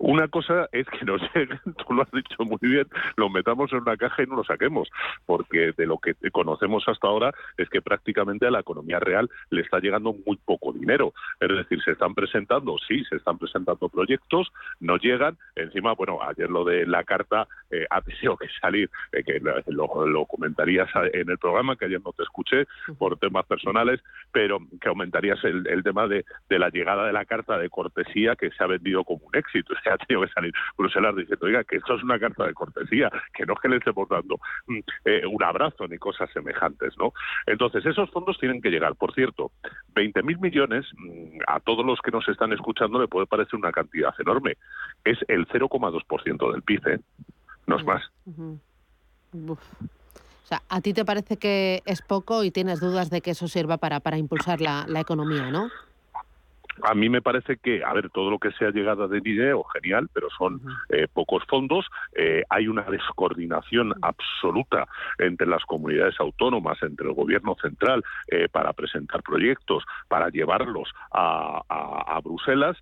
Una 0.06 0.28
cosa 0.28 0.68
es 0.70 0.86
que 0.88 1.06
nos 1.06 1.22
lleguen, 1.34 1.58
tú 1.64 1.94
lo 1.94 2.02
has 2.02 2.10
dicho 2.10 2.44
muy 2.44 2.58
bien, 2.60 2.86
lo 3.16 3.30
metamos 3.30 3.72
en 3.72 3.78
una 3.78 3.96
caja 3.96 4.22
y 4.22 4.26
no 4.26 4.36
lo 4.36 4.44
saquemos, 4.44 4.90
porque 5.24 5.72
de 5.74 5.86
lo 5.86 5.96
que 5.96 6.14
conocemos 6.30 6.86
hasta 6.86 7.08
ahora 7.08 7.32
es 7.56 7.70
que 7.70 7.80
prácticamente 7.80 8.46
a 8.46 8.50
la 8.50 8.60
economía 8.60 8.98
real 8.98 9.30
le 9.48 9.62
está 9.62 9.78
llegando 9.78 10.14
muy 10.26 10.36
poco 10.44 10.74
dinero. 10.74 11.14
Es 11.40 11.48
decir, 11.48 11.82
se 11.82 11.92
están 11.92 12.14
presentando, 12.14 12.76
sí, 12.86 13.02
se 13.08 13.16
están 13.16 13.38
presentando 13.38 13.88
proyectos, 13.88 14.52
no 14.78 14.98
llegan. 14.98 15.38
Encima, 15.56 15.94
bueno, 15.94 16.18
ayer 16.22 16.50
lo 16.50 16.66
de 16.66 16.84
la 16.84 17.02
carta 17.04 17.48
eh, 17.70 17.86
ha 17.88 18.02
tenido 18.02 18.36
que 18.36 18.48
salir, 18.60 18.90
eh, 19.10 19.24
que 19.24 19.40
lo, 19.68 20.26
comentarías 20.26 20.90
en 21.14 21.30
el 21.30 21.38
programa, 21.38 21.76
que 21.76 21.86
ayer 21.86 22.02
no 22.04 22.12
te 22.12 22.24
escuché 22.24 22.66
por 22.98 23.16
temas 23.18 23.46
personales, 23.46 24.02
pero 24.32 24.58
que 24.82 24.88
aumentarías 24.90 25.42
el, 25.44 25.82
tema 25.82 26.06
de, 26.08 26.26
de 26.50 26.58
la 26.58 26.68
llegada 26.68 27.06
de 27.06 27.12
la 27.14 27.24
carta 27.24 27.56
de 27.56 27.70
cortesía 27.70 28.36
que 28.36 28.50
se 28.50 28.62
ha 28.62 28.66
vendido 28.66 29.02
como 29.04 29.24
un 29.24 29.34
éxito 29.34 29.72
ha 29.94 29.98
tenido 29.98 30.26
que 30.26 30.32
salir 30.32 30.52
Bruselas 30.76 31.16
diciendo, 31.16 31.46
oiga, 31.46 31.64
que 31.64 31.76
esto 31.76 31.94
es 31.94 32.02
una 32.02 32.18
carta 32.18 32.46
de 32.46 32.54
cortesía, 32.54 33.10
que 33.32 33.46
no 33.46 33.54
es 33.54 33.60
que 33.60 33.68
le 33.68 33.76
estemos 33.76 34.08
dando 34.08 34.38
mm, 34.66 34.78
eh, 35.04 35.26
un 35.26 35.42
abrazo 35.42 35.86
ni 35.88 35.98
cosas 35.98 36.30
semejantes, 36.32 36.94
¿no? 36.98 37.12
Entonces, 37.46 37.84
esos 37.86 38.10
fondos 38.10 38.38
tienen 38.38 38.60
que 38.60 38.70
llegar. 38.70 38.94
Por 38.96 39.14
cierto, 39.14 39.52
20.000 39.94 40.40
millones 40.40 40.86
mm, 40.96 41.38
a 41.46 41.60
todos 41.60 41.84
los 41.84 42.00
que 42.00 42.10
nos 42.10 42.28
están 42.28 42.52
escuchando 42.52 43.00
le 43.00 43.08
puede 43.08 43.26
parecer 43.26 43.56
una 43.56 43.72
cantidad 43.72 44.14
enorme. 44.18 44.56
Es 45.04 45.18
el 45.28 45.46
0,2% 45.48 46.52
del 46.52 46.62
PIB, 46.62 46.88
¿eh? 46.88 47.00
No 47.66 47.76
es 47.76 47.84
más. 47.84 48.02
O 49.34 50.46
sea, 50.46 50.62
a 50.68 50.80
ti 50.82 50.92
te 50.92 51.04
parece 51.04 51.38
que 51.38 51.82
es 51.86 52.02
poco 52.02 52.44
y 52.44 52.50
tienes 52.50 52.80
dudas 52.80 53.08
de 53.08 53.22
que 53.22 53.30
eso 53.30 53.48
sirva 53.48 53.78
para, 53.78 54.00
para 54.00 54.18
impulsar 54.18 54.60
la, 54.60 54.84
la 54.86 55.00
economía, 55.00 55.50
¿no? 55.50 55.70
A 56.82 56.94
mí 56.94 57.08
me 57.08 57.22
parece 57.22 57.56
que, 57.56 57.84
a 57.84 57.92
ver, 57.92 58.10
todo 58.10 58.30
lo 58.30 58.38
que 58.38 58.52
sea 58.52 58.70
llegada 58.70 59.06
de 59.06 59.20
dinero, 59.20 59.64
genial, 59.64 60.08
pero 60.12 60.28
son 60.30 60.60
eh, 60.88 61.06
pocos 61.12 61.44
fondos. 61.48 61.86
Eh, 62.14 62.42
hay 62.48 62.68
una 62.68 62.82
descoordinación 62.82 63.94
absoluta 64.02 64.86
entre 65.18 65.46
las 65.46 65.64
comunidades 65.64 66.18
autónomas, 66.18 66.82
entre 66.82 67.06
el 67.06 67.14
gobierno 67.14 67.56
central, 67.60 68.02
eh, 68.28 68.48
para 68.50 68.72
presentar 68.72 69.22
proyectos, 69.22 69.84
para 70.08 70.28
llevarlos 70.28 70.90
a, 71.12 71.62
Bruselas. 72.22 72.76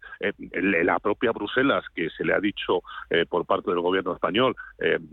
la 0.52 0.98
propia 0.98 1.32
Bruselas, 1.32 1.84
que 1.94 2.10
se 2.10 2.24
le 2.24 2.34
ha 2.34 2.40
dicho 2.40 2.82
por 3.28 3.44
parte 3.44 3.70
del 3.70 3.80
gobierno 3.80 4.12
español, 4.12 4.54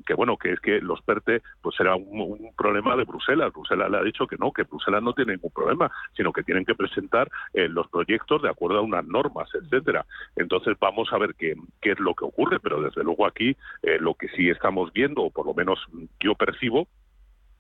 que 0.06 0.14
bueno, 0.14 0.38
que 0.38 0.54
es 0.54 0.60
que 0.60 0.80
los 0.82 1.02
PERTE 1.02 1.42
pues 1.62 1.76
será 1.76 1.96
un, 1.96 2.22
un, 2.22 2.54
problema 2.56 2.96
de 2.96 3.06
Bruselas. 3.06 3.52
Bruselas 3.52 3.90
le 3.90 3.98
ha 3.98 4.04
dicho 4.04 4.28
que 4.28 4.36
no, 4.38 4.52
que 4.52 4.64
Bruselas 4.64 5.02
no 5.02 5.14
tiene 5.14 5.34
ningún 5.34 5.52
problema, 5.52 5.90
sino 6.16 6.32
que 6.32 6.44
tienen 6.44 6.66
que 6.66 6.76
presentar 6.76 7.30
los 7.54 7.88
proyectos 7.88 8.42
de 8.42 8.50
acuerdo 8.50 8.69
unas 8.78 9.06
normas, 9.06 9.50
etcétera. 9.54 10.06
Entonces 10.36 10.78
vamos 10.80 11.12
a 11.12 11.18
ver 11.18 11.36
qué, 11.36 11.56
qué 11.82 11.92
es 11.92 12.00
lo 12.00 12.14
que 12.14 12.26
ocurre, 12.26 12.60
pero 12.60 12.82
desde 12.82 13.04
luego 13.04 13.26
aquí 13.26 13.56
eh, 13.84 13.98
lo 14.00 14.14
que 14.14 14.28
sí 14.30 14.50
estamos 14.50 14.94
viendo, 14.94 15.24
o 15.24 15.32
por 15.32 15.46
lo 15.46 15.54
menos 15.54 15.80
yo 16.20 16.36
percibo, 16.36 16.88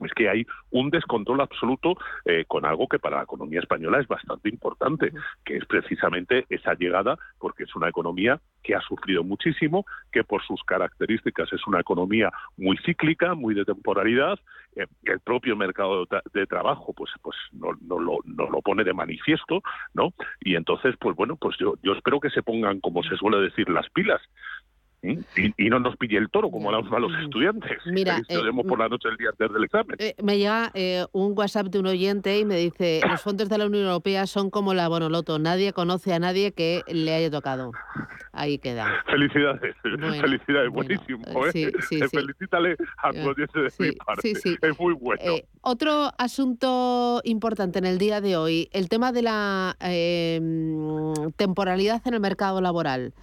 es 0.05 0.13
que 0.13 0.29
hay 0.29 0.45
un 0.71 0.89
descontrol 0.89 1.41
absoluto 1.41 1.97
eh, 2.25 2.45
con 2.47 2.65
algo 2.65 2.87
que 2.87 2.99
para 2.99 3.17
la 3.17 3.23
economía 3.23 3.59
española 3.59 3.99
es 3.99 4.07
bastante 4.07 4.49
importante, 4.49 5.11
que 5.45 5.57
es 5.57 5.65
precisamente 5.65 6.45
esa 6.49 6.73
llegada, 6.73 7.17
porque 7.39 7.63
es 7.63 7.75
una 7.75 7.89
economía 7.89 8.39
que 8.63 8.75
ha 8.75 8.81
sufrido 8.81 9.23
muchísimo, 9.23 9.85
que 10.11 10.23
por 10.23 10.43
sus 10.43 10.63
características 10.63 11.51
es 11.53 11.65
una 11.67 11.79
economía 11.79 12.31
muy 12.57 12.77
cíclica, 12.85 13.35
muy 13.35 13.53
de 13.55 13.65
temporalidad. 13.65 14.39
Eh, 14.75 14.85
el 15.05 15.19
propio 15.19 15.55
mercado 15.55 16.05
de, 16.33 16.47
trabajo, 16.47 16.93
pues, 16.93 17.11
pues 17.21 17.35
no, 17.51 17.69
no, 17.81 17.99
lo, 17.99 18.19
no 18.25 18.49
lo 18.49 18.61
pone 18.61 18.83
de 18.83 18.93
manifiesto, 18.93 19.61
¿no? 19.93 20.13
Y 20.39 20.55
entonces, 20.55 20.95
pues 20.99 21.15
bueno, 21.15 21.35
pues 21.35 21.57
yo, 21.57 21.75
yo 21.83 21.93
espero 21.93 22.19
que 22.19 22.29
se 22.29 22.43
pongan, 22.43 22.79
como 22.79 23.03
se 23.03 23.17
suele 23.17 23.37
decir, 23.37 23.69
las 23.69 23.89
pilas 23.89 24.21
y, 25.01 25.69
no 25.69 25.79
nos 25.79 25.95
pille 25.97 26.17
el 26.17 26.29
toro 26.29 26.51
como 26.51 26.69
a 26.69 26.81
los 26.99 27.11
estudiantes. 27.23 27.77
Mira, 27.85 28.21
eh, 28.27 28.37
por 28.67 28.79
la 28.79 28.89
noche 28.89 29.07
el 29.09 29.17
día 29.17 29.29
antes 29.29 29.53
del 29.53 29.63
examen. 29.63 29.95
Eh, 29.99 30.15
me 30.21 30.37
llega 30.37 30.71
eh, 30.73 31.05
un 31.13 31.37
WhatsApp 31.37 31.67
de 31.67 31.79
un 31.79 31.87
oyente 31.87 32.37
y 32.37 32.45
me 32.45 32.57
dice, 32.57 33.01
los 33.09 33.21
fondos 33.21 33.47
de 33.49 33.57
la 33.57 33.65
Unión 33.65 33.85
Europea 33.85 34.27
son 34.27 34.49
como 34.49 34.73
la 34.73 34.87
Bonoloto, 34.87 35.39
nadie 35.39 35.71
conoce 35.71 36.13
a 36.13 36.19
nadie 36.19 36.51
que 36.51 36.81
le 36.87 37.13
haya 37.13 37.31
tocado. 37.31 37.71
Ahí 38.33 38.57
queda. 38.57 39.03
Felicidades, 39.05 39.75
felicidades, 39.81 40.69
buenísimo. 40.69 41.23
Sí, 41.51 41.67
sí, 41.87 41.99
Felicítale 42.11 42.75
a 42.97 43.11
tu 43.11 43.29
oyente 43.29 43.59
de 43.59 43.71
mi 43.79 43.91
parte, 43.93 44.31
es 44.61 44.79
muy 44.79 44.93
bueno. 44.93 45.21
otro 45.61 46.11
asunto 46.17 47.21
importante 47.23 47.79
en 47.79 47.85
el 47.85 47.97
día 47.97 48.21
de 48.21 48.37
hoy, 48.37 48.69
el 48.71 48.89
tema 48.89 49.11
de 49.11 49.21
la 49.21 49.75
em, 49.79 51.13
temporalidad 51.35 52.01
en 52.05 52.13
el 52.13 52.19
mercado 52.19 52.61
laboral. 52.61 53.13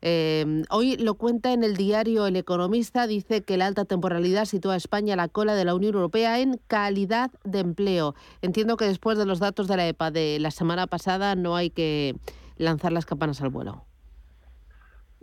Em, 0.00 0.64
hoy 0.70 0.96
lo 0.96 1.14
cuenta 1.14 1.52
en 1.52 1.64
el 1.64 1.76
diario 1.76 2.26
El 2.26 2.36
Economista, 2.36 3.06
dice 3.06 3.42
que 3.42 3.56
la 3.56 3.66
alta 3.66 3.84
temporalidad 3.84 4.44
sitúa 4.44 4.74
a 4.74 4.76
España 4.76 5.14
a 5.14 5.16
la 5.16 5.28
cola 5.28 5.54
de 5.54 5.64
la 5.64 5.74
Unión 5.74 5.94
Europea 5.94 6.40
en 6.40 6.60
calidad 6.66 7.30
de 7.44 7.60
empleo. 7.60 8.14
Entiendo 8.42 8.76
que 8.76 8.86
después 8.86 9.18
de 9.18 9.26
los 9.26 9.38
datos 9.38 9.68
de 9.68 9.76
la 9.76 9.86
EPA 9.88 10.10
de 10.10 10.38
la 10.40 10.50
semana 10.50 10.86
pasada 10.86 11.34
no 11.34 11.56
hay 11.56 11.70
que 11.70 12.16
lanzar 12.56 12.92
las 12.92 13.06
campanas 13.06 13.40
al 13.42 13.50
vuelo. 13.50 13.84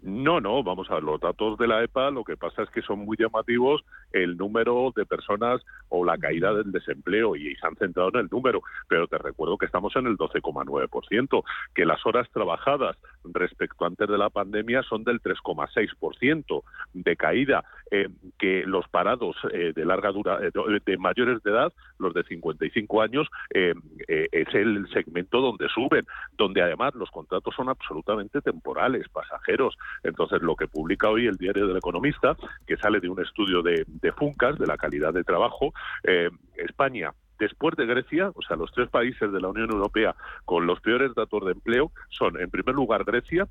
No, 0.04 0.42
no, 0.42 0.62
vamos 0.64 0.92
a 0.92 0.96
ver, 0.96 1.04
los 1.04 1.22
datos 1.22 1.58
de 1.58 1.66
la 1.66 1.82
EPA 1.82 2.12
lo 2.12 2.26
que 2.26 2.36
pasa 2.36 2.64
es 2.64 2.70
que 2.72 2.82
son 2.82 3.00
muy 3.00 3.16
llamativos 3.18 3.86
el 4.12 4.36
número 4.36 4.92
de 4.94 5.06
personas 5.06 5.62
o 5.88 6.04
la 6.04 6.18
caída 6.18 6.54
del 6.54 6.74
desempleo 6.74 7.38
y 7.38 7.56
se 7.56 7.66
han 7.66 7.78
centrado 7.78 8.10
en 8.10 8.20
el 8.20 8.28
número, 8.30 8.62
pero 8.90 9.08
te 9.08 9.18
recuerdo 9.18 9.58
que 9.58 9.66
estamos 9.66 9.96
en 9.96 10.08
el 10.08 10.18
12,9%, 10.18 11.44
que 11.74 11.86
las 11.86 12.06
horas 12.06 12.30
trabajadas 12.32 12.98
respecto 13.24 13.86
antes 13.86 14.10
de 14.10 14.18
la 14.18 14.30
pandemia 14.30 14.84
son 14.84 15.06
del 15.06 15.22
3,6% 15.22 16.64
de 16.94 17.16
caída, 17.16 17.64
eh, 17.90 18.10
que 18.38 18.64
los 18.66 18.86
parados 18.90 19.38
eh, 19.54 19.72
de 19.74 19.86
larga 19.86 20.12
dura, 20.12 20.40
eh, 20.42 20.52
de 20.86 20.98
mayores 20.98 21.42
de 21.44 21.52
edad, 21.52 21.72
los 21.98 22.14
de 22.14 22.24
55 22.24 23.02
años, 23.02 23.30
es 23.50 24.48
el 24.54 24.88
segmento 24.92 25.40
donde 25.40 25.70
suben, 25.70 26.06
donde 26.38 26.62
además 26.62 26.94
los 26.96 27.10
contratos 27.10 27.54
son 27.56 27.70
absolutamente 27.70 28.42
temporales, 28.42 29.08
pasajeros, 29.10 29.78
entonces, 30.02 30.42
lo 30.42 30.56
que 30.56 30.68
publica 30.68 31.10
hoy 31.10 31.28
el 31.28 31.38
diario 31.38 31.68
del 31.68 31.78
Economista, 31.78 32.36
que 32.66 32.78
sale 32.78 33.00
de 33.00 33.10
un 33.10 33.22
estudio 33.22 33.62
de, 33.62 33.86
Funcas, 34.18 34.58
de 34.58 34.68
la 34.68 34.78
calidad 34.78 35.14
de 35.14 35.24
trabajo, 35.24 35.74
eh, 36.04 36.30
España 36.56 37.14
después 37.40 37.76
de 37.76 37.86
Grecia, 37.86 38.32
o 38.36 38.42
sea, 38.42 38.58
los 38.58 38.72
tres 38.72 38.90
países 38.90 39.32
de 39.32 39.42
la 39.42 39.50
Unión 39.50 39.70
Europea 39.72 40.16
con 40.46 40.66
los 40.66 40.80
peores 40.82 41.14
datos 41.16 41.46
de 41.46 41.52
empleo 41.52 41.92
son, 42.10 42.40
en 42.40 42.50
primer 42.50 42.76
lugar, 42.76 43.04
Grecia, 43.04 43.48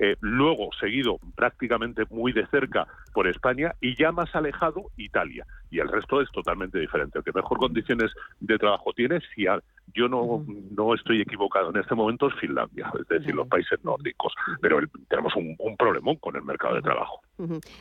eh, 0.00 0.16
luego 0.20 0.70
seguido 0.78 1.18
prácticamente 1.34 2.04
muy 2.10 2.32
de 2.32 2.46
cerca 2.46 2.86
por 3.12 3.26
España 3.26 3.74
y 3.80 3.96
ya 3.96 4.12
más 4.12 4.34
alejado 4.34 4.90
Italia. 4.96 5.46
Y 5.70 5.78
el 5.78 5.88
resto 5.88 6.20
es 6.20 6.30
totalmente 6.32 6.78
diferente. 6.78 7.18
El 7.18 7.24
que 7.24 7.32
mejor 7.32 7.58
condiciones 7.58 8.12
de 8.40 8.58
trabajo 8.58 8.92
tiene, 8.92 9.20
si 9.34 9.44
yo 9.94 10.08
no, 10.08 10.44
no 10.70 10.94
estoy 10.94 11.20
equivocado 11.20 11.70
en 11.70 11.76
este 11.76 11.94
momento, 11.94 12.28
es 12.28 12.34
Finlandia, 12.34 12.90
es 13.00 13.06
decir, 13.08 13.34
los 13.34 13.48
países 13.48 13.82
nórdicos. 13.84 14.34
Pero 14.60 14.80
tenemos 15.08 15.34
un, 15.36 15.54
un 15.58 15.76
problemón 15.76 16.16
con 16.16 16.36
el 16.36 16.42
mercado 16.42 16.74
de 16.74 16.82
trabajo. 16.82 17.20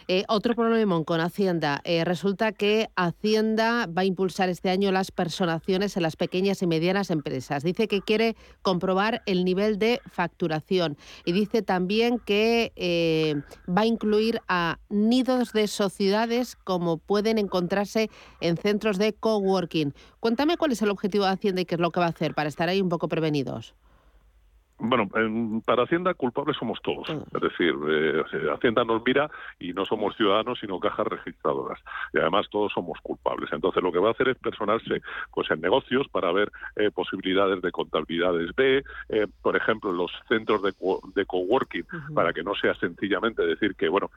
Eh, 0.08 0.24
otro 0.28 0.56
problemón 0.56 1.04
con 1.04 1.22
Hacienda. 1.22 1.82
Eh, 1.84 2.06
resulta 2.06 2.52
que 2.52 2.90
Hacienda 2.96 3.88
va 3.88 4.04
a 4.04 4.06
impulsar 4.06 4.50
este 4.50 4.70
año 4.70 4.92
las 4.92 5.12
personaciones 5.12 5.98
en 5.98 6.04
las 6.04 6.16
pequeñas 6.16 6.62
y 6.62 6.68
medianas 6.68 7.10
empresas. 7.10 7.64
Dice 7.64 7.88
que 7.88 8.02
quiere 8.02 8.36
comprobar 8.62 9.22
el 9.26 9.46
nivel 9.46 9.80
de 9.80 10.02
facturación 10.12 10.98
y 11.26 11.32
dice 11.32 11.62
también 11.62 12.20
que 12.20 12.72
eh, 12.76 13.36
va 13.68 13.82
a 13.82 13.86
incluir 13.86 14.42
a 14.48 14.80
nidos 14.90 15.54
de 15.54 15.68
sociedades 15.68 16.56
como 16.56 16.98
pueden 16.98 17.38
encontrarse 17.38 18.10
en 18.42 18.58
centros 18.58 18.98
de 18.98 19.14
coworking. 19.14 19.94
Cuéntame 20.20 20.58
cuál 20.58 20.72
es 20.72 20.82
el 20.82 20.90
objetivo 20.90 21.26
de 21.26 21.32
Hacienda 21.32 21.62
y 21.62 21.66
qué 21.66 21.76
es 21.76 21.82
lo 21.82 21.92
que 21.92 22.00
va 22.00 22.08
a 22.08 22.10
hacer 22.10 22.34
para 22.34 22.50
estar 22.50 22.70
ahí 22.70 22.82
un 22.82 22.90
poco 22.90 23.08
prevenidos. 23.08 23.76
Bueno, 24.80 25.10
para 25.66 25.84
Hacienda 25.84 26.14
culpables 26.14 26.56
somos 26.58 26.82
todos. 26.82 27.10
Es 27.10 27.42
decir, 27.42 27.76
eh, 27.90 28.24
Hacienda 28.54 28.86
nos 28.86 29.04
mira 29.06 29.30
y 29.60 29.74
no 29.74 29.86
somos 29.86 30.16
ciudadanos, 30.16 30.58
sino 30.60 30.80
cajas 30.80 31.06
registradoras. 31.06 31.80
Y 32.14 32.20
además 32.20 32.48
todos 32.50 32.72
somos 32.72 32.98
culpables. 33.02 33.52
Entonces 33.52 33.84
lo 33.84 33.92
que 33.92 34.00
va 34.00 34.10
a 34.10 34.12
hacer 34.12 34.30
es 34.30 34.38
personarse 34.38 35.02
pues, 35.34 35.52
en 35.52 35.60
negocios 35.60 36.08
para 36.08 36.32
ver 36.32 36.50
eh, 36.78 36.92
posibilidades 36.92 37.62
de 37.62 37.72
contabilidades 37.72 38.56
B, 38.56 38.84
eh, 39.10 39.28
por 39.42 39.58
ejemplo, 39.58 39.92
en 39.92 39.98
los 39.98 40.12
centros 40.30 40.64
de, 40.64 40.74
de 41.14 41.26
coworking, 41.26 41.86
para 42.16 42.32
que 42.32 42.44
no 42.44 42.56
sea 42.56 42.74
sencillamente 42.76 43.46
decir 43.46 43.76
que, 43.76 43.90
bueno, 43.90 44.10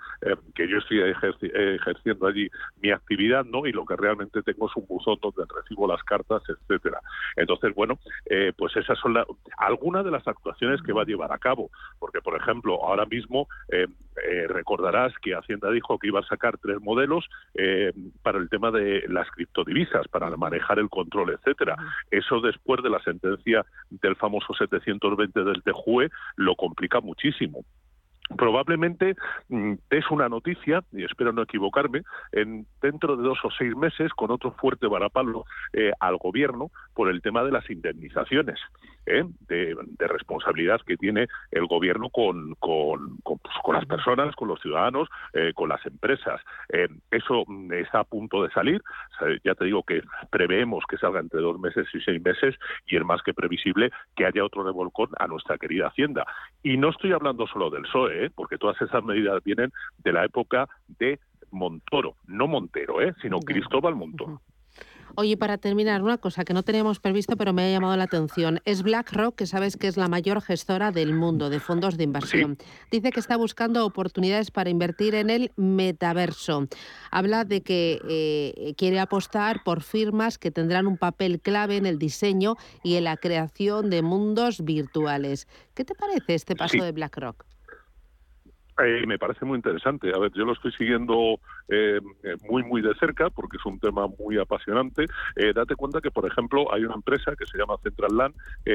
que 0.55 0.69
yo 0.69 0.79
estoy 0.79 1.01
ejerciendo 1.01 2.27
allí 2.27 2.49
mi 2.81 2.93
actividad, 2.93 3.45
¿no? 3.45 3.67
Y 3.67 3.73
lo 3.73 3.85
que 3.85 3.97
realmente 3.97 4.43
tengo 4.43 4.69
es 4.69 4.77
un 4.77 4.87
buzón 4.87 5.19
donde 5.21 5.45
recibo 5.53 5.89
las 5.89 6.03
cartas, 6.05 6.43
etcétera. 6.49 7.01
Entonces, 7.37 7.75
bueno, 7.75 7.99
pues 8.57 8.77
esas 8.77 8.99
son 8.99 9.17
algunas 9.59 10.05
de 10.05 10.11
las 10.11 10.27
actuaciones 10.27 10.52
que 10.85 10.93
va 10.93 11.03
a 11.03 11.07
llevar 11.07 11.33
a 11.33 11.39
cabo. 11.39 11.71
Porque, 11.99 12.21
por 12.21 12.37
ejemplo, 12.37 12.85
ahora 12.85 13.05
mismo 13.07 13.49
eh, 13.71 13.87
eh, 14.17 14.47
recordarás 14.49 15.13
que 15.21 15.35
Hacienda 15.35 15.71
dijo 15.71 15.99
que 15.99 16.09
iba 16.09 16.21
a 16.21 16.27
sacar 16.27 16.59
tres 16.59 16.81
modelos 16.81 17.29
eh, 17.55 17.93
para 18.23 18.39
el 18.39 18.49
tema 18.49 18.71
de 18.71 19.05
las 19.09 19.31
criptodivisas, 19.31 20.09
para 20.09 20.31
manejar 20.37 20.79
el 20.79 20.89
control, 20.89 21.31
etcétera. 21.31 21.77
Eso 22.11 22.41
después 22.41 22.83
de 22.83 22.91
la 22.91 23.03
sentencia 23.03 23.65
del 23.91 24.17
famoso 24.17 24.55
720 24.55 25.45
del 25.45 25.63
TJUE 25.63 26.11
lo 26.37 26.55
complica 26.55 27.01
muchísimo 27.01 27.65
probablemente 28.37 29.15
mm, 29.49 29.75
es 29.91 30.11
una 30.11 30.29
noticia, 30.29 30.83
y 30.93 31.05
espero 31.05 31.33
no 31.33 31.43
equivocarme, 31.43 32.03
en, 32.33 32.67
dentro 32.81 33.17
de 33.17 33.23
dos 33.23 33.39
o 33.45 33.51
seis 33.51 33.75
meses 33.77 34.13
con 34.13 34.31
otro 34.31 34.53
fuerte 34.53 34.87
varapalo 34.87 35.45
al 36.01 36.17
gobierno 36.19 36.71
por 36.95 37.09
el 37.09 37.23
tema 37.23 37.43
de 37.43 37.51
las 37.51 37.69
indemnizaciones. 37.71 38.59
¿eh? 39.07 39.25
de, 39.49 39.77
responsabilidad 39.99 40.81
que 40.87 40.97
tiene 40.97 41.29
el 41.51 41.67
gobierno 41.67 42.11
con, 42.11 42.55
con, 42.57 43.17
con, 43.23 43.39
pues, 43.39 43.55
las 43.73 43.87
personas, 43.87 44.35
con 44.37 44.49
los 44.49 44.61
ciudadanos, 44.61 45.09
eh, 45.33 45.53
con 45.55 45.69
las 45.69 45.85
empresas. 45.87 46.41
Eh, 46.69 46.89
eso 47.11 47.45
mm, 47.47 47.73
está 47.73 48.01
a 48.01 48.05
punto 48.05 48.43
de 48.43 48.51
salir. 48.51 48.83
ya 49.45 49.55
te 49.55 49.65
digo 49.65 49.83
que 49.83 50.03
preveemos 50.31 50.85
que 50.89 50.99
salga 50.99 51.21
entre 51.21 51.41
dos 51.41 51.59
meses 51.59 51.87
y 51.95 52.01
seis 52.01 52.23
meses 52.23 52.57
y 52.87 52.97
es 52.97 53.05
más 53.05 53.23
que 53.23 53.35
previsible 53.35 53.91
que 54.17 54.27
haya 54.27 54.45
otro 54.45 54.65
revolcón 54.65 55.09
a 55.19 55.27
nuestra 55.27 55.59
querida 55.59 55.89
Hacienda. 55.89 56.27
Y 56.63 56.77
no 56.77 56.91
estoy 56.91 57.13
hablando 57.13 57.47
solo 57.47 57.71
del 57.71 57.83
PSOE, 57.83 58.22
porque 58.31 58.59
todas 58.59 58.81
esas 58.81 59.03
medidas 59.05 59.43
vienen 59.45 59.73
de 59.99 60.13
la 60.13 60.25
época 60.25 60.69
de 60.99 61.19
Montoro, 61.51 62.17
no 62.27 62.47
Montero, 62.47 62.97
sino 63.21 63.41
Cristóbal 63.41 63.95
Montoro. 63.95 64.41
Oye, 65.15 65.37
para 65.37 65.59
terminar, 65.59 66.03
una 66.03 66.17
cosa 66.17 66.45
que 66.45 66.55
no 66.55 66.63
teníamos 66.63 66.99
previsto, 66.99 67.37
pero 67.37 67.53
me 67.53 67.65
ha 67.65 67.71
llamado 67.71 67.95
la 67.97 68.05
atención. 68.05 68.61
Es 68.65 68.83
BlackRock, 68.83 69.35
que 69.35 69.47
sabes 69.47 69.77
que 69.77 69.87
es 69.87 69.99
la 69.99 70.09
mayor 70.09 70.41
gestora 70.41 70.91
del 70.91 71.13
mundo 71.13 71.51
de 71.51 71.61
fondos 71.61 71.99
de 71.99 72.05
inversión. 72.05 72.57
Dice 72.91 73.11
que 73.11 73.21
está 73.21 73.37
buscando 73.37 73.85
oportunidades 73.85 74.51
para 74.51 74.71
invertir 74.71 75.15
en 75.15 75.29
el 75.29 75.53
metaverso. 75.57 76.67
Habla 77.11 77.45
de 77.45 77.63
que 77.63 78.01
eh, 78.09 78.75
quiere 78.79 79.01
apostar 79.01 79.63
por 79.65 79.83
firmas 79.83 80.39
que 80.39 80.51
tendrán 80.51 80.87
un 80.87 80.97
papel 80.97 81.41
clave 81.41 81.77
en 81.77 81.85
el 81.85 81.99
diseño 81.99 82.57
y 82.83 82.95
en 82.97 83.05
la 83.05 83.19
creación 83.19 83.91
de 83.91 84.01
mundos 84.01 84.65
virtuales. 84.65 85.47
¿Qué 85.75 85.85
te 85.85 85.95
parece 85.95 86.35
este 86.35 86.57
paso 86.57 86.83
de 86.83 86.93
BlackRock? 86.93 87.45
Eh, 88.81 89.07
me 89.07 89.19
parece 89.19 89.45
muy 89.45 89.57
interesante. 89.57 90.11
A 90.15 90.19
ver, 90.19 90.33
yo 90.33 90.45
lo 90.45 90.55
estoy 90.55 90.73
siguiendo 90.73 91.39
eh, 91.69 92.01
eh, 92.23 92.37
muy, 92.49 92.63
muy 92.63 92.81
de 92.81 92.95
cerca 92.95 93.29
porque 93.29 93.59
es 93.59 93.67
un 93.67 93.79
tema 93.79 94.07
muy 94.19 94.39
apasionante. 94.39 95.07
date 95.55 95.77
cuenta 95.77 96.01
que, 96.01 96.11
por 96.11 96.27
ejemplo, 96.27 96.73
hay 96.73 96.85
una 96.85 96.95
empresa 96.95 97.37
que 97.37 97.45
se 97.47 97.59
llama 97.59 97.77
Central 97.83 98.17
Land 98.17 98.35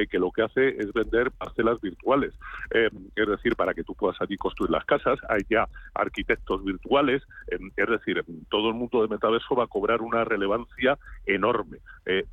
que 0.10 0.20
lo 0.20 0.32
que 0.32 0.44
hace 0.44 0.70
es 0.70 0.94
vender 0.94 1.32
parcelas 1.32 1.82
virtuales. 1.82 2.34
es 2.72 3.28
decir, 3.28 3.56
para 3.56 3.74
que 3.74 3.84
tú 3.84 3.96
puedas 3.96 4.20
allí 4.22 4.38
construir 4.38 4.72
las 4.72 4.86
casas, 4.86 5.20
hay 5.30 5.42
ya 5.50 5.68
arquitectos 5.94 6.64
virtuales. 6.64 7.24
es 7.48 7.90
decir, 7.90 8.24
todo 8.50 8.70
el 8.70 8.76
mundo 8.76 9.02
de 9.02 9.08
metaverso 9.08 9.56
va 9.56 9.64
a 9.64 9.68
cobrar 9.68 10.02
una 10.02 10.24
relevancia 10.24 10.98
enorme. 11.26 11.80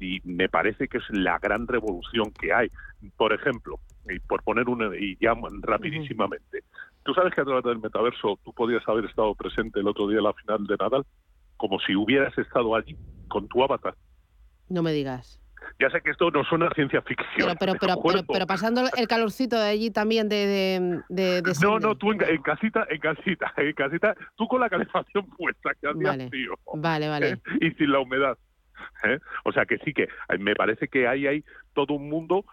y 0.01 0.21
me 0.25 0.49
parece 0.49 0.89
que 0.89 0.99
es 0.99 1.05
la 1.11 1.39
gran 1.39 1.67
revolución 1.67 2.31
que 2.33 2.53
hay. 2.53 2.69
Por 3.17 3.33
ejemplo, 3.33 3.79
y 4.09 4.19
por 4.21 4.43
poner 4.43 4.69
una, 4.69 4.95
y 4.97 5.17
ya 5.21 5.35
rapidísimamente, 5.63 6.63
Tú 7.05 7.15
sabes 7.15 7.35
que 7.35 7.41
a 7.43 7.45
través 7.45 7.65
del 7.65 7.79
metaverso 7.79 8.39
tú 8.45 8.53
podías 8.53 8.87
haber 8.89 9.05
estado 9.05 9.35
presente 9.35 9.81
el 9.81 9.89
otro 9.89 10.09
día 10.09 10.19
en 10.19 10.25
la 10.25 10.33
final 10.33 10.67
de 10.67 10.77
Nadal, 10.77 11.05
como 11.57 11.79
si 11.81 11.95
hubieras 11.95 12.37
estado 12.39 12.75
allí 12.75 12.97
con 13.29 13.47
tu 13.49 13.63
avatar. 13.63 13.95
No 14.69 14.83
me 14.83 14.93
digas. 14.93 15.41
Ya 15.81 15.91
sé 15.91 16.01
que 16.03 16.11
esto 16.11 16.31
no 16.31 16.45
suena 16.45 16.71
ciencia 16.75 17.03
ficción. 17.03 17.55
Pero, 17.59 17.75
pero, 17.81 17.97
pero, 18.31 18.47
pasando 18.47 18.83
el 18.97 19.09
calorcito 19.09 19.57
de 19.57 19.69
allí 19.69 19.91
también 19.91 20.29
de... 20.29 21.03
de, 21.09 21.43
no, 21.63 21.79
no, 21.79 21.97
tú 21.97 22.13
en, 22.13 22.19
casita, 22.43 22.87
en 22.89 23.01
casita, 23.01 23.53
en 23.57 23.73
casita, 23.73 24.15
tú 24.37 24.47
con 24.47 24.61
la 24.61 24.69
calefacción 24.69 25.27
puesta, 25.31 25.71
que 25.81 25.89
hacía 25.89 26.11
vale. 26.11 26.29
frío. 26.29 26.55
Vale, 26.75 27.09
vale. 27.09 27.31
¿eh? 27.31 27.39
Y 27.61 27.71
sin 27.73 27.93
la 27.93 28.01
humedad. 28.01 28.39
¿eh? 29.05 29.19
O 29.45 29.53
sea 29.53 29.67
que 29.67 29.79
sí 29.79 29.93
que 29.93 30.05
eh, 30.05 30.39
me 30.39 30.55
parece 30.55 30.89
que 30.89 31.09
ahí 31.09 31.27
hay 31.27 31.45
todo 31.73 31.95
un 31.95 32.09
mundo 32.09 32.45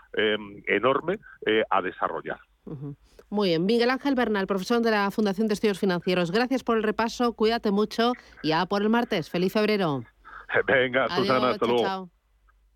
enorme 0.68 1.20
a 1.70 1.82
desarrollar. 1.82 2.40
Muy 3.30 3.50
bien. 3.50 3.66
Miguel 3.66 3.90
Ángel 3.90 4.16
Bernal, 4.16 4.46
profesor 4.46 4.82
de 4.82 4.92
la 4.92 5.10
Fundación 5.12 5.48
de 5.48 5.54
Estudios 5.54 5.80
Financieros. 5.80 6.32
Gracias 6.32 6.64
por 6.64 6.78
el 6.78 6.84
repaso, 6.84 7.34
cuídate 7.34 7.72
mucho 7.72 8.14
y 8.44 8.50
ya 8.50 8.66
por 8.66 8.82
el 8.82 8.90
martes. 8.90 9.30
Feliz 9.30 9.54
febrero. 9.54 10.04
Venga, 10.68 11.08
Susana, 11.16 11.52
hasta 11.52 11.66
luego. 11.66 12.10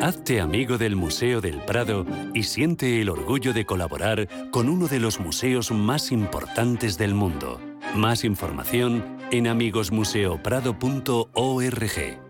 Hazte 0.00 0.40
amigo 0.40 0.78
del 0.78 0.96
Museo 0.96 1.40
del 1.40 1.60
Prado 1.60 2.06
y 2.32 2.44
siente 2.44 3.02
el 3.02 3.10
orgullo 3.10 3.52
de 3.52 3.66
colaborar 3.66 4.28
con 4.50 4.68
uno 4.68 4.86
de 4.88 5.00
los 5.00 5.20
museos 5.20 5.72
más 5.72 6.12
importantes 6.12 6.96
del 6.96 7.14
mundo. 7.14 7.60
Más 7.94 8.24
información 8.24 9.18
en 9.30 9.46
amigosmuseoprado.org. 9.46 12.29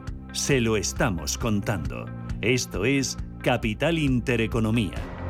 Se 0.33 0.61
lo 0.61 0.77
estamos 0.77 1.37
contando. 1.37 2.05
Esto 2.39 2.85
es 2.85 3.17
Capital 3.43 3.99
Intereconomía. 3.99 5.20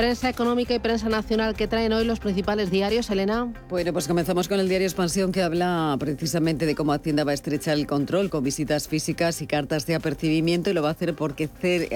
Prensa 0.00 0.30
económica 0.30 0.72
y 0.72 0.78
prensa 0.78 1.10
nacional 1.10 1.54
que 1.54 1.68
traen 1.68 1.92
hoy 1.92 2.06
los 2.06 2.20
principales 2.20 2.70
diarios, 2.70 3.10
Elena. 3.10 3.52
Bueno, 3.68 3.92
pues 3.92 4.08
comenzamos 4.08 4.48
con 4.48 4.58
el 4.58 4.66
diario 4.66 4.86
Expansión 4.86 5.30
que 5.30 5.42
habla 5.42 5.94
precisamente 6.00 6.64
de 6.64 6.74
cómo 6.74 6.94
Hacienda 6.94 7.22
va 7.22 7.32
a 7.32 7.34
estrechar 7.34 7.76
el 7.76 7.86
control 7.86 8.30
con 8.30 8.42
visitas 8.42 8.88
físicas 8.88 9.42
y 9.42 9.46
cartas 9.46 9.84
de 9.84 9.94
apercibimiento 9.94 10.70
y 10.70 10.72
lo 10.72 10.80
va 10.80 10.88
a 10.88 10.92
hacer 10.92 11.14
porque 11.14 11.50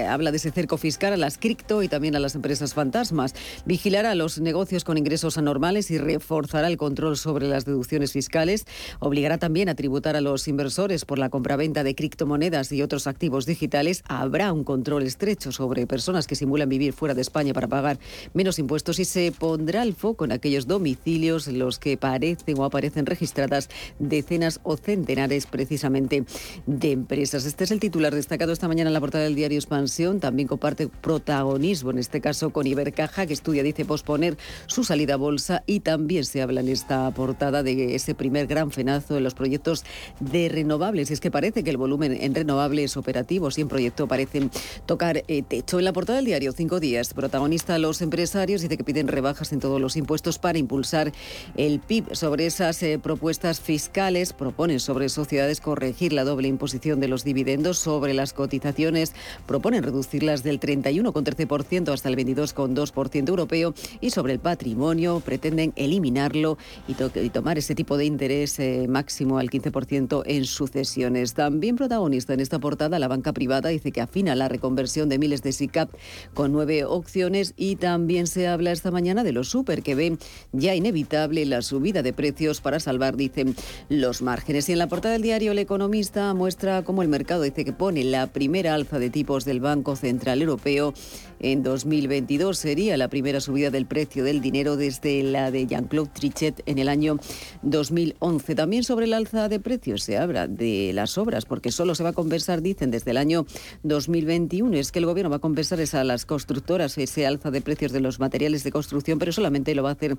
habla 0.07 0.29
de 0.29 0.37
ese 0.37 0.51
cerco 0.51 0.77
fiscal 0.77 1.13
a 1.13 1.17
las 1.17 1.39
cripto 1.39 1.81
y 1.81 1.87
también 1.87 2.15
a 2.15 2.19
las 2.19 2.35
empresas 2.35 2.75
fantasmas. 2.75 3.33
Vigilará 3.65 4.13
los 4.13 4.39
negocios 4.39 4.83
con 4.83 4.99
ingresos 4.99 5.39
anormales 5.39 5.89
y 5.89 5.97
reforzará 5.97 6.67
el 6.67 6.77
control 6.77 7.17
sobre 7.17 7.47
las 7.47 7.65
deducciones 7.65 8.11
fiscales. 8.11 8.67
Obligará 8.99 9.39
también 9.39 9.67
a 9.67 9.73
tributar 9.73 10.15
a 10.15 10.21
los 10.21 10.47
inversores 10.47 11.05
por 11.05 11.17
la 11.17 11.29
compraventa 11.29 11.83
de 11.83 11.95
criptomonedas 11.95 12.71
y 12.71 12.83
otros 12.83 13.07
activos 13.07 13.47
digitales. 13.47 14.03
Habrá 14.07 14.53
un 14.53 14.63
control 14.63 15.01
estrecho 15.07 15.51
sobre 15.51 15.87
personas 15.87 16.27
que 16.27 16.35
simulan 16.35 16.69
vivir 16.69 16.93
fuera 16.93 17.15
de 17.15 17.21
España 17.21 17.51
para 17.51 17.67
pagar 17.67 17.94
menos 18.33 18.59
impuestos 18.59 18.99
y 18.99 19.05
se 19.05 19.31
pondrá 19.31 19.83
el 19.83 19.93
foco 19.93 20.25
en 20.25 20.31
aquellos 20.31 20.67
domicilios 20.67 21.47
en 21.47 21.59
los 21.59 21.79
que 21.79 21.97
parecen 21.97 22.57
o 22.57 22.65
aparecen 22.65 23.05
registradas 23.05 23.69
decenas 23.99 24.59
o 24.63 24.77
centenares 24.77 25.45
precisamente 25.45 26.25
de 26.65 26.91
empresas. 26.91 27.45
Este 27.45 27.63
es 27.63 27.71
el 27.71 27.79
titular 27.79 28.13
destacado 28.13 28.51
esta 28.51 28.67
mañana 28.67 28.89
en 28.89 28.93
la 28.93 28.99
portada 28.99 29.23
del 29.23 29.35
diario 29.35 29.57
Expansión. 29.57 30.19
También 30.19 30.47
comparte 30.47 30.87
protagonismo, 30.87 31.91
en 31.91 31.99
este 31.99 32.21
caso 32.21 32.51
con 32.51 32.67
Ibercaja, 32.67 33.25
que 33.25 33.33
estudia, 33.33 33.63
dice, 33.63 33.85
posponer 33.85 34.37
su 34.67 34.83
salida 34.83 35.15
a 35.15 35.17
bolsa 35.17 35.63
y 35.65 35.81
también 35.81 36.25
se 36.25 36.41
habla 36.41 36.61
en 36.61 36.69
esta 36.69 37.11
portada 37.11 37.63
de 37.63 37.95
ese 37.95 38.15
primer 38.15 38.47
gran 38.47 38.71
fenazo 38.71 39.17
en 39.17 39.23
los 39.23 39.33
proyectos 39.33 39.83
de 40.19 40.49
renovables. 40.49 41.11
Es 41.11 41.19
que 41.19 41.31
parece 41.31 41.63
que 41.63 41.69
el 41.69 41.77
volumen 41.77 42.17
en 42.19 42.35
renovables 42.35 42.97
operativos 42.97 43.57
y 43.57 43.61
en 43.61 43.67
proyecto 43.67 44.07
parecen 44.07 44.51
tocar 44.85 45.23
eh, 45.27 45.43
techo. 45.43 45.79
En 45.79 45.85
la 45.85 45.93
portada 45.93 46.17
del 46.17 46.25
diario 46.25 46.51
Cinco 46.51 46.79
Días, 46.79 47.13
protagonista 47.13 47.74
los 47.79 48.01
empresarios, 48.01 48.61
dice 48.61 48.77
que 48.77 48.83
piden 48.83 49.07
rebajas 49.07 49.51
en 49.53 49.59
todos 49.59 49.81
los 49.81 49.95
impuestos 49.95 50.39
para 50.39 50.57
impulsar 50.57 51.11
el 51.55 51.79
PIB. 51.79 52.15
Sobre 52.15 52.45
esas 52.45 52.81
eh, 52.83 52.99
propuestas 53.01 53.59
fiscales, 53.59 54.33
proponen 54.33 54.79
sobre 54.79 55.09
sociedades 55.09 55.61
corregir 55.61 56.13
la 56.13 56.23
doble 56.23 56.47
imposición 56.47 56.99
de 56.99 57.07
los 57.07 57.23
dividendos, 57.23 57.77
sobre 57.77 58.13
las 58.13 58.33
cotizaciones, 58.33 59.13
proponen 59.45 59.83
reducirlas 59.83 60.43
del 60.43 60.59
31,13% 60.59 61.91
hasta 61.91 62.09
el 62.09 62.15
22,2% 62.15 63.29
europeo 63.29 63.73
y 64.01 64.11
sobre 64.11 64.33
el 64.33 64.39
patrimonio, 64.39 65.21
pretenden 65.23 65.73
eliminarlo 65.75 66.57
y, 66.87 66.95
tomar 67.29 67.57
ese 67.57 67.75
tipo 67.75 67.97
de 67.97 68.05
interés 68.05 68.59
eh, 68.59 68.87
máximo 68.87 69.37
al 69.39 69.49
15% 69.49 70.23
en 70.25 70.45
sucesiones. 70.45 71.33
También 71.33 71.75
protagonista 71.75 72.33
en 72.33 72.39
esta 72.39 72.59
portada, 72.59 72.99
la 72.99 73.07
banca 73.07 73.33
privada 73.33 73.69
dice 73.69 73.91
que 73.91 74.01
afina 74.01 74.35
la 74.35 74.47
reconversión 74.47 75.09
de 75.09 75.19
miles 75.19 75.41
de 75.41 75.51
SICAP 75.51 75.89
con 76.33 76.51
nueve 76.51 76.85
opciones 76.85 77.53
y 77.57 77.64
y 77.71 77.75
también 77.75 78.27
se 78.27 78.47
habla 78.47 78.71
esta 78.71 78.91
mañana 78.91 79.23
de 79.23 79.31
los 79.31 79.49
super 79.49 79.81
que 79.81 79.95
ven 79.95 80.19
ya 80.51 80.75
inevitable 80.75 81.45
la 81.45 81.61
subida 81.61 82.03
de 82.03 82.13
precios 82.13 82.61
para 82.61 82.79
salvar, 82.79 83.15
dicen, 83.15 83.55
los 83.89 84.21
márgenes. 84.21 84.69
Y 84.69 84.73
en 84.73 84.79
la 84.79 84.87
portada 84.87 85.13
del 85.13 85.23
diario 85.23 85.51
El 85.51 85.59
Economista 85.59 86.33
muestra 86.33 86.83
cómo 86.83 87.01
el 87.01 87.07
mercado 87.07 87.41
dice 87.41 87.65
que 87.65 87.73
pone 87.73 88.03
la 88.03 88.27
primera 88.27 88.73
alza 88.73 88.99
de 88.99 89.09
tipos 89.09 89.45
del 89.45 89.59
Banco 89.59 89.95
Central 89.95 90.41
Europeo 90.41 90.93
en 91.39 91.63
2022. 91.63 92.57
Sería 92.57 92.97
la 92.97 93.07
primera 93.07 93.39
subida 93.39 93.69
del 93.69 93.85
precio 93.85 94.23
del 94.23 94.41
dinero 94.41 94.77
desde 94.77 95.23
la 95.23 95.51
de 95.51 95.65
Jean-Claude 95.65 96.11
Trichet 96.13 96.61
en 96.65 96.77
el 96.79 96.89
año 96.89 97.17
2011. 97.63 98.55
También 98.55 98.83
sobre 98.83 99.05
el 99.05 99.13
alza 99.13 99.49
de 99.49 99.59
precios 99.59 100.03
se 100.03 100.17
habla 100.17 100.47
de 100.47 100.91
las 100.93 101.17
obras, 101.17 101.45
porque 101.45 101.71
solo 101.71 101.95
se 101.95 102.03
va 102.03 102.09
a 102.09 102.13
compensar, 102.13 102.61
dicen, 102.61 102.91
desde 102.91 103.11
el 103.11 103.17
año 103.17 103.45
2021. 103.83 104.77
Es 104.77 104.91
que 104.91 104.99
el 104.99 105.05
gobierno 105.05 105.29
va 105.29 105.37
a 105.37 105.39
compensar 105.39 105.79
a 105.93 106.03
las 106.03 106.25
constructoras 106.25 106.97
ese 106.97 107.25
alza 107.25 107.51
de 107.51 107.54
de 107.55 107.61
precios 107.61 107.91
de 107.91 108.01
los 108.01 108.19
materiales 108.19 108.63
de 108.63 108.71
construcción, 108.71 109.17
pero 109.17 109.31
solamente 109.31 109.73
lo 109.73 109.83
va 109.83 109.89
a 109.89 109.93
hacer 109.93 110.17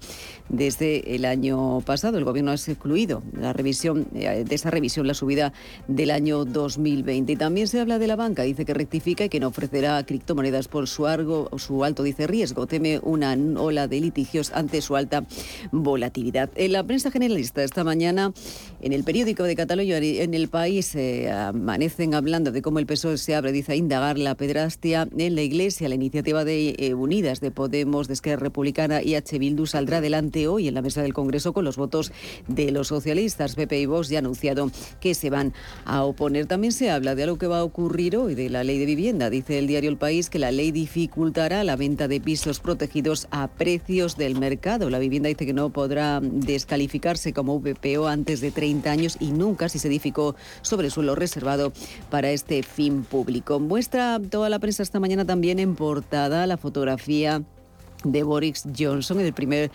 desde 0.49 1.15
el 1.15 1.25
año 1.25 1.81
pasado. 1.83 2.19
El 2.19 2.25
Gobierno 2.25 2.51
ha 2.51 2.55
excluido 2.55 3.23
la 3.33 3.53
revisión, 3.53 4.09
eh, 4.15 4.45
de 4.47 4.55
esa 4.55 4.71
revisión 4.71 5.07
la 5.07 5.15
subida 5.15 5.53
del 5.87 6.11
año 6.11 6.45
2020. 6.45 7.33
Y 7.33 7.37
también 7.37 7.69
se 7.69 7.79
habla 7.81 7.99
de 7.99 8.07
la 8.07 8.17
banca, 8.17 8.43
dice 8.43 8.65
que 8.65 8.75
rectifica 8.75 9.25
y 9.25 9.29
que 9.29 9.39
no 9.39 9.49
ofrecerá 9.49 10.05
criptomonedas 10.05 10.69
por 10.69 10.89
su 10.89 11.07
alto, 11.07 12.03
dice 12.03 12.27
riesgo. 12.27 12.67
Teme 12.67 13.01
una 13.03 13.37
ola 13.59 13.87
de 13.87 14.01
litigios 14.01 14.51
ante 14.53 14.81
su 14.81 14.97
alta 14.97 15.25
volatilidad. 15.73 16.51
En 16.57 16.73
la 16.73 16.83
prensa 16.83 17.11
generalista 17.11 17.63
esta 17.63 17.85
mañana, 17.85 18.33
en 18.81 18.93
el 18.93 19.05
periódico 19.05 19.43
de 19.43 19.55
Cataluña, 19.55 19.99
en 19.99 20.35
el 20.35 20.49
país, 20.49 20.95
eh, 20.95 21.31
amanecen 21.31 22.15
hablando 22.15 22.51
de 22.51 22.63
cómo 22.63 22.79
el 22.79 22.87
PSOE 22.87 23.19
se 23.19 23.35
abre, 23.35 23.53
dice, 23.53 23.73
a 23.73 23.77
indagar 23.77 24.19
la 24.19 24.35
pedrastia 24.35 25.07
en 25.17 25.35
la 25.35 25.43
Iglesia. 25.43 25.89
La 25.89 25.95
iniciativa 25.95 26.45
de 26.45 26.75
eh, 26.79 26.95
Unida 26.95 27.26
de 27.27 27.51
Podemos, 27.51 28.07
de 28.07 28.15
Esquerra 28.15 28.41
Republicana 28.41 29.03
y 29.03 29.17
H. 29.17 29.41
Bildu 29.41 29.67
saldrá 29.67 29.99
adelante 29.99 30.47
hoy 30.47 30.69
en 30.69 30.75
la 30.75 30.81
mesa 30.81 31.03
del 31.03 31.13
Congreso 31.13 31.53
con 31.53 31.65
los 31.65 31.77
votos 31.77 32.13
de 32.47 32.71
los 32.71 32.87
socialistas. 32.87 33.57
PP 33.57 33.81
y 33.81 33.87
Vox 33.87 34.09
ya 34.09 34.19
ha 34.19 34.21
anunciado 34.21 34.71
que 35.01 35.13
se 35.15 35.29
van 35.29 35.53
a 35.85 36.05
oponer. 36.05 36.47
También 36.47 36.73
se 36.73 36.89
habla 36.89 37.17
de 37.17 37.25
algo 37.25 37.37
que 37.37 37.49
va 37.49 37.59
a 37.59 37.65
ocurrir 37.65 38.17
hoy, 38.17 38.37
de 38.37 38.49
la 38.49 38.63
ley 38.63 38.79
de 38.79 38.87
vivienda. 38.87 39.29
Dice 39.29 39.59
el 39.59 39.67
diario 39.67 39.91
El 39.91 39.97
País 39.97 40.31
que 40.31 40.39
la 40.39 40.53
ley 40.53 40.71
dificultará 40.71 41.65
la 41.65 41.75
venta 41.75 42.07
de 42.07 42.21
pisos 42.21 42.61
protegidos 42.61 43.27
a 43.33 43.49
precios 43.49 44.17
del 44.17 44.39
mercado. 44.39 44.89
La 44.89 45.01
vivienda 45.01 45.29
dice 45.29 45.47
que 45.47 45.53
no 45.53 45.71
podrá 45.71 46.21
descalificarse 46.23 47.33
como 47.33 47.59
VPO 47.59 48.07
antes 48.07 48.41
de 48.41 48.53
30 48.53 48.89
años 48.89 49.17
y 49.19 49.33
nunca 49.33 49.69
si 49.69 49.81
se 49.81 49.89
edificó 49.89 50.37
sobre 50.63 50.91
suelo 50.91 51.17
reservado 51.17 51.73
para 52.09 52.31
este 52.31 52.63
fin 52.63 53.03
público. 53.03 53.59
Muestra 53.59 54.21
toda 54.31 54.49
la 54.49 54.61
prensa 54.61 54.85
esta 54.85 55.01
mañana 55.01 55.25
también 55.25 55.59
en 55.59 55.75
portada 55.75 56.47
la 56.47 56.57
fotografía 56.57 57.16
media. 57.17 57.56
De 58.05 58.23
Boris 58.23 58.65
Johnson, 58.77 59.21
el 59.21 59.33
primer 59.33 59.71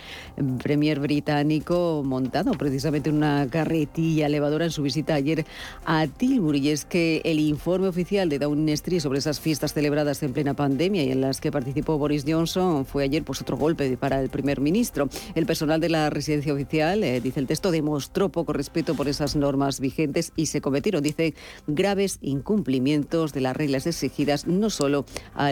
premier 0.61 0.99
británico 0.99 2.03
montado 2.05 2.51
precisamente 2.53 3.09
en 3.09 3.17
una 3.17 3.47
carretilla 3.49 4.27
elevadora 4.27 4.65
en 4.65 4.71
su 4.71 4.83
visita 4.83 5.15
ayer 5.15 5.45
a 5.85 6.07
Tilbury. 6.07 6.59
Y 6.59 6.69
es 6.69 6.85
que 6.85 7.21
el 7.25 7.39
informe 7.39 7.87
oficial 7.87 8.29
de 8.29 8.39
Downing 8.39 8.69
Street 8.69 8.99
sobre 8.99 9.19
esas 9.19 9.39
fiestas 9.39 9.73
celebradas 9.73 10.21
en 10.23 10.33
plena 10.33 10.53
pandemia 10.53 11.03
y 11.03 11.11
en 11.11 11.21
las 11.21 11.41
que 11.41 11.51
participó 11.51 11.97
Boris 11.97 12.25
Johnson 12.27 12.85
fue 12.85 13.03
ayer 13.03 13.23
pues 13.23 13.41
otro 13.41 13.57
golpe 13.57 13.97
para 13.97 14.21
el 14.21 14.29
primer 14.29 14.61
ministro. 14.61 15.09
El 15.35 15.45
personal 15.45 15.79
de 15.79 15.89
la 15.89 16.09
residencia 16.09 16.53
oficial, 16.53 17.03
eh, 17.03 17.21
dice 17.21 17.39
el 17.39 17.47
texto, 17.47 17.71
demostró 17.71 18.29
poco 18.29 18.53
respeto 18.53 18.95
por 18.95 19.07
esas 19.07 19.35
normas 19.35 19.79
vigentes 19.79 20.31
y 20.35 20.47
se 20.47 20.61
cometieron, 20.61 21.03
dice, 21.03 21.33
graves 21.67 22.19
incumplimientos 22.21 23.33
de 23.33 23.41
las 23.41 23.55
reglas 23.55 23.87
exigidas 23.87 24.47
no 24.47 24.69
solo 24.69 25.05
a 25.33 25.51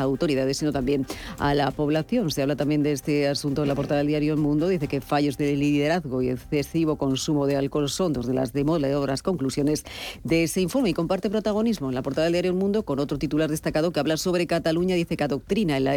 autoridades, 0.00 0.58
sino 0.58 0.72
también 0.72 1.06
a 1.38 1.54
la 1.54 1.70
población 1.70 2.03
Se 2.04 2.42
habla 2.42 2.54
también 2.54 2.82
de 2.82 2.92
este 2.92 3.26
asunto 3.28 3.62
en 3.62 3.68
la 3.68 3.74
portada 3.74 3.98
del 3.98 4.08
diario 4.08 4.34
El 4.34 4.38
Mundo. 4.38 4.68
Dice 4.68 4.88
que 4.88 5.00
fallos 5.00 5.38
de 5.38 5.56
liderazgo 5.56 6.20
y 6.20 6.28
excesivo 6.28 6.96
consumo 6.96 7.46
de 7.46 7.56
alcohol 7.56 7.88
son 7.88 8.12
dos 8.12 8.26
de 8.26 8.34
las 8.34 8.52
demoledoras 8.52 9.22
conclusiones 9.22 9.84
de 10.22 10.44
ese 10.44 10.60
informe 10.60 10.90
y 10.90 10.92
comparte 10.92 11.30
protagonismo 11.30 11.88
en 11.88 11.94
la 11.94 12.02
portada 12.02 12.26
del 12.26 12.34
diario 12.34 12.50
El 12.50 12.58
Mundo 12.58 12.84
con 12.84 12.98
otro 12.98 13.18
titular 13.18 13.48
destacado 13.48 13.90
que 13.90 14.00
habla 14.00 14.18
sobre 14.18 14.46
Cataluña. 14.46 14.96
Dice 14.96 15.16
que 15.16 15.24
adoctrina 15.24 15.78
en 15.78 15.84
la 15.84 15.94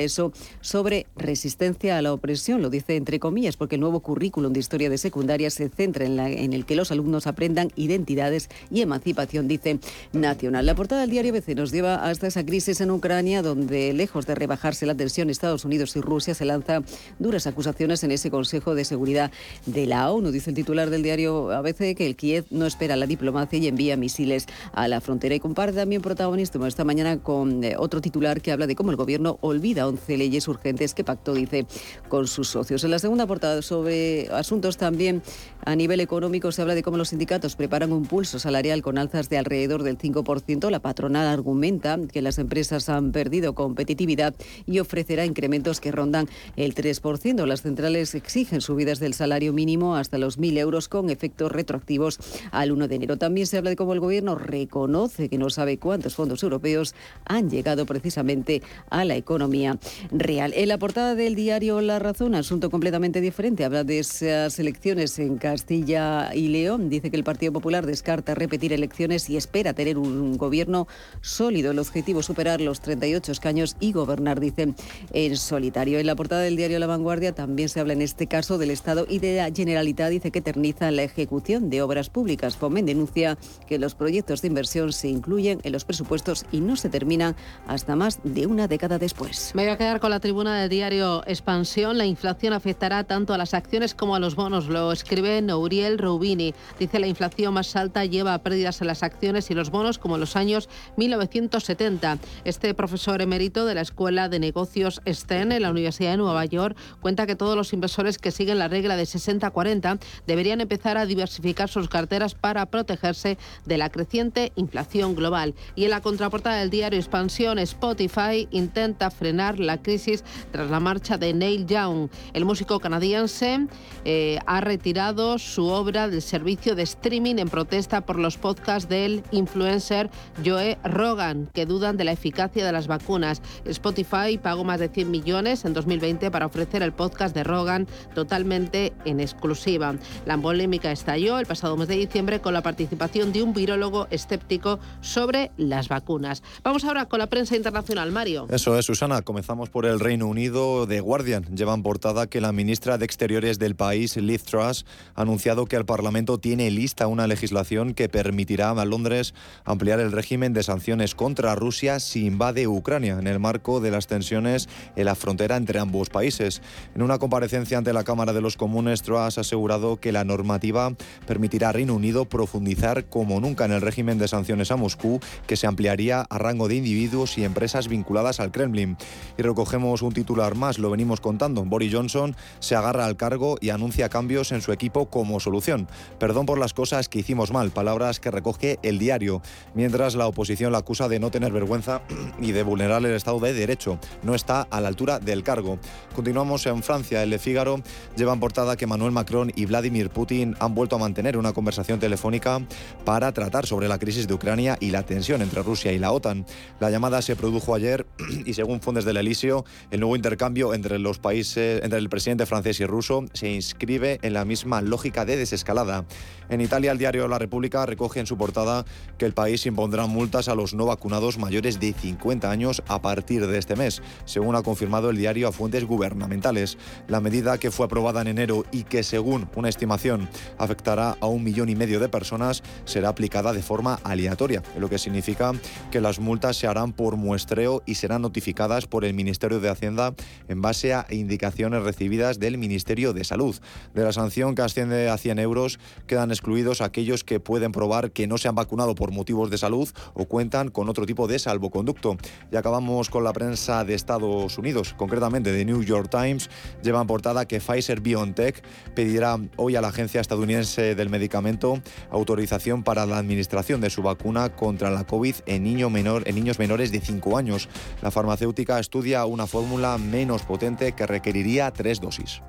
sobre 0.62 1.08
resistencia 1.18 1.98
a 1.98 2.02
la 2.02 2.14
opresión. 2.14 2.62
Lo 2.62 2.70
dice 2.70 2.96
entre 2.96 3.20
comillas 3.20 3.58
porque 3.58 3.76
el 3.76 3.82
nuevo 3.82 4.00
currículum 4.00 4.54
de 4.54 4.62
historia 4.62 4.90
de 4.90 4.98
secundaria 4.98 5.50
se 5.50 5.68
centra 5.68 6.06
en 6.06 6.54
el 6.54 6.66
que 6.66 6.78
los 6.78 6.90
alumnos 6.92 7.28
aprendan 7.28 7.70
identidades 7.76 8.50
y 8.72 8.82
emancipación, 8.82 9.50
dice 9.50 9.80
Nacional. 10.14 10.66
La 10.66 10.74
portada 10.74 11.02
del 11.02 11.10
diario 11.10 11.34
BC 11.34 11.54
nos 11.56 11.72
lleva 11.72 12.08
hasta 12.08 12.28
esa 12.28 12.46
crisis 12.46 12.80
en 12.80 12.92
Ucrania 12.92 13.42
donde 13.42 13.92
lejos 13.92 14.26
de 14.26 14.36
rebajarse 14.36 14.86
la 14.86 14.96
tensión 14.96 15.30
Estados 15.30 15.66
Unidos 15.66 15.97
y 15.98 16.02
Rusia 16.02 16.34
se 16.34 16.46
lanza 16.46 16.82
duras 17.20 17.48
acusaciones 17.48 18.04
en 18.04 18.12
ese 18.12 18.32
Consejo 18.32 18.76
de 18.76 18.86
Seguridad 18.86 19.32
de 19.66 19.86
la 19.86 20.12
ONU. 20.12 20.32
Dice 20.32 20.52
el 20.52 20.56
titular 20.56 20.90
del 20.90 21.04
diario 21.04 21.52
ABC 21.52 21.96
que 21.96 22.06
el 22.06 22.16
Kiev 22.16 22.46
no 22.52 22.66
espera 22.66 22.96
la 22.96 23.06
diplomacia 23.06 23.60
y 23.60 23.68
envía 23.68 23.98
misiles 23.98 24.46
a 24.74 24.88
la 24.88 25.02
frontera 25.02 25.36
y 25.36 25.40
comparte 25.40 25.78
también 25.78 26.02
protagonismo 26.02 26.66
esta 26.66 26.84
mañana 26.84 27.20
con 27.20 27.64
eh, 27.64 27.76
otro 27.78 28.02
titular 28.02 28.42
que 28.42 28.52
habla 28.52 28.68
de 28.68 28.76
cómo 28.76 28.92
el 28.92 28.98
gobierno 28.98 29.38
olvida 29.42 29.88
11 29.88 30.18
leyes 30.18 30.48
urgentes 30.48 30.94
que 30.94 31.04
pactó, 31.04 31.34
dice, 31.34 31.66
con 32.10 32.28
sus 32.28 32.50
socios. 32.50 32.84
En 32.84 32.92
la 32.92 33.00
segunda 33.00 33.28
portada 33.28 33.62
sobre 33.62 34.30
asuntos 34.32 34.78
también 34.78 35.22
a 35.66 35.76
nivel 35.76 36.00
económico 36.00 36.52
se 36.52 36.62
habla 36.62 36.76
de 36.76 36.84
cómo 36.84 36.98
los 36.98 37.10
sindicatos 37.10 37.56
preparan 37.56 37.92
un 37.92 38.06
pulso 38.06 38.40
salarial 38.40 38.82
con 38.82 38.98
alzas 38.98 39.30
de 39.30 39.38
alrededor 39.38 39.84
del 39.84 39.98
5%. 39.98 40.70
La 40.70 40.80
patronal 40.80 41.28
argumenta 41.28 42.00
que 42.12 42.22
las 42.22 42.38
empresas 42.38 42.90
han 42.90 43.12
perdido 43.12 43.54
competitividad 43.54 44.34
y 44.66 44.80
ofrecerá 44.80 45.26
incrementos 45.26 45.80
que 45.80 45.87
rondan 45.92 46.28
el 46.56 46.76
3%. 46.76 47.46
Las 47.46 47.62
centrales 47.62 48.16
exigen 48.16 48.62
subidas 48.62 49.00
del 49.00 49.14
salario 49.14 49.54
mínimo 49.54 49.96
hasta 49.96 50.18
los 50.18 50.40
1.000 50.40 50.58
euros 50.58 50.88
con 50.88 51.10
efectos 51.10 51.52
retroactivos 51.52 52.20
al 52.52 52.72
1 52.72 52.88
de 52.88 52.96
enero. 52.96 53.18
También 53.18 53.48
se 53.48 53.58
habla 53.58 53.70
de 53.70 53.76
cómo 53.76 53.94
el 53.94 54.00
Gobierno 54.00 54.36
reconoce 54.36 55.30
que 55.30 55.38
no 55.38 55.50
sabe 55.50 55.78
cuántos 55.78 56.16
fondos 56.16 56.44
europeos 56.44 56.96
han 57.26 57.50
llegado 57.50 57.86
precisamente 57.86 58.62
a 58.90 59.06
la 59.06 59.16
economía 59.16 59.78
real. 60.12 60.54
En 60.56 60.68
la 60.70 60.78
portada 60.78 61.16
del 61.16 61.36
diario 61.36 61.82
La 61.82 62.00
Razón, 62.00 62.36
asunto 62.36 62.70
completamente 62.70 63.22
diferente, 63.22 63.66
habla 63.66 63.84
de 63.84 64.00
esas 64.00 64.60
elecciones 64.60 65.18
en 65.20 65.38
Castilla 65.38 66.34
y 66.34 66.48
León. 66.48 66.90
Dice 66.90 67.10
que 67.10 67.18
el 67.18 67.24
Partido 67.24 67.54
Popular 67.54 67.86
descarta 67.86 68.36
repetir 68.36 68.74
elecciones 68.74 69.30
y 69.30 69.38
espera 69.38 69.74
tener 69.74 69.98
un 69.98 70.38
gobierno 70.38 70.88
sólido. 71.22 71.72
El 71.72 71.80
objetivo 71.80 72.20
es 72.20 72.26
superar 72.26 72.62
los 72.62 72.82
38 72.82 73.32
escaños 73.32 73.76
y 73.80 73.92
gobernar, 73.92 74.40
dice, 74.40 74.74
en 75.14 75.38
solitario. 75.38 75.77
En 75.80 76.08
la 76.08 76.16
portada 76.16 76.42
del 76.42 76.56
diario 76.56 76.80
La 76.80 76.88
Vanguardia 76.88 77.36
también 77.36 77.70
se 77.70 77.80
habla 77.80 77.94
en 77.94 78.02
este 78.02 78.26
caso 78.26 78.58
del 78.58 78.72
Estado 78.72 79.06
y 79.08 79.20
de 79.20 79.38
la 79.38 79.52
Generalitat. 79.54 80.10
Dice 80.10 80.32
que 80.32 80.40
eterniza 80.40 80.90
la 80.90 81.04
ejecución 81.04 81.70
de 81.70 81.84
obras 81.84 82.10
públicas. 82.10 82.58
Fomen 82.58 82.88
denuncia 82.88 83.38
que 83.68 83.78
los 83.78 83.94
proyectos 83.94 84.42
de 84.42 84.48
inversión 84.48 84.92
se 84.92 85.08
incluyen 85.08 85.60
en 85.64 85.72
los 85.72 85.86
presupuestos 85.86 86.48
y 86.52 86.62
no 86.62 86.78
se 86.78 86.90
terminan 86.90 87.36
hasta 87.68 87.96
más 87.96 88.20
de 88.24 88.48
una 88.48 88.68
década 88.68 88.98
después. 88.98 89.52
Me 89.54 89.66
voy 89.66 89.72
a 89.72 89.78
quedar 89.78 90.00
con 90.00 90.10
la 90.10 90.20
tribuna 90.20 90.60
del 90.60 90.68
diario 90.68 91.22
Expansión. 91.28 92.00
La 92.00 92.08
inflación 92.08 92.54
afectará 92.54 93.04
tanto 93.04 93.36
a 93.36 93.38
las 93.38 93.54
acciones 93.54 93.94
como 93.94 94.16
a 94.16 94.20
los 94.20 94.34
bonos. 94.34 94.70
Lo 94.70 94.92
escribe 94.92 95.44
Nouriel 95.44 96.00
Rubini. 96.00 96.56
Dice 96.80 96.98
la 96.98 97.06
inflación 97.06 97.54
más 97.54 97.76
alta 97.76 98.04
lleva 98.04 98.34
a 98.34 98.42
pérdidas 98.42 98.82
en 98.82 98.88
las 98.88 99.04
acciones 99.04 99.52
y 99.52 99.54
los 99.54 99.70
bonos 99.70 100.00
como 100.00 100.16
en 100.16 100.22
los 100.22 100.36
años 100.36 100.70
1970. 100.96 102.18
Este 102.46 102.74
profesor 102.74 103.22
emérito 103.22 103.68
de 103.68 103.76
la 103.76 103.82
Escuela 103.82 104.28
de 104.28 104.40
Negocios 104.40 105.02
STEM 105.08 105.52
en 105.52 105.67
la 105.68 105.72
Universidad 105.72 106.12
de 106.12 106.18
Nueva 106.18 106.46
York 106.46 106.76
cuenta 107.02 107.26
que 107.28 107.36
todos 107.36 107.56
los 107.56 107.74
inversores 107.74 108.18
que 108.18 108.32
siguen 108.32 108.60
la 108.60 108.68
regla 108.68 108.96
de 108.96 109.04
60-40 109.04 110.00
deberían 110.26 110.62
empezar 110.62 110.98
a 110.98 111.06
diversificar 111.06 111.70
sus 111.70 111.90
carteras 111.90 112.36
para 112.36 112.66
protegerse 112.66 113.38
de 113.66 113.78
la 113.78 113.90
creciente 113.90 114.52
inflación 114.56 115.16
global. 115.16 115.56
Y 115.76 115.86
en 115.86 115.92
la 115.92 116.02
contraportada 116.02 116.58
del 116.58 116.70
diario 116.70 117.00
Expansión, 117.00 117.60
Spotify 117.60 118.48
intenta 118.52 119.12
frenar 119.12 119.60
la 119.60 119.82
crisis 119.82 120.24
tras 120.52 120.70
la 120.70 120.80
marcha 120.80 121.18
de 121.18 121.34
Neil 121.34 121.66
Young. 121.66 122.10
El 122.34 122.46
músico 122.46 122.80
canadiense 122.80 123.68
eh, 124.06 124.40
ha 124.46 124.62
retirado 124.62 125.38
su 125.38 125.68
obra 125.68 126.08
del 126.08 126.22
servicio 126.22 126.76
de 126.76 126.84
streaming 126.84 127.36
en 127.38 127.50
protesta 127.50 128.02
por 128.02 128.20
los 128.20 128.38
podcasts 128.38 128.90
del 128.90 129.24
influencer 129.32 130.10
Joe 130.46 130.78
Rogan, 130.84 131.50
que 131.54 131.66
dudan 131.66 131.98
de 131.98 132.04
la 132.04 132.12
eficacia 132.12 132.66
de 132.66 132.72
las 132.72 132.88
vacunas. 132.88 133.42
Spotify 133.66 134.38
pagó 134.42 134.64
más 134.64 134.80
de 134.80 134.90
100 134.90 135.12
millones 135.12 135.57
en 135.66 135.74
2020 135.74 136.32
para 136.32 136.46
ofrecer 136.46 136.84
el 136.84 136.94
podcast 136.94 137.36
de 137.36 137.44
Rogan 137.44 137.88
totalmente 138.14 138.94
en 139.06 139.20
exclusiva. 139.20 139.96
La 140.26 140.38
polémica 140.38 140.92
estalló 140.92 141.40
el 141.40 141.46
pasado 141.46 141.78
mes 141.78 141.88
de 141.88 141.96
diciembre 141.96 142.42
con 142.42 142.54
la 142.54 142.62
participación 142.62 143.32
de 143.32 143.44
un 143.44 143.54
virólogo 143.54 144.08
escéptico 144.12 144.80
sobre 145.02 145.52
las 145.58 145.88
vacunas. 145.88 146.44
Vamos 146.64 146.84
ahora 146.86 147.06
con 147.06 147.20
la 147.20 147.28
prensa 147.28 147.56
internacional, 147.56 148.12
Mario. 148.12 148.48
Eso 148.50 148.78
es, 148.78 148.86
Susana. 148.86 149.22
Comenzamos 149.22 149.70
por 149.70 149.86
el 149.86 150.00
Reino 150.00 150.28
Unido. 150.28 150.88
The 150.88 151.00
Guardian 151.00 151.56
llevan 151.56 151.84
portada 151.84 152.28
que 152.28 152.42
la 152.42 152.52
ministra 152.52 152.98
de 152.98 153.06
Exteriores 153.06 153.60
del 153.60 153.76
país, 153.76 154.18
Liz 154.18 154.44
Truss, 154.44 154.86
ha 155.16 155.22
anunciado 155.22 155.66
que 155.66 155.76
el 155.76 155.86
Parlamento 155.86 156.38
tiene 156.38 156.70
lista 156.70 157.08
una 157.08 157.28
legislación 157.28 157.94
que 157.94 158.10
permitirá 158.10 158.68
a 158.72 158.86
Londres 158.86 159.34
ampliar 159.64 160.00
el 160.00 160.12
régimen 160.12 160.54
de 160.54 160.64
sanciones 160.64 161.16
contra 161.16 161.56
Rusia 161.56 162.00
si 162.00 162.26
invade 162.26 162.68
Ucrania 162.68 163.18
en 163.20 163.28
el 163.28 163.40
marco 163.40 163.80
de 163.80 163.92
las 163.92 164.08
tensiones 164.08 164.68
en 164.96 165.06
la 165.06 165.16
frontera 165.16 165.47
entre 165.56 165.80
ambos 165.80 166.10
países. 166.10 166.62
En 166.94 167.02
una 167.02 167.18
comparecencia 167.18 167.78
ante 167.78 167.94
la 167.94 168.04
Cámara 168.04 168.34
de 168.34 168.42
los 168.42 168.58
Comunes, 168.58 169.02
Truss 169.02 169.38
ha 169.38 169.42
asegurado 169.42 170.02
que 170.02 170.12
la 170.12 170.26
normativa 170.26 170.94
permitirá 171.26 171.70
a 171.70 171.72
Reino 171.72 171.96
Unido 171.96 172.26
profundizar 172.26 173.06
como 173.06 173.40
nunca 173.40 173.66
en 173.66 173.72
el 173.72 173.82
régimen 173.82 174.18
de 174.18 174.28
sanciones 174.28 174.72
a 174.72 174.76
Moscú, 174.76 175.20
que 175.48 175.56
se 175.56 175.68
ampliaría 175.68 176.22
a 176.22 176.38
rango 176.38 176.68
de 176.68 176.76
individuos 176.76 177.38
y 177.38 177.46
empresas 177.46 177.88
vinculadas 177.88 178.40
al 178.40 178.52
Kremlin. 178.52 178.98
Y 179.38 179.42
recogemos 179.44 180.02
un 180.02 180.14
titular 180.14 180.56
más, 180.56 180.80
lo 180.80 180.90
venimos 180.90 181.22
contando. 181.22 181.64
Boris 181.64 181.94
Johnson 181.94 182.36
se 182.60 182.76
agarra 182.76 183.06
al 183.06 183.16
cargo 183.16 183.58
y 183.62 183.70
anuncia 183.70 184.10
cambios 184.10 184.52
en 184.52 184.62
su 184.62 184.72
equipo 184.72 185.10
como 185.10 185.40
solución. 185.40 185.88
Perdón 186.20 186.46
por 186.46 186.58
las 186.58 186.74
cosas 186.74 187.08
que 187.10 187.20
hicimos 187.20 187.52
mal, 187.52 187.72
palabras 187.72 188.20
que 188.20 188.32
recoge 188.32 188.80
el 188.84 189.00
diario, 189.00 189.42
mientras 189.74 190.16
la 190.16 190.28
oposición 190.28 190.72
la 190.72 190.80
acusa 190.80 191.08
de 191.08 191.20
no 191.20 191.32
tener 191.32 191.52
vergüenza 191.52 192.02
y 192.42 192.52
de 192.52 192.64
vulnerar 192.64 193.06
el 193.06 193.14
Estado 193.14 193.40
de 193.40 193.54
Derecho. 193.54 194.00
No 194.24 194.36
está 194.36 194.62
a 194.62 194.82
la 194.82 194.88
altura 194.88 195.20
cargo. 195.44 195.80
Continuamos 196.16 196.66
en 196.66 196.84
Francia. 196.84 197.24
El 197.24 197.30
Le 197.30 197.40
Figaro 197.40 197.82
lleva 198.16 198.34
en 198.34 198.40
portada 198.40 198.78
que 198.78 198.88
Manuel 198.88 199.12
Macron 199.12 199.52
y 199.56 199.66
Vladimir 199.66 200.10
Putin 200.10 200.56
han 200.60 200.76
vuelto 200.76 200.96
a 200.96 201.00
mantener 201.00 201.38
una 201.38 201.54
conversación 201.54 202.00
telefónica 202.00 202.62
para 203.06 203.32
tratar 203.32 203.66
sobre 203.66 203.88
la 203.88 204.00
crisis 204.00 204.28
de 204.28 204.34
Ucrania 204.34 204.78
y 204.80 204.92
la 204.92 205.04
tensión 205.04 205.42
entre 205.42 205.64
Rusia 205.64 205.92
y 205.92 206.00
la 206.00 206.12
OTAN. 206.12 206.46
La 206.80 206.90
llamada 206.90 207.22
se 207.22 207.36
produjo 207.36 207.76
ayer 207.76 208.06
y 208.46 208.54
según 208.54 208.82
fuentes 208.82 209.06
del 209.06 209.18
Elíseo, 209.18 209.66
el 209.92 210.00
nuevo 210.00 210.16
intercambio 210.16 210.74
entre 210.74 211.00
los 211.00 211.20
países, 211.20 211.84
entre 211.84 212.00
el 212.00 212.10
presidente 212.10 212.46
francés 212.46 212.80
y 212.80 212.86
ruso, 212.86 213.26
se 213.34 213.52
inscribe 213.52 214.20
en 214.22 214.34
la 214.34 214.46
misma 214.46 214.82
lógica 214.82 215.26
de 215.26 215.38
desescalada. 215.38 216.06
En 216.50 216.62
Italia, 216.62 216.92
el 216.92 216.98
diario 216.98 217.28
La 217.28 217.40
República 217.40 217.86
recoge 217.86 218.20
en 218.20 218.26
su 218.26 218.38
portada 218.38 218.86
que 219.18 219.26
el 219.26 219.34
país 219.34 219.66
impondrá 219.66 220.06
multas 220.06 220.48
a 220.48 220.56
los 220.56 220.74
no 220.74 220.86
vacunados 220.86 221.38
mayores 221.38 221.80
de 221.80 221.94
50 221.94 222.50
años 222.50 222.84
a 222.88 223.02
partir 223.02 223.46
de 223.48 223.58
este 223.58 223.76
mes, 223.76 224.02
según 224.26 224.56
ha 224.56 224.64
confirmado 224.64 225.10
el 225.10 225.17
diario 225.18 225.48
a 225.48 225.52
fuentes 225.52 225.86
gubernamentales. 225.86 226.78
La 227.08 227.20
medida 227.20 227.58
que 227.58 227.72
fue 227.72 227.86
aprobada 227.86 228.22
en 228.22 228.28
enero 228.28 228.64
y 228.72 228.84
que, 228.84 229.04
según 229.04 229.50
una 229.56 229.70
estimación, 229.70 230.30
afectará 230.58 231.18
a 231.20 231.28
un 231.28 231.44
millón 231.44 231.70
y 231.70 231.76
medio 231.76 232.00
de 232.00 232.10
personas, 232.10 232.64
será 232.86 233.10
aplicada 233.10 233.54
de 233.54 233.62
forma 233.62 234.00
aleatoria, 234.04 234.64
lo 234.78 234.90
que 234.90 234.98
significa 234.98 235.52
que 235.92 236.02
las 236.02 236.20
multas 236.20 236.58
se 236.58 236.68
harán 236.68 236.94
por 236.94 237.18
muestreo 237.18 237.84
y 237.86 237.96
serán 237.96 238.22
notificadas 238.22 238.88
por 238.88 239.04
el 239.04 239.14
Ministerio 239.14 239.60
de 239.60 239.70
Hacienda 239.70 240.14
en 240.48 240.62
base 240.62 240.94
a 240.94 241.06
indicaciones 241.10 241.84
recibidas 241.84 242.40
del 242.40 242.58
Ministerio 242.58 243.14
de 243.14 243.24
Salud. 243.24 243.56
De 243.94 244.04
la 244.04 244.12
sanción 244.12 244.56
que 244.56 244.62
asciende 244.62 245.10
a 245.10 245.18
100 245.18 245.40
euros, 245.40 245.80
quedan 246.06 246.32
excluidos 246.32 246.82
aquellos 246.82 247.24
que 247.24 247.40
pueden 247.40 247.72
probar 247.72 248.12
que 248.12 248.28
no 248.28 248.38
se 248.38 248.48
han 248.48 248.56
vacunado 248.56 248.96
por 248.96 249.12
motivos 249.12 249.50
de 249.50 249.58
salud 249.58 249.90
o 250.14 250.26
cuentan 250.26 250.70
con 250.70 250.90
otro 250.90 251.06
tipo 251.06 251.28
de 251.28 251.40
salvoconducto. 251.40 252.18
Y 252.52 252.56
acabamos 252.56 253.10
con 253.10 253.24
la 253.24 253.34
prensa 253.34 253.84
de 253.84 253.94
Estados 253.94 254.58
Unidos, 254.58 254.94
concretamente 255.08 255.54
de 255.54 255.64
New 255.64 255.84
York 255.84 256.10
Times, 256.10 256.50
lleva 256.84 257.02
portada 257.06 257.46
que 257.46 257.62
Pfizer 257.62 258.02
BioNTech 258.02 258.62
pedirá 258.94 259.40
hoy 259.56 259.78
a 259.78 259.82
la 259.82 259.88
Agencia 259.88 260.20
Estadounidense 260.20 260.96
del 260.96 261.10
Medicamento 261.10 261.82
autorización 262.12 262.84
para 262.84 263.06
la 263.06 263.18
administración 263.18 263.80
de 263.80 263.90
su 263.90 264.02
vacuna 264.02 264.50
contra 264.50 264.92
la 264.92 265.06
COVID 265.06 265.36
en, 265.46 265.64
menor, 265.90 266.24
en 266.28 266.36
niños 266.36 266.60
menores 266.60 266.92
de 266.92 267.00
5 267.00 267.38
años. 267.38 267.70
La 268.02 268.12
farmacéutica 268.12 268.80
estudia 268.80 269.24
una 269.26 269.48
fórmula 269.48 269.98
menos 269.98 270.44
potente 270.44 270.92
que 270.92 271.08
requeriría 271.08 271.72
tres 271.72 272.02
dosis. 272.02 272.42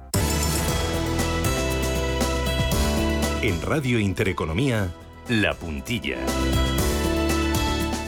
En 3.42 3.62
Radio 3.62 4.00
Intereconomía, 4.00 4.90
La 5.28 5.54
Puntilla. 5.54 6.18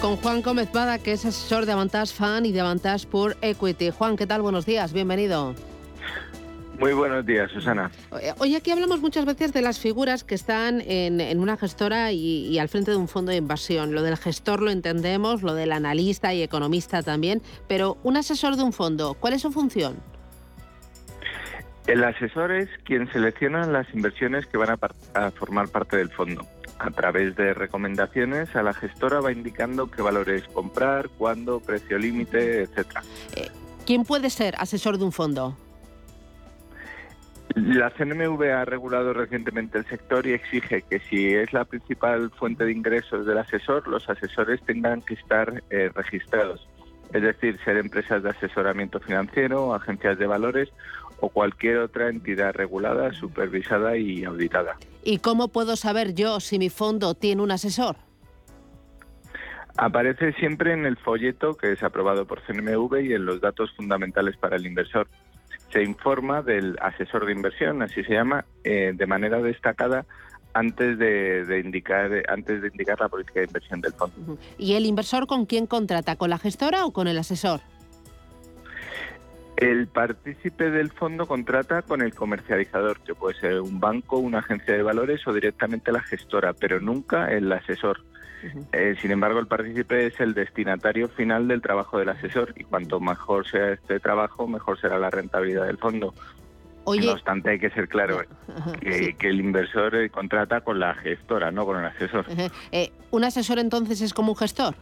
Con 0.01 0.16
Juan 0.16 0.40
Gómez 0.40 0.72
Bada, 0.72 0.98
que 0.98 1.12
es 1.12 1.26
asesor 1.26 1.66
de 1.66 1.72
Avantage 1.72 2.14
Fan 2.14 2.46
y 2.46 2.53
de 2.53 2.61
Avantage 2.61 3.07
por 3.07 3.36
Equity. 3.42 3.90
Juan, 3.90 4.16
¿qué 4.16 4.26
tal? 4.26 4.40
Buenos 4.40 4.64
días, 4.64 4.94
bienvenido. 4.94 5.55
Muy 6.78 6.94
buenos 6.94 7.26
días, 7.26 7.51
Susana. 7.51 7.90
Hoy 8.38 8.55
aquí 8.55 8.70
hablamos 8.70 9.03
muchas 9.03 9.26
veces 9.26 9.53
de 9.53 9.61
las 9.61 9.78
figuras 9.78 10.24
que 10.24 10.34
están 10.34 10.80
en, 10.86 11.38
una 11.38 11.59
gestora 11.59 12.12
y, 12.12 12.59
al 12.59 12.70
frente 12.70 12.92
de 12.92 12.96
un 12.96 13.09
fondo 13.09 13.30
de 13.30 13.36
inversión. 13.36 13.94
Lo 13.94 14.03
del 14.03 14.16
gestor 14.16 14.62
lo 14.62 14.70
entendemos, 14.70 15.42
lo 15.42 15.53
del 15.53 15.72
analista 15.72 16.32
y 16.32 16.42
economista 16.42 17.03
también, 17.03 17.42
pero 17.68 17.98
un 18.03 18.16
asesor 18.16 18.57
de 18.57 18.62
un 18.62 18.72
fondo, 18.72 19.12
¿cuál 19.20 19.34
es 19.34 19.42
su 19.42 19.53
función? 19.53 19.96
El 21.86 22.03
asesor 22.05 22.53
es 22.53 22.70
quien 22.84 23.12
selecciona 23.12 23.66
las 23.66 23.92
inversiones 23.92 24.46
que 24.46 24.57
van 24.57 24.78
a, 25.14 25.30
formar 25.32 25.68
parte 25.68 25.98
del 25.98 26.09
fondo. 26.09 26.46
A 26.81 26.91
través 26.91 27.37
de 27.37 27.53
recomendaciones, 27.53 28.57
a 28.57 28.62
la 28.62 28.72
gestora 28.72 29.20
va 29.20 29.33
indicando 29.33 29.91
qué 29.91 30.01
valores 30.01 30.45
comprar, 30.49 31.11
cuándo, 31.11 31.61
precio 31.61 31.99
límite, 31.99 32.62
etcétera. 32.62 33.03
Eh, 33.37 33.51
¿Quién 33.85 34.05
puede 34.05 34.31
ser 34.31 34.55
asesor 34.57 34.97
de 34.97 35.05
un 35.05 35.12
fondo? 35.12 35.55
La 37.55 37.91
CNMV 37.91 38.43
ha 38.53 38.64
regulado 38.64 39.12
recientemente 39.12 39.76
el 39.76 39.85
sector 39.87 40.26
y 40.26 40.33
exige 40.33 40.81
que 40.81 41.01
si 41.01 41.35
es 41.35 41.53
la 41.53 41.66
principal 41.66 42.31
fuente 42.31 42.64
de 42.64 42.72
ingresos 42.72 43.26
del 43.26 43.37
asesor, 43.37 43.87
los 43.87 44.09
asesores 44.09 44.62
tengan 44.62 45.03
que 45.03 45.14
estar 45.14 45.62
eh, 45.68 45.91
registrados. 45.95 46.66
Es 47.12 47.22
decir, 47.22 47.59
ser 47.64 47.76
empresas 47.76 48.22
de 48.22 48.31
asesoramiento 48.31 49.01
financiero, 49.01 49.74
agencias 49.74 50.18
de 50.18 50.26
valores 50.26 50.70
o 51.21 51.29
cualquier 51.29 51.79
otra 51.79 52.09
entidad 52.09 52.55
regulada, 52.55 53.12
supervisada 53.12 53.97
y 53.97 54.25
auditada. 54.25 54.77
¿Y 55.05 55.18
cómo 55.18 55.49
puedo 55.49 55.77
saber 55.77 56.14
yo 56.14 56.41
si 56.41 56.59
mi 56.59 56.71
fondo 56.71 57.14
tiene 57.14 57.43
un 57.43 57.51
asesor? 57.51 57.97
Aparece 59.77 60.33
siempre 60.35 60.73
en 60.73 60.85
el 60.85 60.97
folleto 60.97 61.55
que 61.55 61.73
es 61.73 61.83
aprobado 61.83 62.27
por 62.27 62.43
CNMV 62.43 63.01
y 63.03 63.14
en 63.14 63.25
los 63.25 63.41
datos 63.41 63.71
fundamentales 63.77 64.37
para 64.37 64.57
el 64.57 64.66
inversor 64.66 65.07
se 65.73 65.83
informa 65.83 66.43
del 66.43 66.77
asesor 66.81 67.27
de 67.27 67.33
inversión, 67.33 67.83
así 67.83 68.03
se 68.03 68.12
llama, 68.12 68.45
eh, 68.64 68.93
de 68.95 69.07
manera 69.07 69.41
destacada 69.41 70.05
antes 70.53 70.99
de, 70.99 71.62
indicar 71.64 72.11
antes 72.29 72.61
de 72.61 72.68
indicar 72.68 73.01
la 73.01 73.09
política 73.09 73.41
de 73.41 73.47
inversión 73.47 73.81
del 73.81 73.93
fondo. 73.93 74.37
¿Y 74.59 74.75
el 74.75 74.85
inversor 74.85 75.27
con 75.27 75.47
quién 75.47 75.66
contrata? 75.66 76.16
¿Con 76.16 76.31
la 76.31 76.39
gestora 76.39 76.85
o 76.87 76.93
con 76.93 77.07
el 77.07 77.18
asesor? 77.18 77.61
El 79.61 79.89
partícipe 79.89 80.71
del 80.71 80.91
fondo 80.91 81.27
contrata 81.27 81.83
con 81.83 82.01
el 82.01 82.15
comercializador, 82.15 83.01
que 83.01 83.15
puede 83.15 83.39
ser 83.39 83.61
un 83.61 83.79
banco, 83.79 84.17
una 84.17 84.39
agencia 84.39 84.75
de 84.75 84.83
valores 84.83 85.27
o 85.29 85.35
directamente 85.35 85.93
la 85.93 86.01
gestora, 86.01 86.55
pero 86.55 86.81
nunca 86.81 87.31
el 87.31 87.53
asesor. 87.53 88.03
Eh, 88.73 88.97
sin 89.03 89.11
embargo, 89.11 89.39
el 89.39 89.47
partícipe 89.47 90.07
es 90.07 90.19
el 90.19 90.33
destinatario 90.33 91.09
final 91.09 91.47
del 91.47 91.61
trabajo 91.61 91.99
del 91.99 92.09
asesor 92.09 92.55
y 92.57 92.65
cuanto 92.65 93.01
mejor 93.01 93.47
sea 93.47 93.73
este 93.73 94.01
trabajo, 94.01 94.49
mejor 94.49 94.81
será 94.81 94.99
la 94.99 95.11
rentabilidad 95.11 95.67
del 95.67 95.77
fondo. 95.77 96.15
no 96.87 97.13
obstante, 97.13 97.51
hay 97.51 97.59
que 97.59 97.69
ser 97.69 97.87
claro 97.87 98.23
que, 98.81 99.15
el 99.21 99.41
inversor 99.41 99.95
eh, 99.95 100.09
contrata 100.09 100.63
con 100.63 100.81
la 100.81 100.95
gestora, 100.95 101.51
no 101.51 101.67
con 101.67 101.81
el 101.81 101.85
asesor. 101.85 102.25
Eh, 102.73 102.93
¿Un 103.11 103.25
asesor 103.25 103.59
entonces 103.59 104.01
es 104.01 104.15
como 104.15 104.33
un 104.33 104.39
gestor? 104.39 104.75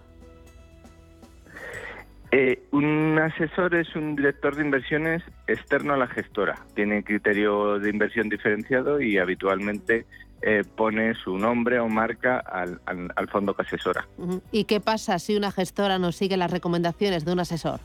Un 2.73 3.19
asesor 3.19 3.75
es 3.75 3.95
un 3.97 4.17
director 4.17 4.55
de 4.55 4.63
inversiones 4.63 5.23
externo 5.47 5.95
a 5.95 5.97
la 5.97 6.07
gestora. 6.07 6.57
Tiene 6.75 7.03
criterio 7.03 7.79
de 7.79 7.91
inversión 7.91 8.29
diferenciado 8.29 9.01
y 9.01 9.19
habitualmente 9.19 10.05
eh, 10.43 10.63
pone 10.77 11.15
su 11.15 11.37
nombre 11.37 11.81
o 11.81 11.89
marca 11.89 12.39
al, 12.39 12.81
fondo 13.29 13.55
que 13.55 13.63
asesora. 13.63 14.07
¿Y 14.53 14.65
qué 14.65 14.81
pasa 14.81 15.19
si 15.19 15.37
una 15.37 15.51
gestora 15.51 15.99
no 15.99 16.13
sigue 16.13 16.37
las 16.37 16.51
recomendaciones 16.51 17.25
de 17.25 17.33
un 17.33 17.41
asesor? 17.41 17.81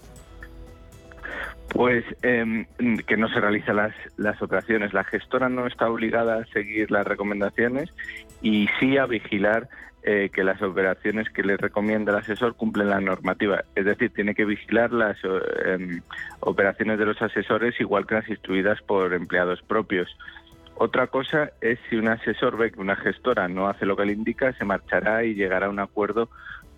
Pues 1.70 2.05
em, 2.22 2.66
que 3.07 3.18
no 3.18 3.30
se 3.30 3.39
realizan 3.39 3.78
las, 3.78 3.95
las 4.18 4.41
operaciones. 4.41 4.93
La 4.93 5.03
gestora 5.03 5.49
no 5.49 5.66
está 5.66 5.89
obligada 5.89 6.38
a 6.38 6.45
seguir 6.47 6.91
las 6.91 7.07
recomendaciones 7.07 7.89
y 8.41 8.68
sí 8.80 8.97
a 8.97 9.05
vigilar 9.05 9.70
eh, 10.05 10.30
que 10.34 10.43
las 10.43 10.61
operaciones 10.61 11.30
que 11.30 11.43
le 11.43 11.55
recomienda 11.55 12.11
el 12.11 12.18
asesor 12.18 12.55
cumplen 12.55 12.89
la 12.89 12.99
normativa. 12.99 13.64
Es 13.74 13.86
decir, 13.86 14.11
tiene 14.14 14.36
que 14.36 14.43
vigilar 14.43 14.91
las 14.91 15.18
em, 15.66 16.01
operaciones 16.41 16.99
de 16.99 17.05
los 17.05 17.22
asesores 17.22 17.80
igual 17.80 18.05
que 18.05 18.16
las 18.16 18.28
instruidas 18.28 18.82
por 18.82 19.14
empleados 19.14 19.61
propios. 19.61 20.09
Otra 20.76 21.07
cosa 21.07 21.51
es 21.61 21.80
si 21.89 21.95
un 21.95 22.09
asesor 22.09 22.57
ve 22.57 22.74
que 22.74 22.82
una 22.82 22.97
gestora 22.97 23.47
no 23.47 23.70
hace 23.70 23.86
lo 23.86 23.95
que 23.95 24.05
le 24.05 24.11
indica, 24.11 24.51
se 24.53 24.66
marchará 24.66 25.24
y 25.24 25.36
llegará 25.36 25.68
a 25.68 25.70
un 25.70 25.80
acuerdo 25.80 26.30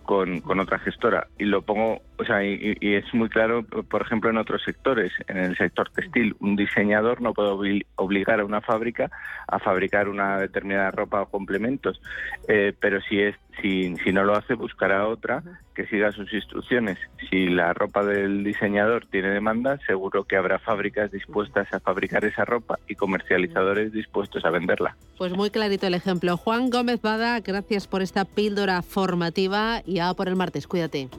con, 0.05 0.41
con 0.41 0.59
otra 0.59 0.79
gestora. 0.79 1.27
Y 1.37 1.45
lo 1.45 1.61
pongo, 1.63 2.01
o 2.17 2.25
sea, 2.25 2.43
y, 2.43 2.77
es 2.81 3.13
muy 3.13 3.29
claro, 3.29 3.63
por 3.63 4.01
ejemplo, 4.01 4.29
en 4.29 4.37
otros 4.37 4.63
sectores. 4.63 5.11
En 5.27 5.37
el 5.37 5.57
sector 5.57 5.89
textil, 5.89 6.35
un 6.39 6.55
diseñador 6.55 7.21
no 7.21 7.33
puede 7.33 7.85
obligar 7.95 8.39
a 8.39 8.45
una 8.45 8.61
fábrica 8.61 9.09
a 9.47 9.59
fabricar 9.59 10.07
una 10.07 10.37
determinada 10.37 10.91
ropa 10.91 11.21
o 11.21 11.29
complementos, 11.29 12.01
eh, 12.47 12.73
pero 12.79 13.01
si 13.01 13.19
es 13.19 13.35
si, 13.61 13.95
si 14.03 14.11
no 14.11 14.23
lo 14.23 14.35
hace, 14.35 14.53
buscará 14.53 15.07
otra 15.07 15.43
que 15.73 15.85
siga 15.87 16.11
sus 16.11 16.31
instrucciones. 16.33 16.97
Si 17.29 17.47
la 17.47 17.73
ropa 17.73 18.03
del 18.03 18.43
diseñador 18.43 19.05
tiene 19.07 19.29
demanda, 19.29 19.79
seguro 19.85 20.23
que 20.23 20.37
habrá 20.37 20.59
fábricas 20.59 21.11
dispuestas 21.11 21.71
a 21.73 21.79
fabricar 21.79 22.25
esa 22.25 22.45
ropa 22.45 22.79
y 22.87 22.95
comercializadores 22.95 23.91
dispuestos 23.91 24.45
a 24.45 24.49
venderla. 24.49 24.95
Pues 25.17 25.33
muy 25.33 25.49
clarito 25.49 25.87
el 25.87 25.93
ejemplo. 25.93 26.37
Juan 26.37 26.69
Gómez 26.69 27.01
Bada, 27.01 27.39
gracias 27.41 27.87
por 27.87 28.01
esta 28.01 28.25
píldora 28.25 28.81
formativa 28.81 29.81
y 29.85 29.99
a 29.99 30.13
por 30.13 30.27
el 30.27 30.35
martes. 30.35 30.67
Cuídate. 30.67 31.09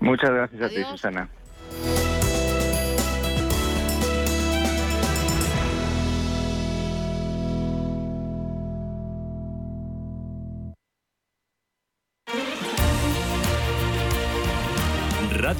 Muchas 0.00 0.30
gracias 0.30 0.62
a 0.62 0.68
ti, 0.68 0.82
Susana. 0.90 1.28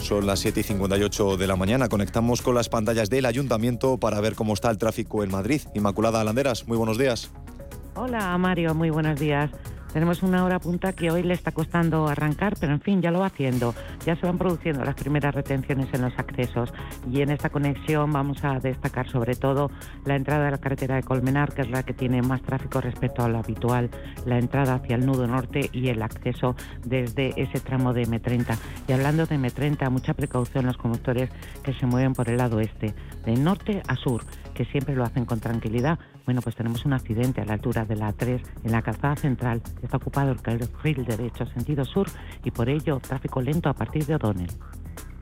Son 0.00 0.26
las 0.26 0.40
7 0.40 0.60
y 0.60 0.62
58 0.62 1.36
de 1.36 1.46
la 1.46 1.56
mañana. 1.56 1.88
Conectamos 1.88 2.42
con 2.42 2.54
las 2.54 2.68
pantallas 2.68 3.10
del 3.10 3.26
ayuntamiento 3.26 3.98
para 3.98 4.20
ver 4.20 4.34
cómo 4.34 4.54
está 4.54 4.70
el 4.70 4.78
tráfico 4.78 5.22
en 5.22 5.30
Madrid. 5.30 5.62
Inmaculada 5.74 6.20
Alanderas, 6.20 6.66
muy 6.66 6.76
buenos 6.76 6.98
días. 6.98 7.30
Hola 7.94 8.36
Mario, 8.38 8.74
muy 8.74 8.90
buenos 8.90 9.20
días. 9.20 9.50
Tenemos 9.92 10.22
una 10.22 10.44
hora 10.44 10.60
punta 10.60 10.92
que 10.92 11.10
hoy 11.10 11.22
le 11.22 11.34
está 11.34 11.52
costando 11.52 12.08
arrancar, 12.08 12.54
pero 12.60 12.72
en 12.72 12.80
fin, 12.80 13.02
ya 13.02 13.10
lo 13.10 13.20
va 13.20 13.26
haciendo. 13.26 13.74
Ya 14.06 14.14
se 14.16 14.26
van 14.26 14.38
produciendo 14.38 14.84
las 14.84 14.94
primeras 14.94 15.34
retenciones 15.34 15.88
en 15.92 16.02
los 16.02 16.16
accesos 16.18 16.72
y 17.10 17.22
en 17.22 17.30
esta 17.30 17.50
conexión 17.50 18.12
vamos 18.12 18.44
a 18.44 18.60
destacar 18.60 19.08
sobre 19.08 19.34
todo 19.34 19.70
la 20.04 20.16
entrada 20.16 20.44
de 20.44 20.52
la 20.52 20.58
carretera 20.58 20.96
de 20.96 21.02
Colmenar, 21.02 21.52
que 21.52 21.62
es 21.62 21.70
la 21.70 21.82
que 21.82 21.92
tiene 21.92 22.22
más 22.22 22.42
tráfico 22.42 22.80
respecto 22.80 23.22
a 23.22 23.28
lo 23.28 23.38
habitual, 23.38 23.90
la 24.26 24.38
entrada 24.38 24.74
hacia 24.74 24.96
el 24.96 25.06
nudo 25.06 25.26
norte 25.26 25.68
y 25.72 25.88
el 25.88 26.02
acceso 26.02 26.54
desde 26.84 27.32
ese 27.40 27.60
tramo 27.60 27.92
de 27.92 28.02
M30. 28.02 28.56
Y 28.86 28.92
hablando 28.92 29.26
de 29.26 29.36
M30, 29.36 29.90
mucha 29.90 30.14
precaución 30.14 30.66
los 30.66 30.76
conductores 30.76 31.30
que 31.62 31.74
se 31.74 31.86
mueven 31.86 32.14
por 32.14 32.28
el 32.28 32.36
lado 32.36 32.60
este, 32.60 32.94
de 33.24 33.34
norte 33.34 33.82
a 33.88 33.96
sur 33.96 34.22
que 34.60 34.66
siempre 34.66 34.94
lo 34.94 35.04
hacen 35.04 35.24
con 35.24 35.40
tranquilidad. 35.40 35.98
Bueno, 36.30 36.42
pues 36.42 36.54
tenemos 36.54 36.84
un 36.84 36.92
accidente 36.92 37.40
a 37.40 37.44
la 37.44 37.54
altura 37.54 37.84
de 37.84 37.96
la 37.96 38.12
3 38.12 38.40
en 38.62 38.70
la 38.70 38.82
calzada 38.82 39.16
central. 39.16 39.60
Está 39.82 39.96
ocupado 39.96 40.30
el 40.30 40.40
carril 40.40 41.04
derecho 41.04 41.44
sentido 41.46 41.84
sur 41.84 42.06
y 42.44 42.52
por 42.52 42.68
ello 42.68 43.00
tráfico 43.00 43.40
lento 43.40 43.68
a 43.68 43.74
partir 43.74 44.06
de 44.06 44.14
O'Donnell. 44.14 44.52